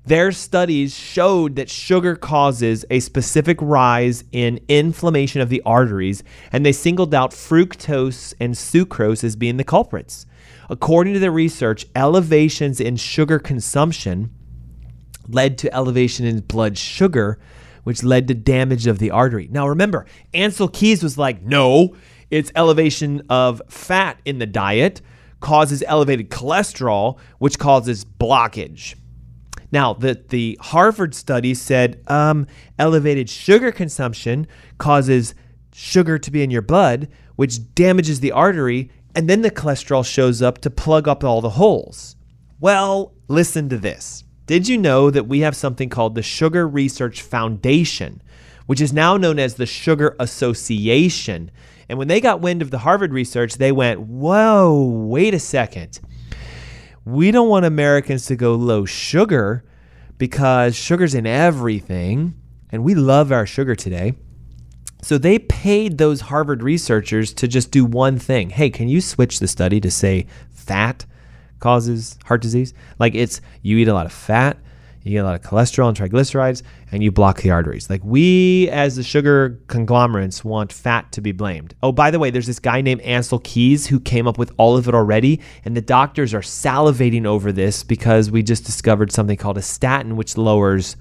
Their 0.07 0.33
studies 0.33 0.97
showed 0.97 1.57
that 1.57 1.69
sugar 1.69 2.17
causes 2.17 2.85
a 2.91 3.01
specific 3.01 3.59
rise 3.61 4.25
in 4.33 4.61
inflammation 4.67 5.41
of 5.41 5.51
the 5.51 5.63
arteries, 5.67 6.25
and 6.51 6.65
they 6.65 6.73
singled 6.73 7.15
out 7.15 7.33
fructose 7.33 8.33
and 8.41 8.55
sucrose 8.55 9.23
as 9.23 9.37
being 9.37 9.59
the 9.59 9.65
culprits. 9.65 10.27
According 10.71 11.15
to 11.15 11.21
the 11.21 11.31
research, 11.31 11.87
elevations 11.95 12.81
in 12.81 12.97
sugar 12.97 13.39
consumption 13.39 14.31
led 15.29 15.59
to 15.59 15.75
elevation 15.75 16.25
in 16.25 16.41
blood 16.41 16.79
sugar, 16.79 17.39
which 17.85 18.03
led 18.03 18.27
to 18.29 18.35
damage 18.35 18.87
of 18.87 18.99
the 18.99 19.11
artery. 19.11 19.49
Now 19.51 19.69
remember, 19.69 20.07
Ancel 20.33 20.73
Keys 20.73 21.03
was 21.03 21.19
like, 21.19 21.43
no, 21.43 21.95
it's 22.31 22.51
elevation 22.57 23.23
of 23.29 23.61
fat 23.69 24.19
in 24.25 24.39
the 24.39 24.47
diet 24.47 25.03
causes 25.41 25.83
elevated 25.87 26.31
cholesterol, 26.31 27.19
which 27.39 27.59
causes 27.59 28.05
blockage. 28.05 28.95
Now, 29.73 29.95
the, 29.95 30.23
the 30.29 30.59
Harvard 30.61 31.15
study 31.15 31.55
said 31.55 32.03
um, 32.09 32.47
elevated 32.79 33.31
sugar 33.31 33.71
consumption 33.71 34.47
causes 34.79 35.35
sugar 35.73 36.19
to 36.19 36.31
be 36.31 36.43
in 36.43 36.51
your 36.51 36.63
blood, 36.63 37.09
which 37.37 37.75
damages 37.75 38.21
the 38.21 38.33
artery, 38.33 38.91
and 39.15 39.29
then 39.29 39.43
the 39.43 39.51
cholesterol 39.51 40.05
shows 40.05 40.43
up 40.43 40.59
to 40.59 40.71
plug 40.71 41.07
up 41.07 41.23
all 41.23 41.41
the 41.41 41.51
holes. 41.51 42.17
Well, 42.59 43.15
listen 43.29 43.69
to 43.69 43.79
this. 43.79 44.25
Did 44.47 44.69
you 44.69 44.77
know 44.77 45.11
that 45.11 45.29
we 45.29 45.41
have 45.41 45.55
something 45.55 45.89
called 45.89 46.15
the 46.15 46.23
Sugar 46.23 46.67
Research 46.67 47.23
Foundation, 47.23 48.21
which 48.67 48.81
is 48.81 48.93
now 48.93 49.17
known 49.17 49.39
as 49.39 49.55
the 49.55 49.67
Sugar 49.67 50.17
Association? 50.19 51.51
And 51.89 51.99
when 51.99 52.09
they 52.09 52.21
got 52.21 52.41
wind 52.41 52.61
of 52.61 52.71
the 52.71 52.79
Harvard 52.79 53.13
research, 53.13 53.55
they 53.55 53.73
went, 53.73 54.01
whoa, 54.01 55.07
wait 55.07 55.35
a 55.35 55.39
second 55.39 56.01
we 57.05 57.31
don't 57.31 57.49
want 57.49 57.65
Americans 57.65 58.27
to 58.27 58.37
go 58.37 58.55
low 58.55 58.85
sugar 58.85 59.65
because 60.19 60.77
sugar's 60.77 61.15
in 61.15 61.27
everything, 61.27 62.35
and 62.71 62.85
we 62.85 62.95
love 62.95 63.33
our 63.33 63.47
sugar 63.47 63.75
today. 63.75 64.15
So 65.03 65.17
they 65.17 65.39
paid 65.39 65.97
those 65.97 66.21
Harvard 66.21 66.63
researchers 66.63 67.33
to 67.35 67.49
just 67.49 67.71
do 67.71 67.85
one 67.85 68.19
thing. 68.19 68.51
Hey, 68.51 68.69
can 68.69 68.89
you 68.89 69.01
switch 69.01 69.39
the 69.39 69.49
study 69.49 69.81
to 69.81 69.91
say 69.91 70.27
fat 70.51 71.07
causes 71.59 72.19
heart 72.27 72.43
disease? 72.43 72.75
Like 72.99 73.15
it's 73.15 73.41
you 73.63 73.79
eat 73.79 73.89
a 73.89 73.95
lot 73.95 74.07
of 74.07 74.13
fat, 74.13 74.59
you 75.03 75.13
get 75.13 75.19
a 75.19 75.25
lot 75.25 75.35
of 75.35 75.43
cholesterol 75.43 75.89
and 75.89 75.97
triglycerides, 75.97 76.63
and 76.93 77.03
you 77.03 77.11
block 77.11 77.41
the 77.41 77.51
arteries. 77.51 77.89
Like 77.89 78.05
we, 78.05 78.69
as 78.69 78.97
the 78.97 79.03
sugar 79.03 79.59
conglomerates, 79.67 80.45
want 80.45 80.73
fat 80.73 81.11
to 81.13 81.23
be 81.23 81.33
blamed. 81.33 81.75
Oh, 81.83 81.93
by 81.93 82.11
the 82.11 82.19
way, 82.19 82.31
there's 82.31 82.47
this 82.47 82.59
guy 82.59 82.83
named 82.83 83.01
Ancel 83.01 83.43
Keys 83.43 83.87
who 83.87 83.99
came 83.99 84.27
up 84.27 84.37
with 84.37 84.53
all 84.59 84.77
of 84.77 84.89
it 84.89 84.95
already, 84.95 85.41
and 85.65 85.75
the 85.75 85.81
doctors 85.81 86.35
are 86.35 86.41
salivating 86.41 87.25
over 87.25 87.51
this 87.51 87.83
because 87.83 88.31
we 88.31 88.43
just 88.43 88.65
discovered 88.65 89.11
something 89.11 89.39
called 89.39 89.57
a 89.57 89.63
statin, 89.63 90.17
which 90.17 90.37
lowers 90.37 90.97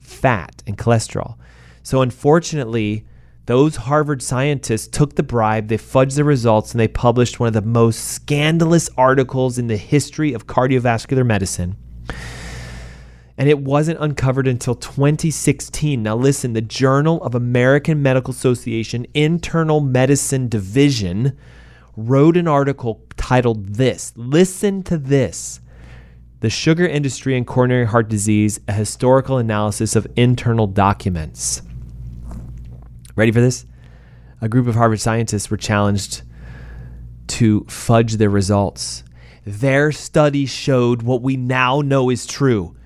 fat 0.00 0.62
and 0.66 0.76
cholesterol. 0.76 1.36
So 1.84 2.02
unfortunately, 2.02 3.04
those 3.46 3.76
Harvard 3.76 4.22
scientists 4.22 4.88
took 4.88 5.14
the 5.14 5.22
bribe, 5.22 5.68
they 5.68 5.78
fudged 5.78 6.16
the 6.16 6.24
results, 6.24 6.72
and 6.72 6.80
they 6.80 6.88
published 6.88 7.38
one 7.38 7.46
of 7.46 7.52
the 7.52 7.62
most 7.62 7.98
scandalous 7.98 8.90
articles 8.96 9.58
in 9.58 9.68
the 9.68 9.76
history 9.76 10.32
of 10.32 10.46
cardiovascular 10.46 11.24
medicine 11.24 11.76
and 13.36 13.48
it 13.48 13.58
wasn't 13.58 13.98
uncovered 14.00 14.46
until 14.46 14.74
2016. 14.74 16.02
Now, 16.02 16.16
listen, 16.16 16.52
the 16.52 16.60
Journal 16.60 17.22
of 17.22 17.34
American 17.34 18.02
Medical 18.02 18.32
Association 18.32 19.06
Internal 19.12 19.80
Medicine 19.80 20.48
Division 20.48 21.36
wrote 21.96 22.36
an 22.36 22.46
article 22.46 23.02
titled 23.16 23.74
This. 23.74 24.12
Listen 24.16 24.82
to 24.84 24.96
this 24.96 25.60
The 26.40 26.50
Sugar 26.50 26.86
Industry 26.86 27.36
and 27.36 27.46
Coronary 27.46 27.86
Heart 27.86 28.08
Disease, 28.08 28.60
a 28.68 28.72
historical 28.72 29.38
analysis 29.38 29.96
of 29.96 30.06
internal 30.14 30.68
documents. 30.68 31.62
Ready 33.16 33.32
for 33.32 33.40
this? 33.40 33.66
A 34.40 34.48
group 34.48 34.66
of 34.68 34.74
Harvard 34.74 35.00
scientists 35.00 35.50
were 35.50 35.56
challenged 35.56 36.22
to 37.26 37.64
fudge 37.68 38.14
their 38.14 38.30
results. 38.30 39.02
Their 39.44 39.90
study 39.92 40.46
showed 40.46 41.02
what 41.02 41.22
we 41.22 41.36
now 41.36 41.80
know 41.80 42.10
is 42.10 42.26
true 42.26 42.76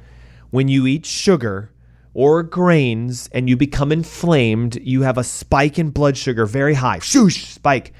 when 0.50 0.68
you 0.68 0.86
eat 0.86 1.04
sugar 1.06 1.72
or 2.14 2.42
grains 2.42 3.28
and 3.32 3.48
you 3.48 3.56
become 3.56 3.92
inflamed, 3.92 4.76
you 4.76 5.02
have 5.02 5.18
a 5.18 5.24
spike 5.24 5.78
in 5.78 5.90
blood 5.90 6.16
sugar, 6.16 6.46
very 6.46 6.74
high. 6.74 6.98
Shoosh, 6.98 7.52
spike. 7.52 7.92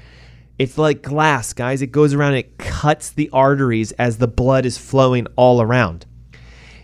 It's 0.57 0.77
like 0.77 1.01
glass, 1.01 1.53
guys. 1.53 1.81
It 1.81 1.91
goes 1.91 2.13
around, 2.13 2.33
it 2.33 2.57
cuts 2.57 3.11
the 3.11 3.29
arteries 3.31 3.91
as 3.93 4.17
the 4.17 4.27
blood 4.27 4.65
is 4.65 4.77
flowing 4.77 5.25
all 5.35 5.61
around. 5.61 6.05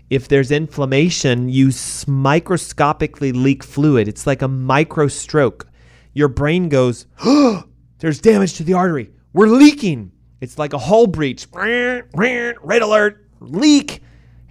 If 0.10 0.28
there's 0.28 0.52
inflammation, 0.52 1.50
you 1.50 1.72
microscopically 2.08 3.32
leak 3.32 3.64
fluid. 3.64 4.08
It's 4.08 4.28
like 4.28 4.42
a 4.44 4.48
micro 4.48 5.08
stroke. 5.08 5.68
Your 6.14 6.28
brain 6.28 6.70
goes, 6.70 7.08
oh, 7.26 7.64
there's 8.00 8.22
damage 8.22 8.54
to 8.54 8.64
the 8.64 8.74
artery. 8.74 9.10
We're 9.34 9.48
leaking. 9.48 10.12
It's 10.40 10.58
like 10.60 10.74
a 10.74 10.78
hull 10.78 11.08
breach. 11.08 11.48
Red 11.52 12.82
alert, 12.82 13.28
leak 13.40 14.04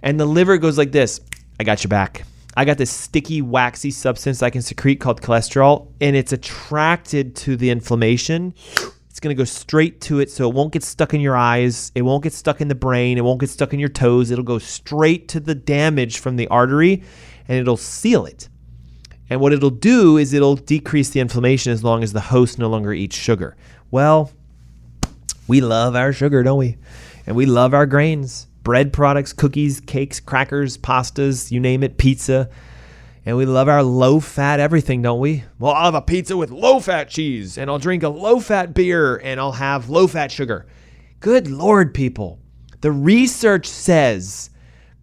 and 0.05 0.19
the 0.19 0.25
liver 0.25 0.57
goes 0.57 0.77
like 0.77 0.93
this 0.93 1.19
I 1.59 1.65
got 1.65 1.83
your 1.83 1.89
back. 1.89 2.23
I 2.55 2.63
got 2.63 2.77
this 2.77 2.91
sticky, 2.91 3.41
waxy 3.41 3.91
substance 3.91 4.41
I 4.41 4.49
can 4.49 4.61
secrete 4.61 5.01
called 5.01 5.21
cholesterol, 5.21 5.91
and 5.99 6.15
it's 6.15 6.31
attracted 6.31 7.35
to 7.37 7.57
the 7.57 7.69
inflammation. 7.69 8.53
It's 9.09 9.19
to 9.19 9.33
go 9.33 9.43
straight 9.43 10.01
to 10.01 10.19
it 10.19 10.29
so 10.29 10.49
it 10.49 10.53
won't 10.53 10.71
get 10.71 10.83
stuck 10.83 11.13
in 11.13 11.21
your 11.21 11.35
eyes. 11.35 11.91
It 11.95 12.03
won't 12.03 12.23
get 12.23 12.33
stuck 12.33 12.61
in 12.61 12.67
the 12.67 12.75
brain. 12.75 13.17
It 13.17 13.23
won't 13.23 13.39
get 13.39 13.49
stuck 13.49 13.73
in 13.73 13.79
your 13.79 13.89
toes. 13.89 14.29
It'll 14.29 14.43
go 14.43 14.59
straight 14.59 15.29
to 15.29 15.39
the 15.39 15.55
damage 15.55 16.19
from 16.19 16.35
the 16.35 16.47
artery 16.49 17.01
and 17.47 17.57
it'll 17.57 17.77
seal 17.77 18.25
it. 18.25 18.49
And 19.29 19.39
what 19.39 19.53
it'll 19.53 19.69
do 19.69 20.17
is 20.17 20.33
it'll 20.33 20.57
decrease 20.57 21.09
the 21.09 21.21
inflammation 21.21 21.71
as 21.71 21.83
long 21.83 22.03
as 22.03 22.13
the 22.13 22.19
host 22.19 22.59
no 22.59 22.69
longer 22.69 22.93
eats 22.93 23.15
sugar. 23.15 23.55
Well, 23.89 24.31
we 25.47 25.61
love 25.61 25.95
our 25.95 26.13
sugar, 26.13 26.43
don't 26.43 26.59
we? 26.59 26.77
And 27.25 27.35
we 27.35 27.45
love 27.45 27.73
our 27.73 27.85
grains 27.85 28.47
bread 28.65 28.91
products, 28.91 29.31
cookies, 29.31 29.79
cakes, 29.79 30.19
crackers, 30.19 30.77
pastas, 30.77 31.51
you 31.51 31.59
name 31.61 31.83
it, 31.83 31.97
pizza. 31.97 32.49
And 33.23 33.37
we 33.37 33.45
love 33.45 33.69
our 33.69 33.83
low 33.83 34.19
fat 34.19 34.59
everything, 34.59 35.03
don't 35.03 35.19
we? 35.19 35.45
Well, 35.59 35.71
I'll 35.71 35.85
have 35.85 35.95
a 35.95 36.01
pizza 36.01 36.35
with 36.35 36.49
low 36.49 36.79
fat 36.79 37.07
cheese, 37.07 37.57
and 37.57 37.69
I'll 37.69 37.79
drink 37.79 38.03
a 38.03 38.09
low 38.09 38.39
fat 38.39 38.73
beer, 38.73 39.17
and 39.17 39.39
I'll 39.39 39.53
have 39.53 39.89
low 39.89 40.07
fat 40.07 40.31
sugar. 40.31 40.65
Good 41.19 41.47
Lord, 41.47 41.93
people. 41.93 42.39
The 42.81 42.91
research 42.91 43.67
says 43.67 44.49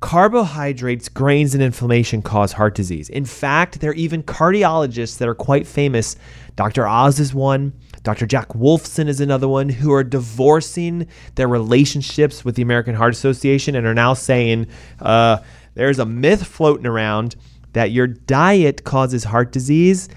carbohydrates, 0.01 1.09
grains, 1.09 1.55
and 1.55 1.63
inflammation 1.63 2.21
cause 2.21 2.53
heart 2.53 2.75
disease. 2.75 3.09
In 3.09 3.25
fact, 3.25 3.81
there 3.81 3.93
are 3.93 3.95
even 3.95 4.25
cardiologists 4.25 5.19
that 5.19 5.29
are 5.29 5.35
quite 5.37 5.69
famous. 5.69 6.17
Dr. 6.57 6.87
Oz 6.87 7.21
is 7.21 7.33
one. 7.33 7.73
Dr. 8.03 8.27
Jack 8.27 8.49
Wolfson 8.49 9.07
is 9.07 9.21
another 9.21 9.47
one 9.47 9.69
who 9.69 9.93
are 9.93 10.03
divorcing 10.03 11.07
their 11.37 11.47
relationships 11.47 12.45
with 12.45 12.57
the 12.57 12.63
American 12.63 12.95
Heart 12.95 13.15
Association 13.15 13.77
and 13.77 13.87
are 13.87 13.95
now 13.95 14.15
saying 14.15 14.67
uh, 15.01 15.39
there's 15.75 15.99
a 15.99 16.07
myth 16.07 16.45
floating 16.47 16.87
around 16.87 17.37
that 17.75 17.93
your 17.93 18.07
diet 18.07 18.85
causes 18.85 19.25
heart 19.25 19.53
disease. 19.53 20.09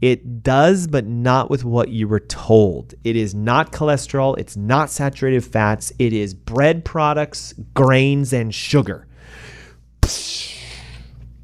It 0.00 0.42
does, 0.42 0.86
but 0.86 1.06
not 1.06 1.50
with 1.50 1.64
what 1.64 1.88
you 1.88 2.06
were 2.06 2.20
told. 2.20 2.94
It 3.02 3.16
is 3.16 3.34
not 3.34 3.72
cholesterol, 3.72 4.38
it's 4.38 4.56
not 4.56 4.90
saturated 4.90 5.44
fats, 5.44 5.92
it 5.98 6.12
is 6.12 6.32
bread 6.34 6.84
products, 6.84 7.54
grains, 7.74 8.32
and 8.32 8.54
sugar. 8.54 9.06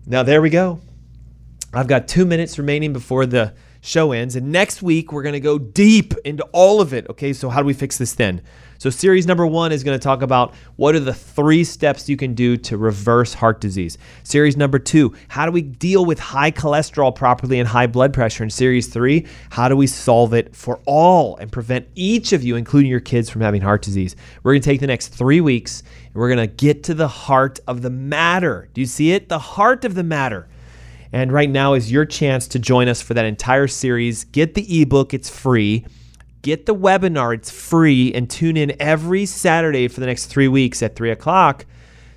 Now, 0.06 0.22
there 0.22 0.42
we 0.42 0.50
go. 0.50 0.80
I've 1.72 1.86
got 1.86 2.06
two 2.06 2.26
minutes 2.26 2.58
remaining 2.58 2.92
before 2.92 3.24
the 3.24 3.54
show 3.82 4.12
ends. 4.12 4.36
And 4.36 4.50
next 4.50 4.80
week, 4.80 5.12
we're 5.12 5.22
going 5.22 5.34
to 5.34 5.40
go 5.40 5.58
deep 5.58 6.14
into 6.24 6.44
all 6.52 6.80
of 6.80 6.94
it. 6.94 7.06
Okay, 7.10 7.34
so 7.34 7.50
how 7.50 7.60
do 7.60 7.66
we 7.66 7.74
fix 7.74 7.98
this 7.98 8.14
then? 8.14 8.40
So, 8.78 8.90
series 8.90 9.26
number 9.26 9.46
one 9.46 9.70
is 9.70 9.84
going 9.84 9.96
to 9.96 10.02
talk 10.02 10.22
about 10.22 10.54
what 10.74 10.96
are 10.96 11.00
the 11.00 11.14
three 11.14 11.62
steps 11.62 12.08
you 12.08 12.16
can 12.16 12.34
do 12.34 12.56
to 12.56 12.76
reverse 12.76 13.34
heart 13.34 13.60
disease. 13.60 13.98
Series 14.24 14.56
number 14.56 14.78
two, 14.80 15.14
how 15.28 15.46
do 15.46 15.52
we 15.52 15.62
deal 15.62 16.04
with 16.04 16.18
high 16.18 16.50
cholesterol 16.50 17.14
properly 17.14 17.60
and 17.60 17.68
high 17.68 17.86
blood 17.86 18.12
pressure? 18.12 18.42
And 18.42 18.52
series 18.52 18.88
three, 18.88 19.26
how 19.50 19.68
do 19.68 19.76
we 19.76 19.86
solve 19.86 20.32
it 20.34 20.56
for 20.56 20.80
all 20.84 21.36
and 21.36 21.52
prevent 21.52 21.86
each 21.94 22.32
of 22.32 22.42
you, 22.42 22.56
including 22.56 22.90
your 22.90 23.00
kids, 23.00 23.30
from 23.30 23.42
having 23.42 23.62
heart 23.62 23.82
disease? 23.82 24.16
We're 24.42 24.54
going 24.54 24.62
to 24.62 24.68
take 24.68 24.80
the 24.80 24.88
next 24.88 25.08
three 25.08 25.40
weeks 25.40 25.84
and 26.06 26.14
we're 26.14 26.34
going 26.34 26.48
to 26.48 26.52
get 26.52 26.82
to 26.84 26.94
the 26.94 27.08
heart 27.08 27.60
of 27.68 27.82
the 27.82 27.90
matter. 27.90 28.68
Do 28.74 28.80
you 28.80 28.86
see 28.86 29.12
it? 29.12 29.28
The 29.28 29.38
heart 29.38 29.84
of 29.84 29.94
the 29.94 30.02
matter. 30.02 30.48
And 31.12 31.30
right 31.30 31.50
now 31.50 31.74
is 31.74 31.92
your 31.92 32.06
chance 32.06 32.48
to 32.48 32.58
join 32.58 32.88
us 32.88 33.02
for 33.02 33.12
that 33.14 33.26
entire 33.26 33.68
series. 33.68 34.24
Get 34.24 34.54
the 34.54 34.80
ebook, 34.80 35.12
it's 35.12 35.28
free. 35.28 35.84
Get 36.40 36.66
the 36.66 36.74
webinar, 36.74 37.34
it's 37.34 37.50
free, 37.50 38.12
and 38.14 38.28
tune 38.28 38.56
in 38.56 38.74
every 38.80 39.26
Saturday 39.26 39.86
for 39.88 40.00
the 40.00 40.06
next 40.06 40.26
three 40.26 40.48
weeks 40.48 40.82
at 40.82 40.96
3 40.96 41.10
o'clock. 41.10 41.66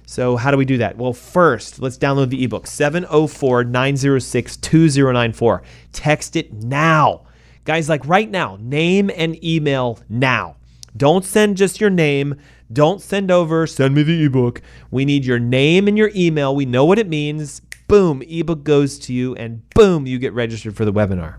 So, 0.08 0.38
how 0.38 0.50
do 0.52 0.58
we 0.58 0.66
do 0.66 0.78
that? 0.78 0.98
Well, 0.98 1.14
first, 1.14 1.80
let's 1.80 1.98
download 1.98 2.30
the 2.30 2.44
ebook 2.44 2.68
704 2.68 3.64
906 3.66 4.58
2094. 4.58 5.64
Text 5.92 6.36
it 6.36 6.54
now. 6.54 7.26
Guys, 7.66 7.90
like 7.90 8.06
right 8.08 8.30
now, 8.30 8.58
name 8.62 9.12
and 9.16 9.44
email 9.44 10.00
now. 10.08 10.56
Don't 10.96 11.26
send 11.26 11.58
just 11.58 11.82
your 11.82 11.90
name. 11.90 12.36
Don't 12.72 13.02
send 13.02 13.30
over, 13.30 13.68
send 13.68 13.96
me 13.96 14.04
the 14.04 14.24
ebook. 14.26 14.62
We 14.90 15.06
need 15.06 15.26
your 15.26 15.40
name 15.40 15.88
and 15.88 15.98
your 15.98 16.12
email. 16.16 16.56
We 16.56 16.66
know 16.66 16.86
what 16.86 17.00
it 17.00 17.08
means. 17.08 17.62
Boom, 17.88 18.24
ebook 18.24 18.64
goes 18.64 18.98
to 18.98 19.14
you, 19.14 19.36
and 19.36 19.70
boom, 19.70 20.08
you 20.08 20.18
get 20.18 20.34
registered 20.34 20.76
for 20.76 20.86
the 20.86 20.94
webinar. 20.94 21.36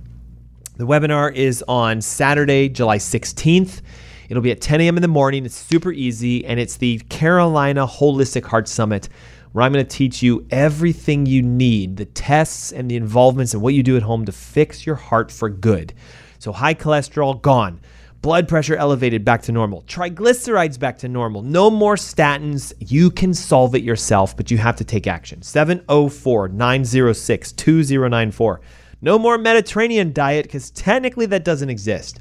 The 0.76 0.86
webinar 0.86 1.34
is 1.34 1.64
on 1.66 2.00
Saturday, 2.00 2.68
July 2.68 2.98
16th. 2.98 3.80
It'll 4.28 4.44
be 4.44 4.52
at 4.52 4.60
10 4.60 4.80
a.m. 4.82 4.96
in 4.96 5.02
the 5.02 5.08
morning. 5.08 5.44
It's 5.44 5.56
super 5.56 5.90
easy, 5.90 6.44
and 6.44 6.60
it's 6.60 6.76
the 6.76 6.98
Carolina 7.08 7.84
Holistic 7.84 8.44
Heart 8.44 8.68
Summit, 8.68 9.08
where 9.50 9.64
I'm 9.64 9.72
going 9.72 9.84
to 9.84 9.96
teach 9.96 10.22
you 10.22 10.46
everything 10.50 11.26
you 11.26 11.42
need 11.42 11.96
the 11.96 12.04
tests 12.04 12.70
and 12.70 12.88
the 12.88 12.96
involvements 12.96 13.52
and 13.52 13.60
what 13.60 13.74
you 13.74 13.82
do 13.82 13.96
at 13.96 14.04
home 14.04 14.24
to 14.26 14.32
fix 14.32 14.86
your 14.86 14.96
heart 14.96 15.32
for 15.32 15.48
good. 15.48 15.94
So, 16.38 16.52
high 16.52 16.74
cholesterol 16.74 17.42
gone, 17.42 17.80
blood 18.26 18.48
pressure 18.48 18.74
elevated 18.74 19.24
back 19.24 19.40
to 19.40 19.52
normal, 19.52 19.82
triglycerides 19.82 20.80
back 20.80 20.98
to 20.98 21.08
normal, 21.08 21.42
no 21.42 21.70
more 21.70 21.94
statins. 21.94 22.72
You 22.80 23.08
can 23.08 23.32
solve 23.32 23.76
it 23.76 23.84
yourself, 23.84 24.36
but 24.36 24.50
you 24.50 24.58
have 24.58 24.74
to 24.78 24.84
take 24.84 25.06
action. 25.06 25.42
704 25.42 26.48
906 26.48 27.52
2094. 27.52 28.60
No 29.00 29.16
more 29.16 29.38
Mediterranean 29.38 30.12
diet 30.12 30.46
because 30.46 30.72
technically 30.72 31.26
that 31.26 31.44
doesn't 31.44 31.70
exist. 31.70 32.18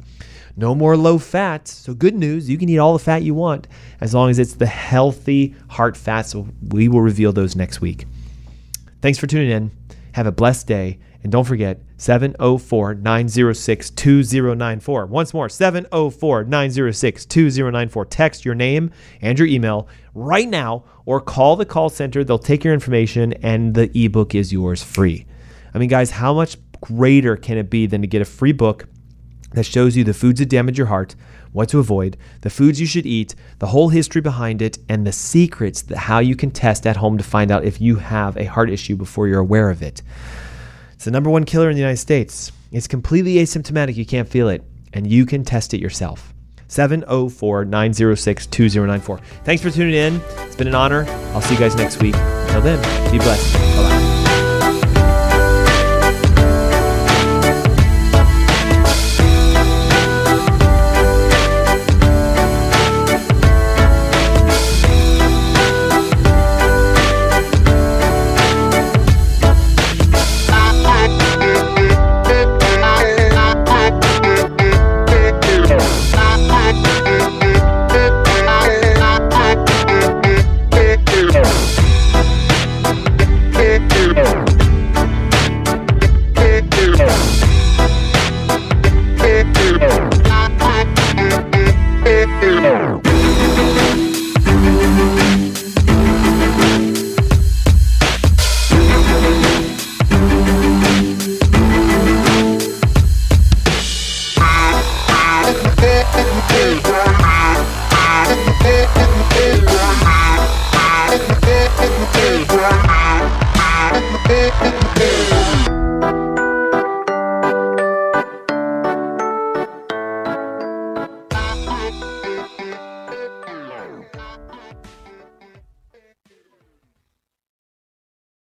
No 0.56 0.76
more 0.76 0.95
low 0.95 1.18
fat. 1.18 1.68
So, 1.68 1.95
good 1.95 2.14
news, 2.14 2.47
you 2.47 2.60
can 2.60 2.70
eat 2.70 2.78
all 2.78 2.93
the 2.93 3.03
fat 3.03 3.24
you 3.24 3.34
want 3.34 3.68
as 3.99 4.14
long 4.14 4.30
as 4.30 4.38
it's 4.38 4.53
the 4.53 4.68
healthy 4.68 5.56
heart 5.70 5.97
fats. 5.97 6.34
So, 6.34 6.47
we 6.70 6.88
will 6.88 7.01
reveal 7.01 7.34
those 7.34 7.56
next 7.56 7.82
week. 7.82 8.06
Thanks 9.01 9.18
for 9.18 9.26
tuning 9.26 9.49
in. 9.49 9.72
Have 10.12 10.28
a 10.28 10.32
blessed 10.32 10.68
day. 10.68 10.99
And 11.26 11.32
don't 11.32 11.43
forget 11.43 11.82
704 11.97 12.93
906 12.93 13.89
2094. 13.89 15.05
Once 15.07 15.34
more 15.34 15.49
704 15.49 16.43
906 16.43 17.26
2094. 17.26 18.05
Text 18.05 18.45
your 18.45 18.53
name 18.53 18.91
and 19.21 19.39
your 19.39 19.47
email 19.47 19.88
right 20.13 20.47
now 20.47 20.84
or 21.07 21.19
call 21.19 21.55
the 21.55 21.65
call 21.65 21.89
center. 21.89 22.23
They'll 22.23 22.38
take 22.38 22.63
your 22.63 22.76
information 22.76 23.34
and 23.41 23.73
the 23.73 23.89
ebook 23.97 24.36
is 24.36 24.53
yours 24.53 24.84
free. 24.84 25.26
I 25.73 25.80
mean, 25.80 25.89
guys, 25.89 26.11
how 26.11 26.32
much 26.32 26.57
greater 26.80 27.36
can 27.36 27.57
it 27.57 27.71
be 27.71 27.88
than 27.88 28.01
to 28.01 28.07
get 28.07 28.21
a 28.21 28.26
free 28.26 28.51
book? 28.51 28.88
that 29.53 29.63
shows 29.63 29.95
you 29.95 30.03
the 30.03 30.13
foods 30.13 30.39
that 30.39 30.49
damage 30.49 30.78
your 30.78 30.88
heart, 30.88 31.15
what 31.53 31.69
to 31.69 31.80
avoid, 31.80 32.17
the 32.41 32.49
foods 32.49 32.82
you 32.82 32.86
should 32.86 33.05
eat, 33.05 33.36
the 33.59 33.67
whole 33.67 33.88
history 33.88 34.19
behind 34.19 34.61
it, 34.61 34.78
and 34.89 35.07
the 35.07 35.13
secrets 35.13 35.82
that 35.84 35.97
how 35.97 36.19
you 36.19 36.36
can 36.36 36.51
test 36.51 36.86
at 36.86 36.97
home 36.97 37.17
to 37.17 37.23
find 37.23 37.51
out 37.51 37.63
if 37.63 37.80
you 37.80 37.95
have 37.95 38.36
a 38.36 38.43
heart 38.43 38.69
issue 38.69 38.97
before 38.97 39.30
you're 39.30 39.39
aware 39.39 39.69
of 39.69 39.82
it. 39.82 40.01
It's 40.96 41.06
the 41.06 41.12
number 41.12 41.30
one 41.30 41.43
killer 41.43 41.70
in 41.70 41.76
the 41.76 41.82
United 41.82 41.98
States. 41.98 42.52
It's 42.72 42.88
completely 42.88 43.36
asymptomatic, 43.36 43.96
you 43.96 44.06
can't 44.06 44.28
feel 44.28 44.50
it, 44.50 44.64
and 44.93 45.06
you 45.06 45.26
can 45.26 45.43
test 45.46 45.74
it 45.74 45.80
yourself. 45.80 46.34
704 46.68 47.66
906 47.66 48.48
2094. 48.48 49.20
Thanks 49.43 49.62
for 49.62 49.70
tuning 49.70 49.93
in. 49.93 50.22
It's 50.39 50.56
been 50.56 50.68
an 50.68 50.76
honor. 50.76 51.06
I'll 51.34 51.41
see 51.41 51.54
you 51.54 51.60
guys 51.60 51.76
next 51.76 52.02
week. 52.02 52.16
Until 52.16 52.62
then, 52.62 53.12
be 53.12 53.18
blessed. 53.20 53.54
Bye 53.54 53.89
bye. 53.89 54.14